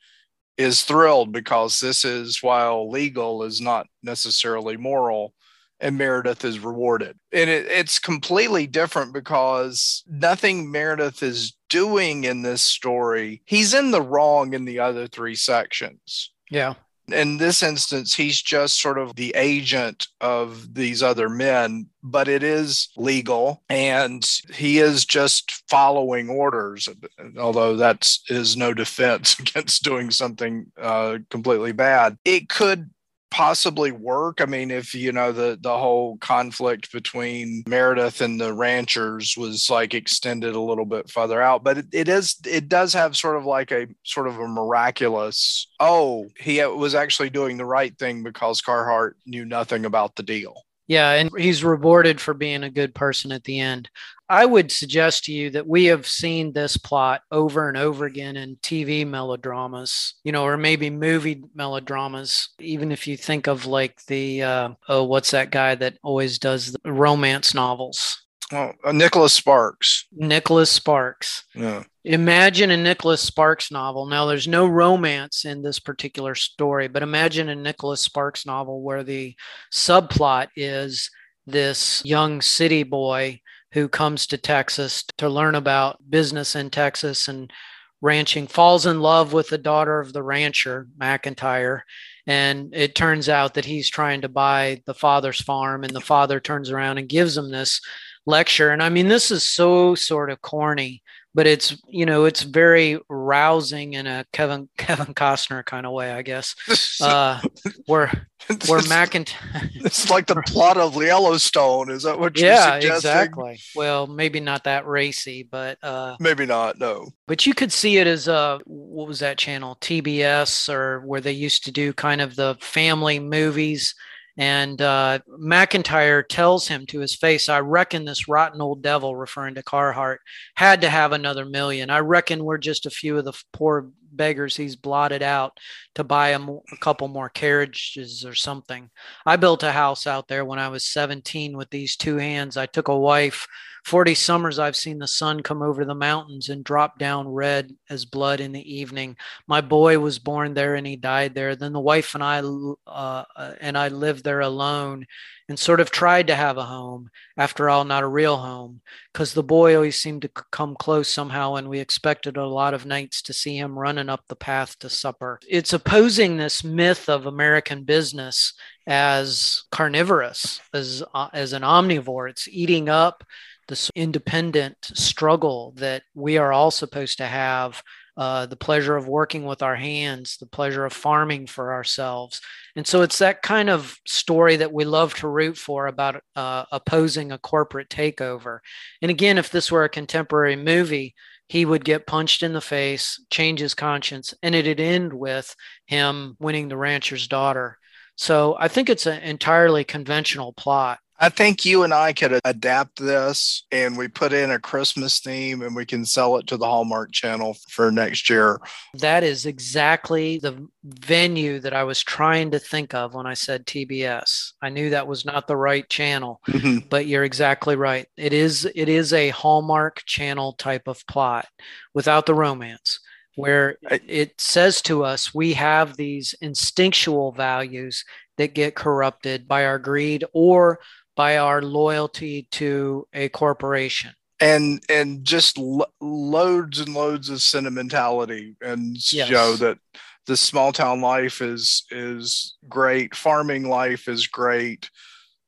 is 0.58 0.82
thrilled 0.82 1.32
because 1.32 1.80
this 1.80 2.04
is, 2.04 2.42
while 2.42 2.90
legal, 2.90 3.42
is 3.42 3.60
not 3.60 3.86
necessarily 4.02 4.76
moral 4.76 5.34
and 5.82 5.98
Meredith 5.98 6.44
is 6.44 6.60
rewarded. 6.60 7.18
And 7.32 7.50
it, 7.50 7.66
it's 7.66 7.98
completely 7.98 8.66
different 8.66 9.12
because 9.12 10.04
nothing 10.08 10.70
Meredith 10.70 11.22
is 11.22 11.54
doing 11.68 12.24
in 12.24 12.42
this 12.42 12.62
story, 12.62 13.42
he's 13.44 13.74
in 13.74 13.90
the 13.90 14.00
wrong 14.00 14.54
in 14.54 14.64
the 14.64 14.78
other 14.78 15.08
three 15.08 15.34
sections. 15.34 16.30
Yeah. 16.50 16.74
In 17.08 17.38
this 17.38 17.64
instance, 17.64 18.14
he's 18.14 18.40
just 18.40 18.80
sort 18.80 18.96
of 18.96 19.16
the 19.16 19.34
agent 19.36 20.06
of 20.20 20.72
these 20.72 21.02
other 21.02 21.28
men, 21.28 21.88
but 22.02 22.28
it 22.28 22.44
is 22.44 22.90
legal 22.96 23.62
and 23.68 24.24
he 24.54 24.78
is 24.78 25.04
just 25.04 25.50
following 25.68 26.30
orders, 26.30 26.88
although 27.36 27.76
that 27.76 28.08
is 28.28 28.56
no 28.56 28.72
defense 28.72 29.36
against 29.38 29.82
doing 29.82 30.12
something 30.12 30.66
uh, 30.80 31.18
completely 31.28 31.72
bad. 31.72 32.18
It 32.24 32.48
could 32.48 32.88
possibly 33.32 33.90
work. 33.92 34.42
I 34.42 34.44
mean, 34.44 34.70
if 34.70 34.94
you 34.94 35.10
know 35.10 35.32
the 35.32 35.58
the 35.60 35.76
whole 35.76 36.18
conflict 36.18 36.92
between 36.92 37.64
Meredith 37.66 38.20
and 38.20 38.38
the 38.38 38.52
ranchers 38.52 39.36
was 39.38 39.70
like 39.70 39.94
extended 39.94 40.54
a 40.54 40.60
little 40.60 40.84
bit 40.84 41.10
further 41.10 41.40
out, 41.40 41.64
but 41.64 41.78
it, 41.78 41.86
it 41.92 42.08
is 42.08 42.36
it 42.46 42.68
does 42.68 42.92
have 42.92 43.16
sort 43.16 43.36
of 43.36 43.46
like 43.46 43.72
a 43.72 43.88
sort 44.04 44.28
of 44.28 44.38
a 44.38 44.46
miraculous. 44.46 45.66
Oh, 45.80 46.26
he 46.38 46.60
uh, 46.60 46.68
was 46.68 46.94
actually 46.94 47.30
doing 47.30 47.56
the 47.56 47.64
right 47.64 47.98
thing 47.98 48.22
because 48.22 48.60
Carhart 48.60 49.16
knew 49.24 49.46
nothing 49.46 49.86
about 49.86 50.14
the 50.14 50.22
deal. 50.22 50.54
Yeah, 50.86 51.12
and 51.12 51.30
he's 51.38 51.64
rewarded 51.64 52.20
for 52.20 52.34
being 52.34 52.64
a 52.64 52.70
good 52.70 52.94
person 52.94 53.32
at 53.32 53.44
the 53.44 53.60
end. 53.60 53.88
I 54.32 54.46
would 54.46 54.72
suggest 54.72 55.24
to 55.24 55.32
you 55.32 55.50
that 55.50 55.66
we 55.66 55.84
have 55.84 56.06
seen 56.06 56.54
this 56.54 56.78
plot 56.78 57.20
over 57.30 57.68
and 57.68 57.76
over 57.76 58.06
again 58.06 58.38
in 58.38 58.56
TV 58.56 59.06
melodramas, 59.06 60.14
you 60.24 60.32
know, 60.32 60.46
or 60.46 60.56
maybe 60.56 60.88
movie 60.88 61.42
melodramas. 61.54 62.48
Even 62.58 62.92
if 62.92 63.06
you 63.06 63.18
think 63.18 63.46
of 63.46 63.66
like 63.66 64.02
the, 64.06 64.42
uh, 64.42 64.68
oh, 64.88 65.04
what's 65.04 65.32
that 65.32 65.50
guy 65.50 65.74
that 65.74 65.98
always 66.02 66.38
does 66.38 66.72
the 66.72 66.92
romance 66.92 67.52
novels? 67.52 68.24
Oh, 68.50 68.72
uh, 68.82 68.92
Nicholas 68.92 69.34
Sparks. 69.34 70.06
Nicholas 70.12 70.70
Sparks. 70.70 71.44
Yeah. 71.54 71.82
Imagine 72.04 72.70
a 72.70 72.76
Nicholas 72.78 73.20
Sparks 73.20 73.70
novel. 73.70 74.06
Now, 74.06 74.24
there's 74.24 74.48
no 74.48 74.66
romance 74.66 75.44
in 75.44 75.60
this 75.60 75.78
particular 75.78 76.34
story, 76.34 76.88
but 76.88 77.02
imagine 77.02 77.50
a 77.50 77.54
Nicholas 77.54 78.00
Sparks 78.00 78.46
novel 78.46 78.80
where 78.80 79.04
the 79.04 79.34
subplot 79.70 80.48
is 80.56 81.10
this 81.46 82.02
young 82.02 82.40
city 82.40 82.82
boy 82.82 83.41
who 83.72 83.88
comes 83.88 84.26
to 84.26 84.38
Texas 84.38 85.04
to 85.18 85.28
learn 85.28 85.54
about 85.54 85.98
business 86.08 86.54
in 86.54 86.70
Texas 86.70 87.28
and 87.28 87.52
ranching, 88.00 88.46
falls 88.46 88.84
in 88.84 89.00
love 89.00 89.32
with 89.32 89.48
the 89.48 89.58
daughter 89.58 90.00
of 90.00 90.12
the 90.12 90.22
rancher, 90.22 90.88
McIntyre. 90.98 91.80
And 92.26 92.74
it 92.74 92.94
turns 92.94 93.28
out 93.28 93.54
that 93.54 93.64
he's 93.64 93.88
trying 93.88 94.20
to 94.20 94.28
buy 94.28 94.82
the 94.86 94.94
father's 94.94 95.40
farm, 95.40 95.84
and 95.84 95.92
the 95.92 96.00
father 96.00 96.38
turns 96.38 96.70
around 96.70 96.98
and 96.98 97.08
gives 97.08 97.36
him 97.36 97.50
this 97.50 97.80
lecture. 98.26 98.70
And 98.70 98.82
I 98.82 98.88
mean, 98.88 99.08
this 99.08 99.30
is 99.30 99.48
so 99.48 99.94
sort 99.94 100.30
of 100.30 100.42
corny, 100.42 101.01
but 101.34 101.46
it's 101.46 101.76
you 101.88 102.06
know 102.06 102.24
it's 102.24 102.42
very 102.42 102.98
rousing 103.08 103.94
in 103.94 104.06
a 104.06 104.24
Kevin 104.32 104.68
Kevin 104.76 105.14
Costner 105.14 105.64
kind 105.64 105.86
of 105.86 105.92
way, 105.92 106.12
I 106.12 106.22
guess. 106.22 106.54
Uh, 107.02 107.40
where 107.86 108.06
where 108.66 108.80
McIntyre. 108.80 109.70
it's 109.74 110.08
like 110.08 110.26
the 110.26 110.40
plot 110.46 110.76
of 110.76 110.94
Yellowstone. 110.94 111.90
Is 111.90 112.04
that 112.04 112.18
what 112.18 112.38
you're 112.38 112.50
yeah, 112.50 112.74
suggesting? 112.74 113.10
exactly. 113.10 113.60
Well, 113.74 114.06
maybe 114.06 114.38
not 114.38 114.64
that 114.64 114.86
racy, 114.86 115.42
but 115.42 115.82
uh, 115.82 116.16
Maybe 116.20 116.46
not. 116.46 116.78
No. 116.78 117.08
but 117.26 117.44
you 117.44 117.54
could 117.54 117.72
see 117.72 117.98
it 117.98 118.06
as 118.06 118.28
a 118.28 118.60
what 118.66 119.08
was 119.08 119.18
that 119.18 119.38
channel 119.38 119.76
TBS 119.80 120.72
or 120.72 121.00
where 121.00 121.20
they 121.20 121.32
used 121.32 121.64
to 121.64 121.72
do 121.72 121.92
kind 121.92 122.20
of 122.20 122.36
the 122.36 122.56
family 122.60 123.18
movies. 123.18 123.94
And 124.38 124.80
uh, 124.80 125.18
McIntyre 125.28 126.26
tells 126.26 126.66
him 126.66 126.86
to 126.86 127.00
his 127.00 127.14
face, 127.14 127.48
I 127.48 127.60
reckon 127.60 128.04
this 128.04 128.28
rotten 128.28 128.60
old 128.62 128.82
devil, 128.82 129.14
referring 129.14 129.54
to 129.56 129.62
Carhart, 129.62 130.20
had 130.54 130.80
to 130.80 130.88
have 130.88 131.12
another 131.12 131.44
million. 131.44 131.90
I 131.90 131.98
reckon 131.98 132.44
we're 132.44 132.58
just 132.58 132.86
a 132.86 132.90
few 132.90 133.18
of 133.18 133.24
the 133.24 133.34
poor 133.52 133.90
beggars 134.12 134.56
he's 134.56 134.76
blotted 134.76 135.22
out 135.22 135.58
to 135.94 136.04
buy 136.04 136.30
a, 136.30 136.38
mo- 136.38 136.62
a 136.72 136.76
couple 136.76 137.08
more 137.08 137.28
carriages 137.28 138.24
or 138.24 138.34
something. 138.34 138.90
I 139.26 139.36
built 139.36 139.62
a 139.62 139.72
house 139.72 140.06
out 140.06 140.28
there 140.28 140.44
when 140.44 140.58
I 140.58 140.68
was 140.68 140.86
17 140.86 141.56
with 141.56 141.70
these 141.70 141.96
two 141.96 142.16
hands. 142.16 142.56
I 142.56 142.66
took 142.66 142.88
a 142.88 142.98
wife. 142.98 143.46
40 143.84 144.14
summers 144.14 144.58
I've 144.58 144.76
seen 144.76 144.98
the 144.98 145.08
sun 145.08 145.42
come 145.42 145.60
over 145.60 145.84
the 145.84 145.94
mountains 145.94 146.48
and 146.48 146.62
drop 146.62 146.98
down 146.98 147.28
red 147.28 147.74
as 147.90 148.04
blood 148.04 148.40
in 148.40 148.52
the 148.52 148.74
evening. 148.74 149.16
My 149.46 149.60
boy 149.60 149.98
was 149.98 150.18
born 150.18 150.54
there 150.54 150.76
and 150.76 150.86
he 150.86 150.96
died 150.96 151.34
there. 151.34 151.56
Then 151.56 151.72
the 151.72 151.80
wife 151.80 152.14
and 152.14 152.22
I 152.22 152.42
uh, 152.86 153.24
and 153.60 153.76
I 153.76 153.88
lived 153.88 154.24
there 154.24 154.40
alone 154.40 155.06
and 155.48 155.58
sort 155.58 155.80
of 155.80 155.90
tried 155.90 156.28
to 156.28 156.34
have 156.34 156.56
a 156.56 156.64
home. 156.64 157.10
After 157.36 157.68
all, 157.68 157.84
not 157.84 158.02
a 158.02 158.08
real 158.08 158.38
home, 158.38 158.80
because 159.12 159.34
the 159.34 159.42
boy 159.42 159.74
always 159.74 159.96
seemed 159.96 160.22
to 160.22 160.28
come 160.28 160.76
close 160.78 161.08
somehow, 161.08 161.56
and 161.56 161.68
we 161.68 161.78
expected 161.78 162.36
a 162.36 162.46
lot 162.46 162.74
of 162.74 162.86
nights 162.86 163.20
to 163.22 163.32
see 163.32 163.58
him 163.58 163.78
running 163.78 164.08
up 164.08 164.24
the 164.28 164.36
path 164.36 164.78
to 164.78 164.88
supper. 164.88 165.40
It's 165.48 165.72
opposing 165.72 166.36
this 166.36 166.62
myth 166.62 167.08
of 167.08 167.26
American 167.26 167.84
business 167.84 168.54
as 168.86 169.64
carnivorous, 169.70 170.60
as 170.72 171.02
uh, 171.14 171.28
as 171.32 171.52
an 171.52 171.62
omnivore. 171.62 172.30
It's 172.30 172.48
eating 172.48 172.88
up 172.88 173.24
this 173.72 173.90
independent 173.94 174.76
struggle 174.82 175.72
that 175.78 176.02
we 176.14 176.36
are 176.36 176.52
all 176.52 176.70
supposed 176.70 177.16
to 177.16 177.24
have 177.24 177.82
uh, 178.18 178.44
the 178.44 178.54
pleasure 178.54 178.96
of 178.98 179.08
working 179.08 179.46
with 179.46 179.62
our 179.62 179.76
hands, 179.76 180.36
the 180.36 180.44
pleasure 180.44 180.84
of 180.84 180.92
farming 180.92 181.46
for 181.46 181.72
ourselves. 181.72 182.42
And 182.76 182.86
so 182.86 183.00
it's 183.00 183.16
that 183.20 183.40
kind 183.40 183.70
of 183.70 183.96
story 184.06 184.56
that 184.56 184.74
we 184.74 184.84
love 184.84 185.14
to 185.14 185.28
root 185.28 185.56
for 185.56 185.86
about 185.86 186.22
uh, 186.36 186.64
opposing 186.70 187.32
a 187.32 187.38
corporate 187.38 187.88
takeover. 187.88 188.58
And 189.00 189.10
again, 189.10 189.38
if 189.38 189.50
this 189.50 189.72
were 189.72 189.84
a 189.84 189.88
contemporary 189.88 190.56
movie, 190.56 191.14
he 191.48 191.64
would 191.64 191.82
get 191.82 192.06
punched 192.06 192.42
in 192.42 192.52
the 192.52 192.60
face, 192.60 193.24
change 193.30 193.60
his 193.60 193.72
conscience, 193.72 194.34
and 194.42 194.54
it'd 194.54 194.80
end 194.80 195.14
with 195.14 195.56
him 195.86 196.36
winning 196.38 196.68
the 196.68 196.76
rancher's 196.76 197.26
daughter. 197.26 197.78
So 198.16 198.54
I 198.58 198.68
think 198.68 198.90
it's 198.90 199.06
an 199.06 199.22
entirely 199.22 199.84
conventional 199.84 200.52
plot. 200.52 200.98
I 201.22 201.28
think 201.28 201.64
you 201.64 201.84
and 201.84 201.94
I 201.94 202.12
could 202.12 202.40
adapt 202.44 202.98
this 202.98 203.62
and 203.70 203.96
we 203.96 204.08
put 204.08 204.32
in 204.32 204.50
a 204.50 204.58
Christmas 204.58 205.20
theme 205.20 205.62
and 205.62 205.76
we 205.76 205.86
can 205.86 206.04
sell 206.04 206.36
it 206.36 206.48
to 206.48 206.56
the 206.56 206.66
Hallmark 206.66 207.12
channel 207.12 207.56
for 207.68 207.92
next 207.92 208.28
year. 208.28 208.58
That 208.94 209.22
is 209.22 209.46
exactly 209.46 210.40
the 210.40 210.66
venue 210.82 211.60
that 211.60 211.74
I 211.74 211.84
was 211.84 212.02
trying 212.02 212.50
to 212.50 212.58
think 212.58 212.92
of 212.92 213.14
when 213.14 213.24
I 213.24 213.34
said 213.34 213.66
TBS. 213.66 214.54
I 214.62 214.68
knew 214.68 214.90
that 214.90 215.06
was 215.06 215.24
not 215.24 215.46
the 215.46 215.56
right 215.56 215.88
channel, 215.88 216.40
Mhm. 216.48 216.88
but 216.90 217.06
you're 217.06 217.22
exactly 217.22 217.76
right. 217.76 218.08
It 218.16 218.32
is 218.32 218.68
it 218.74 218.88
is 218.88 219.12
a 219.12 219.28
Hallmark 219.28 220.02
channel 220.04 220.54
type 220.54 220.88
of 220.88 221.06
plot 221.06 221.46
without 221.94 222.26
the 222.26 222.34
romance 222.34 222.98
where 223.36 223.76
it 224.08 224.40
says 224.40 224.82
to 224.82 225.04
us 225.04 225.32
we 225.32 225.54
have 225.54 225.96
these 225.96 226.34
instinctual 226.40 227.30
values 227.30 228.04
that 228.38 228.54
get 228.54 228.74
corrupted 228.74 229.46
by 229.46 229.64
our 229.64 229.78
greed 229.78 230.24
or 230.32 230.80
by 231.16 231.36
our 231.38 231.62
loyalty 231.62 232.48
to 232.52 233.06
a 233.12 233.28
corporation. 233.28 234.12
and 234.40 234.82
and 234.88 235.24
just 235.24 235.58
lo- 235.58 235.84
loads 236.00 236.80
and 236.80 236.94
loads 236.94 237.28
of 237.28 237.40
sentimentality 237.40 238.56
and 238.60 238.96
Yes. 239.12 239.28
show 239.28 239.54
that 239.56 239.78
the 240.26 240.36
small 240.36 240.72
town 240.72 241.00
life 241.00 241.40
is 241.42 241.84
is 241.90 242.56
great 242.68 243.14
farming 243.14 243.68
life 243.68 244.08
is 244.08 244.26
great 244.26 244.88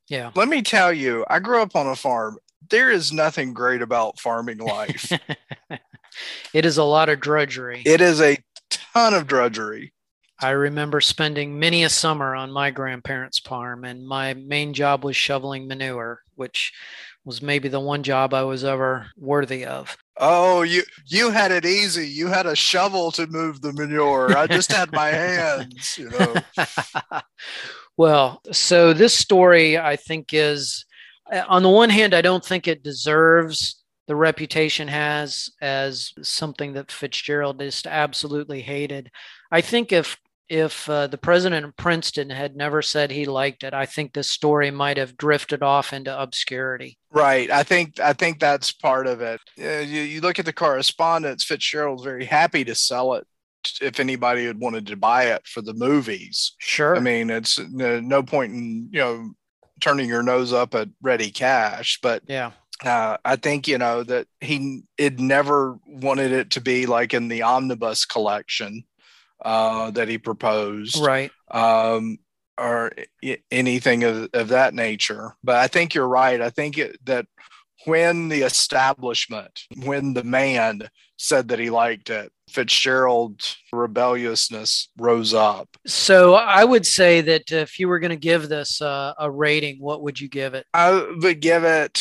Yeah. 0.09 0.31
let 0.35 0.49
me 0.49 0.61
tell 0.63 0.93
you 0.93 1.25
i 1.31 1.39
grew 1.39 1.63
up 1.63 1.75
on 1.75 1.87
a 1.87 1.97
farm 1.97 2.37
there 2.71 2.91
is 2.91 3.13
nothing 3.13 3.53
great 3.55 3.83
about 3.83 4.19
farming 4.21 4.59
life 4.59 5.11
it 6.53 6.65
is 6.67 6.77
a 6.77 6.85
lot 6.85 7.09
of 7.09 7.21
drudgery. 7.21 7.83
it 7.87 8.01
is 8.03 8.21
a 8.21 8.37
ton 8.71 9.15
of 9.15 9.27
drudgery 9.27 9.93
I 10.41 10.51
remember 10.51 11.01
spending 11.01 11.59
many 11.59 11.85
a 11.85 11.89
summer 11.89 12.35
on 12.35 12.51
my 12.51 12.71
grandparents' 12.71 13.39
farm, 13.39 13.85
and 13.85 14.07
my 14.07 14.35
main 14.35 14.75
job 14.75 15.05
was 15.05 15.17
shoveling 15.17 15.67
manure, 15.69 16.21
which 16.35 16.73
was 17.25 17.41
maybe 17.41 17.69
the 17.69 17.81
one 17.81 18.03
job 18.03 18.35
I 18.35 18.43
was 18.43 18.65
ever 18.65 19.07
worthy 19.17 19.65
of. 19.65 19.97
oh 20.19 20.63
you 20.63 20.83
you 21.07 21.31
had 21.31 21.51
it 21.51 21.65
easy 21.65 22.07
you 22.07 22.29
had 22.29 22.47
a 22.47 22.55
shovel 22.55 23.11
to 23.11 23.27
move 23.27 23.61
the 23.61 23.73
manure 23.73 24.37
i 24.39 24.47
just 24.47 24.71
had 24.71 24.93
my 24.93 25.09
hands 25.27 25.99
you 25.99 26.09
know 26.11 26.35
well, 27.97 28.41
so 28.53 28.93
this 28.93 29.17
story, 29.17 29.79
I 29.79 29.97
think, 29.97 30.29
is 30.33 30.85
uh, 31.33 31.43
on 31.49 31.63
the 31.63 31.71
one 31.71 31.91
hand, 31.91 32.15
I 32.15 32.23
don't 32.23 32.45
think 32.45 32.67
it 32.67 32.83
deserves 32.83 33.83
the 34.07 34.17
reputation 34.17 34.89
has 34.89 35.49
as 35.63 36.13
something 36.23 36.75
that 36.75 36.93
Fitzgerald 36.93 37.61
just 37.61 37.87
absolutely 37.87 38.61
hated. 38.61 39.11
I 39.51 39.61
think 39.63 39.93
if 39.93 40.19
if 40.49 40.89
uh, 40.89 41.07
the 41.07 41.19
president 41.19 41.65
of 41.65 41.77
Princeton 41.77 42.31
had 42.31 42.57
never 42.57 42.83
said 42.83 43.11
he 43.11 43.25
liked 43.25 43.65
it, 43.65 43.73
I 43.73 43.87
think 43.87 44.13
this 44.13 44.31
story 44.31 44.71
might 44.71 44.97
have 44.97 45.17
drifted 45.17 45.63
off 45.63 45.93
into 45.93 46.17
obscurity. 46.17 46.99
Right. 47.11 47.51
I 47.51 47.63
think 47.63 47.99
I 48.01 48.13
think 48.13 48.41
that's 48.41 48.73
part 48.73 49.07
of 49.07 49.21
it. 49.21 49.41
Uh, 49.59 49.81
you, 49.81 50.03
you 50.03 50.21
look 50.21 50.39
at 50.39 50.45
the 50.45 50.53
correspondence. 50.53 51.45
Fitzgerald's 51.45 52.05
very 52.05 52.25
happy 52.25 52.65
to 52.65 52.75
sell 52.75 53.15
it 53.15 53.27
if 53.81 53.99
anybody 53.99 54.45
had 54.45 54.61
wanted 54.61 54.87
to 54.89 54.97
buy 54.97 55.25
it 55.25 55.47
for 55.47 55.63
the 55.63 55.75
movies. 55.75 56.55
Sure. 56.59 56.97
I 56.97 57.01
mean, 57.01 57.31
it's 57.31 57.59
no, 57.59 58.01
no 58.01 58.23
point 58.23 58.53
in 58.53 58.89
you 58.93 59.01
know 59.01 59.31
turning 59.81 60.09
your 60.09 60.23
nose 60.23 60.53
up 60.53 60.75
at 60.75 60.89
ready 61.03 61.31
cash, 61.31 61.99
but 62.03 62.23
yeah. 62.27 62.53
uh, 62.85 63.17
I 63.25 63.37
think 63.37 63.67
you 63.67 63.79
know 63.79 64.03
that 64.03 64.27
he 64.41 64.83
it 64.99 65.19
never 65.19 65.79
wanted 65.87 66.33
it 66.33 66.51
to 66.51 66.61
be 66.61 66.87
like 66.87 67.15
in 67.15 67.29
the 67.29 67.43
omnibus 67.43 68.05
collection 68.05 68.85
uh, 69.43 69.91
that 69.93 70.09
he 70.09 70.19
proposed 70.19 70.99
Right. 70.99 71.31
um, 71.51 72.19
or 72.59 72.93
anything 73.51 74.05
of, 74.05 74.29
of 74.33 74.49
that 74.49 74.75
nature. 74.75 75.35
But 75.43 75.57
I 75.57 75.67
think 75.67 75.95
you're 75.95 76.09
right. 76.09 76.41
I 76.41 76.51
think 76.51 76.79
it, 76.79 76.99
that 77.05 77.27
when 77.87 78.29
the 78.29 78.43
establishment, 78.43 79.65
when 79.83 80.15
the 80.15 80.25
man 80.25 80.89
said 81.17 81.49
that 81.49 81.59
he 81.59 81.71
liked 81.71 82.11
it, 82.11 82.33
Fitzgerald's 82.51 83.57
rebelliousness 83.73 84.89
rose 84.99 85.35
up. 85.35 85.69
So 85.87 86.35
I 86.35 86.65
would 86.65 86.87
say 86.87 87.21
that 87.23 87.51
if 87.51 87.79
you 87.79 87.89
were 87.89 87.99
going 87.99 88.11
to 88.11 88.17
give 88.17 88.49
this 88.49 88.81
uh, 88.81 89.15
a 89.19 89.31
rating, 89.31 89.79
what 89.81 90.03
would 90.03 90.21
you 90.21 90.29
give 90.29 90.55
it? 90.55 90.67
I 90.73 90.93
would 91.21 91.41
give 91.41 91.65
it. 91.65 92.01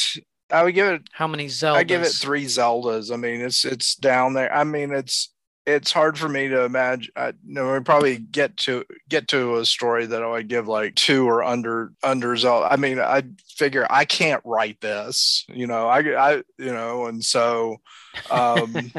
I 0.51 0.63
would 0.63 0.75
give 0.75 0.87
it. 0.87 1.01
How 1.11 1.27
many 1.27 1.47
Zeldas? 1.47 1.75
I 1.75 1.83
give 1.83 2.01
it 2.03 2.11
three 2.11 2.45
Zeldas. 2.45 3.11
I 3.11 3.15
mean, 3.15 3.41
it's 3.41 3.65
it's 3.65 3.95
down 3.95 4.33
there. 4.33 4.53
I 4.53 4.63
mean, 4.63 4.93
it's 4.93 5.32
it's 5.65 5.91
hard 5.91 6.17
for 6.17 6.27
me 6.27 6.47
to 6.49 6.63
imagine. 6.63 7.11
I 7.15 7.33
know 7.45 7.71
we 7.71 7.79
probably 7.79 8.17
get 8.17 8.57
to 8.57 8.83
get 9.09 9.27
to 9.29 9.57
a 9.57 9.65
story 9.65 10.05
that 10.05 10.21
I 10.21 10.27
would 10.27 10.47
give 10.47 10.67
like 10.67 10.95
two 10.95 11.27
or 11.27 11.43
under 11.43 11.93
under 12.03 12.35
Zelda. 12.35 12.67
I 12.71 12.75
mean, 12.75 12.99
I 12.99 13.23
figure 13.55 13.87
I 13.89 14.05
can't 14.05 14.41
write 14.45 14.81
this. 14.81 15.45
You 15.47 15.67
know, 15.67 15.87
I 15.87 15.99
I 15.99 16.33
you 16.57 16.73
know, 16.73 17.05
and 17.05 17.23
so 17.23 17.77
um, 18.29 18.91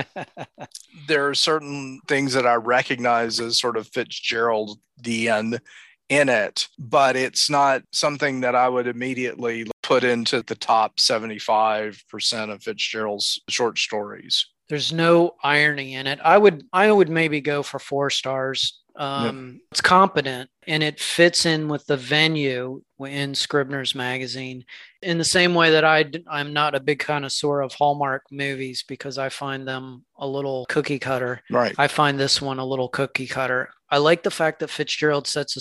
there 1.08 1.28
are 1.28 1.34
certain 1.34 2.00
things 2.08 2.32
that 2.32 2.46
I 2.46 2.54
recognize 2.54 3.40
as 3.40 3.58
sort 3.58 3.76
of 3.76 3.88
Fitzgerald 3.88 4.78
the 5.00 5.28
end 5.28 5.60
in 6.08 6.28
it, 6.28 6.68
but 6.78 7.16
it's 7.16 7.48
not 7.50 7.82
something 7.92 8.40
that 8.42 8.54
I 8.54 8.68
would 8.68 8.86
immediately 8.86 9.66
put 9.82 10.04
into 10.04 10.42
the 10.42 10.54
top 10.54 10.96
75% 10.96 12.52
of 12.52 12.62
Fitzgerald's 12.62 13.40
short 13.48 13.78
stories. 13.78 14.46
There's 14.68 14.92
no 14.92 15.34
irony 15.42 15.94
in 15.94 16.06
it. 16.06 16.18
I 16.22 16.38
would 16.38 16.64
I 16.72 16.90
would 16.90 17.08
maybe 17.08 17.40
go 17.40 17.62
for 17.62 17.78
four 17.78 18.10
stars. 18.10 18.80
Um, 18.96 19.60
It's 19.72 19.80
competent 19.80 20.48
and 20.68 20.82
it 20.82 21.00
fits 21.00 21.46
in 21.46 21.66
with 21.68 21.84
the 21.86 21.96
venue 21.96 22.80
in 23.04 23.34
Scribner's 23.34 23.92
magazine 23.94 24.64
in 25.02 25.18
the 25.18 25.24
same 25.24 25.52
way 25.52 25.72
that 25.72 25.84
I 25.84 26.04
I'm 26.30 26.52
not 26.52 26.74
a 26.74 26.80
big 26.80 27.00
connoisseur 27.00 27.60
of 27.60 27.74
Hallmark 27.74 28.22
movies 28.30 28.84
because 28.86 29.18
I 29.18 29.28
find 29.30 29.66
them 29.66 30.04
a 30.16 30.26
little 30.26 30.64
cookie 30.68 31.00
cutter. 31.00 31.42
Right. 31.50 31.74
I 31.76 31.88
find 31.88 32.18
this 32.18 32.40
one 32.40 32.60
a 32.60 32.64
little 32.64 32.88
cookie 32.88 33.26
cutter. 33.26 33.68
I 33.90 33.98
like 33.98 34.22
the 34.22 34.30
fact 34.30 34.60
that 34.60 34.70
Fitzgerald 34.70 35.26
sets 35.26 35.56
a 35.56 35.60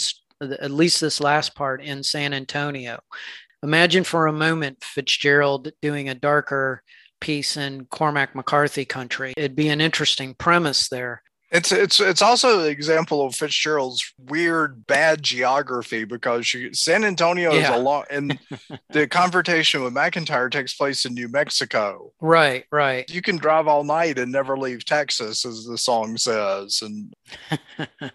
at 0.62 0.72
least 0.72 1.00
this 1.02 1.20
last 1.20 1.56
part 1.56 1.82
in 1.82 2.04
San 2.04 2.34
Antonio. 2.34 3.00
Imagine 3.64 4.04
for 4.04 4.28
a 4.28 4.34
moment 4.34 4.84
Fitzgerald 4.84 5.72
doing 5.82 6.10
a 6.10 6.16
darker 6.16 6.84
piece 7.24 7.56
in 7.56 7.86
Cormac 7.86 8.36
McCarthy 8.36 8.84
country. 8.84 9.34
It'd 9.38 9.56
be 9.56 9.70
an 9.70 9.80
interesting 9.80 10.34
premise 10.34 10.90
there. 10.90 11.24
It's 11.52 11.72
it's 11.72 12.00
it's 12.00 12.22
also 12.22 12.62
an 12.62 12.66
example 12.66 13.26
of 13.26 13.36
Fitzgerald's 13.36 14.12
weird 14.18 14.86
bad 14.88 15.22
geography 15.22 16.04
because 16.04 16.48
she, 16.48 16.74
San 16.74 17.06
Antonio 17.06 17.54
is 17.54 17.70
a 17.70 17.78
lot, 17.78 18.08
and 18.10 18.38
the 18.90 19.08
confrontation 19.08 19.84
with 19.84 19.94
McIntyre 19.94 20.52
takes 20.52 20.74
place 20.74 21.06
in 21.06 21.14
New 21.14 21.30
Mexico. 21.30 22.12
Right, 22.20 22.66
right. 22.72 23.08
You 23.10 23.22
can 23.22 23.38
drive 23.38 23.68
all 23.68 23.84
night 23.84 24.18
and 24.18 24.32
never 24.32 24.58
leave 24.58 24.84
Texas, 24.84 25.46
as 25.46 25.64
the 25.64 25.78
song 25.78 26.18
says. 26.18 26.82
And 26.82 27.14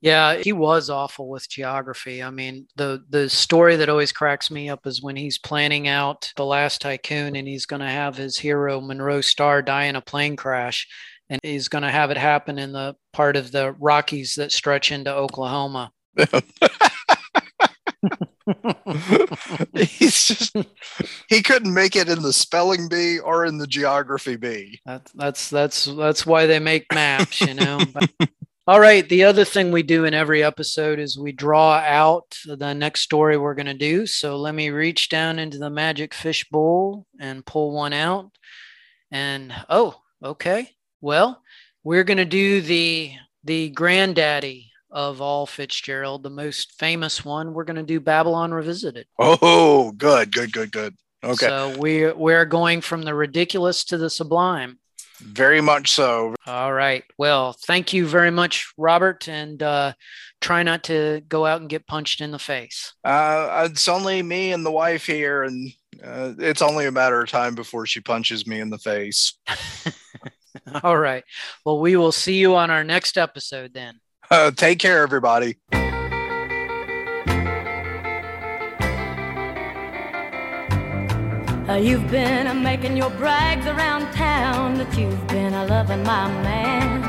Yeah, 0.00 0.36
he 0.36 0.52
was 0.52 0.90
awful 0.90 1.28
with 1.28 1.48
geography. 1.48 2.22
I 2.22 2.30
mean, 2.30 2.68
the 2.76 3.02
the 3.08 3.28
story 3.28 3.74
that 3.76 3.88
always 3.88 4.12
cracks 4.12 4.50
me 4.50 4.68
up 4.68 4.86
is 4.86 5.02
when 5.02 5.16
he's 5.16 5.38
planning 5.38 5.88
out 5.88 6.32
the 6.36 6.44
last 6.44 6.80
tycoon 6.80 7.34
and 7.34 7.48
he's 7.48 7.66
going 7.66 7.80
to 7.80 7.88
have 7.88 8.16
his 8.16 8.38
hero 8.38 8.80
Monroe 8.80 9.18
Stahr 9.20 9.64
die 9.64 9.84
in 9.84 9.96
a 9.96 10.00
plane 10.00 10.36
crash 10.36 10.86
and 11.28 11.40
he's 11.42 11.68
going 11.68 11.82
to 11.82 11.90
have 11.90 12.10
it 12.10 12.16
happen 12.16 12.58
in 12.58 12.72
the 12.72 12.94
part 13.12 13.36
of 13.36 13.52
the 13.52 13.72
Rockies 13.72 14.36
that 14.36 14.52
stretch 14.52 14.92
into 14.92 15.12
Oklahoma. 15.12 15.90
he's 19.74 20.26
just 20.26 20.56
he 21.28 21.42
couldn't 21.42 21.74
make 21.74 21.96
it 21.96 22.08
in 22.08 22.22
the 22.22 22.32
spelling 22.32 22.88
bee 22.88 23.18
or 23.18 23.44
in 23.44 23.58
the 23.58 23.66
geography 23.66 24.36
bee. 24.36 24.80
That's 24.86 25.12
that's 25.12 25.50
that's 25.50 25.84
that's 25.84 26.24
why 26.24 26.46
they 26.46 26.58
make 26.60 26.86
maps, 26.92 27.40
you 27.40 27.54
know. 27.54 27.80
All 28.68 28.80
right. 28.80 29.08
The 29.08 29.24
other 29.24 29.46
thing 29.46 29.72
we 29.72 29.82
do 29.82 30.04
in 30.04 30.12
every 30.12 30.44
episode 30.44 30.98
is 30.98 31.18
we 31.18 31.32
draw 31.32 31.76
out 31.76 32.36
the 32.44 32.74
next 32.74 33.00
story 33.00 33.38
we're 33.38 33.54
going 33.54 33.64
to 33.64 33.72
do. 33.72 34.06
So 34.06 34.36
let 34.36 34.54
me 34.54 34.68
reach 34.68 35.08
down 35.08 35.38
into 35.38 35.56
the 35.56 35.70
magic 35.70 36.12
fish 36.12 36.46
bowl 36.50 37.06
and 37.18 37.46
pull 37.46 37.72
one 37.72 37.94
out. 37.94 38.30
And 39.10 39.54
oh, 39.70 39.98
okay. 40.22 40.68
Well, 41.00 41.42
we're 41.82 42.04
going 42.04 42.18
to 42.18 42.26
do 42.26 42.60
the 42.60 43.12
the 43.42 43.70
granddaddy 43.70 44.70
of 44.90 45.22
all 45.22 45.46
Fitzgerald, 45.46 46.22
the 46.22 46.28
most 46.28 46.78
famous 46.78 47.24
one. 47.24 47.54
We're 47.54 47.64
going 47.64 47.76
to 47.76 47.82
do 47.82 48.00
Babylon 48.00 48.52
Revisited. 48.52 49.06
Oh, 49.18 49.92
good, 49.92 50.30
good, 50.30 50.52
good, 50.52 50.72
good. 50.72 50.94
Okay, 51.24 51.46
So 51.46 51.74
we 51.78 52.12
we're 52.12 52.44
going 52.44 52.82
from 52.82 53.00
the 53.00 53.14
ridiculous 53.14 53.84
to 53.84 53.96
the 53.96 54.10
sublime. 54.10 54.78
Very 55.20 55.60
much 55.60 55.92
so. 55.92 56.34
All 56.46 56.72
right. 56.72 57.04
Well, 57.16 57.54
thank 57.66 57.92
you 57.92 58.06
very 58.06 58.30
much, 58.30 58.72
Robert, 58.76 59.28
and 59.28 59.62
uh, 59.62 59.92
try 60.40 60.62
not 60.62 60.84
to 60.84 61.22
go 61.28 61.46
out 61.46 61.60
and 61.60 61.70
get 61.70 61.86
punched 61.86 62.20
in 62.20 62.30
the 62.30 62.38
face. 62.38 62.94
Uh, 63.04 63.68
it's 63.70 63.88
only 63.88 64.22
me 64.22 64.52
and 64.52 64.64
the 64.64 64.70
wife 64.70 65.06
here, 65.06 65.42
and 65.42 65.72
uh, 66.04 66.34
it's 66.38 66.62
only 66.62 66.86
a 66.86 66.92
matter 66.92 67.20
of 67.22 67.30
time 67.30 67.54
before 67.54 67.86
she 67.86 68.00
punches 68.00 68.46
me 68.46 68.60
in 68.60 68.70
the 68.70 68.78
face. 68.78 69.34
All 70.82 70.98
right. 70.98 71.24
Well, 71.64 71.80
we 71.80 71.96
will 71.96 72.12
see 72.12 72.34
you 72.34 72.54
on 72.56 72.70
our 72.70 72.84
next 72.84 73.18
episode 73.18 73.74
then. 73.74 74.00
Uh, 74.30 74.50
take 74.50 74.78
care, 74.78 75.02
everybody. 75.02 75.56
Uh, 81.68 81.74
you've 81.74 82.10
been 82.10 82.46
a 82.46 82.54
making 82.54 82.96
your 82.96 83.10
brags 83.10 83.66
around 83.66 84.10
town 84.14 84.78
that 84.78 84.98
you've 84.98 85.26
been 85.26 85.52
a 85.52 85.66
loving 85.66 86.02
my 86.02 86.26
man. 86.42 87.02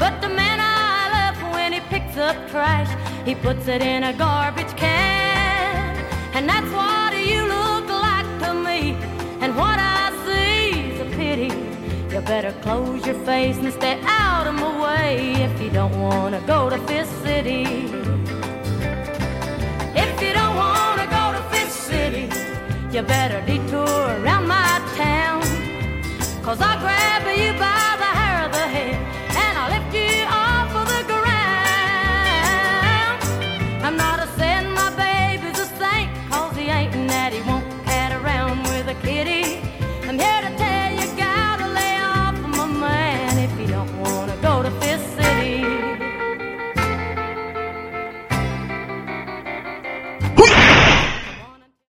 But 0.00 0.20
the 0.20 0.28
man 0.28 0.58
I 0.58 1.30
love 1.30 1.52
when 1.54 1.72
he 1.72 1.78
picks 1.78 2.16
up 2.16 2.34
trash, 2.50 2.90
he 3.24 3.36
puts 3.36 3.68
it 3.68 3.82
in 3.82 4.02
a 4.02 4.12
garbage 4.12 4.76
can. 4.76 5.96
And 6.34 6.48
that's 6.48 6.68
what 6.72 7.16
you 7.24 7.46
look 7.46 7.88
like 7.88 8.26
to 8.40 8.52
me. 8.52 8.96
And 9.40 9.56
what 9.56 9.78
I 9.78 10.10
see 10.26 10.90
is 10.90 11.00
a 11.00 11.16
pity. 11.16 11.54
You 12.12 12.20
better 12.20 12.50
close 12.62 13.06
your 13.06 13.18
face 13.24 13.58
and 13.58 13.72
stay 13.72 14.00
out 14.02 14.48
of 14.48 14.54
my 14.54 14.72
way 14.82 15.34
if 15.34 15.62
you 15.62 15.70
don't 15.70 15.96
want 16.00 16.34
to 16.34 16.40
go 16.48 16.68
to 16.68 16.78
Fist 16.88 17.12
City. 17.22 17.86
You 22.92 23.02
better 23.02 23.40
detour 23.46 23.86
around 23.86 24.48
my 24.48 24.80
town, 24.96 25.42
cause 26.42 26.60
I'll 26.60 26.80
grab 26.80 27.22
you 27.38 27.56
by 27.56 27.89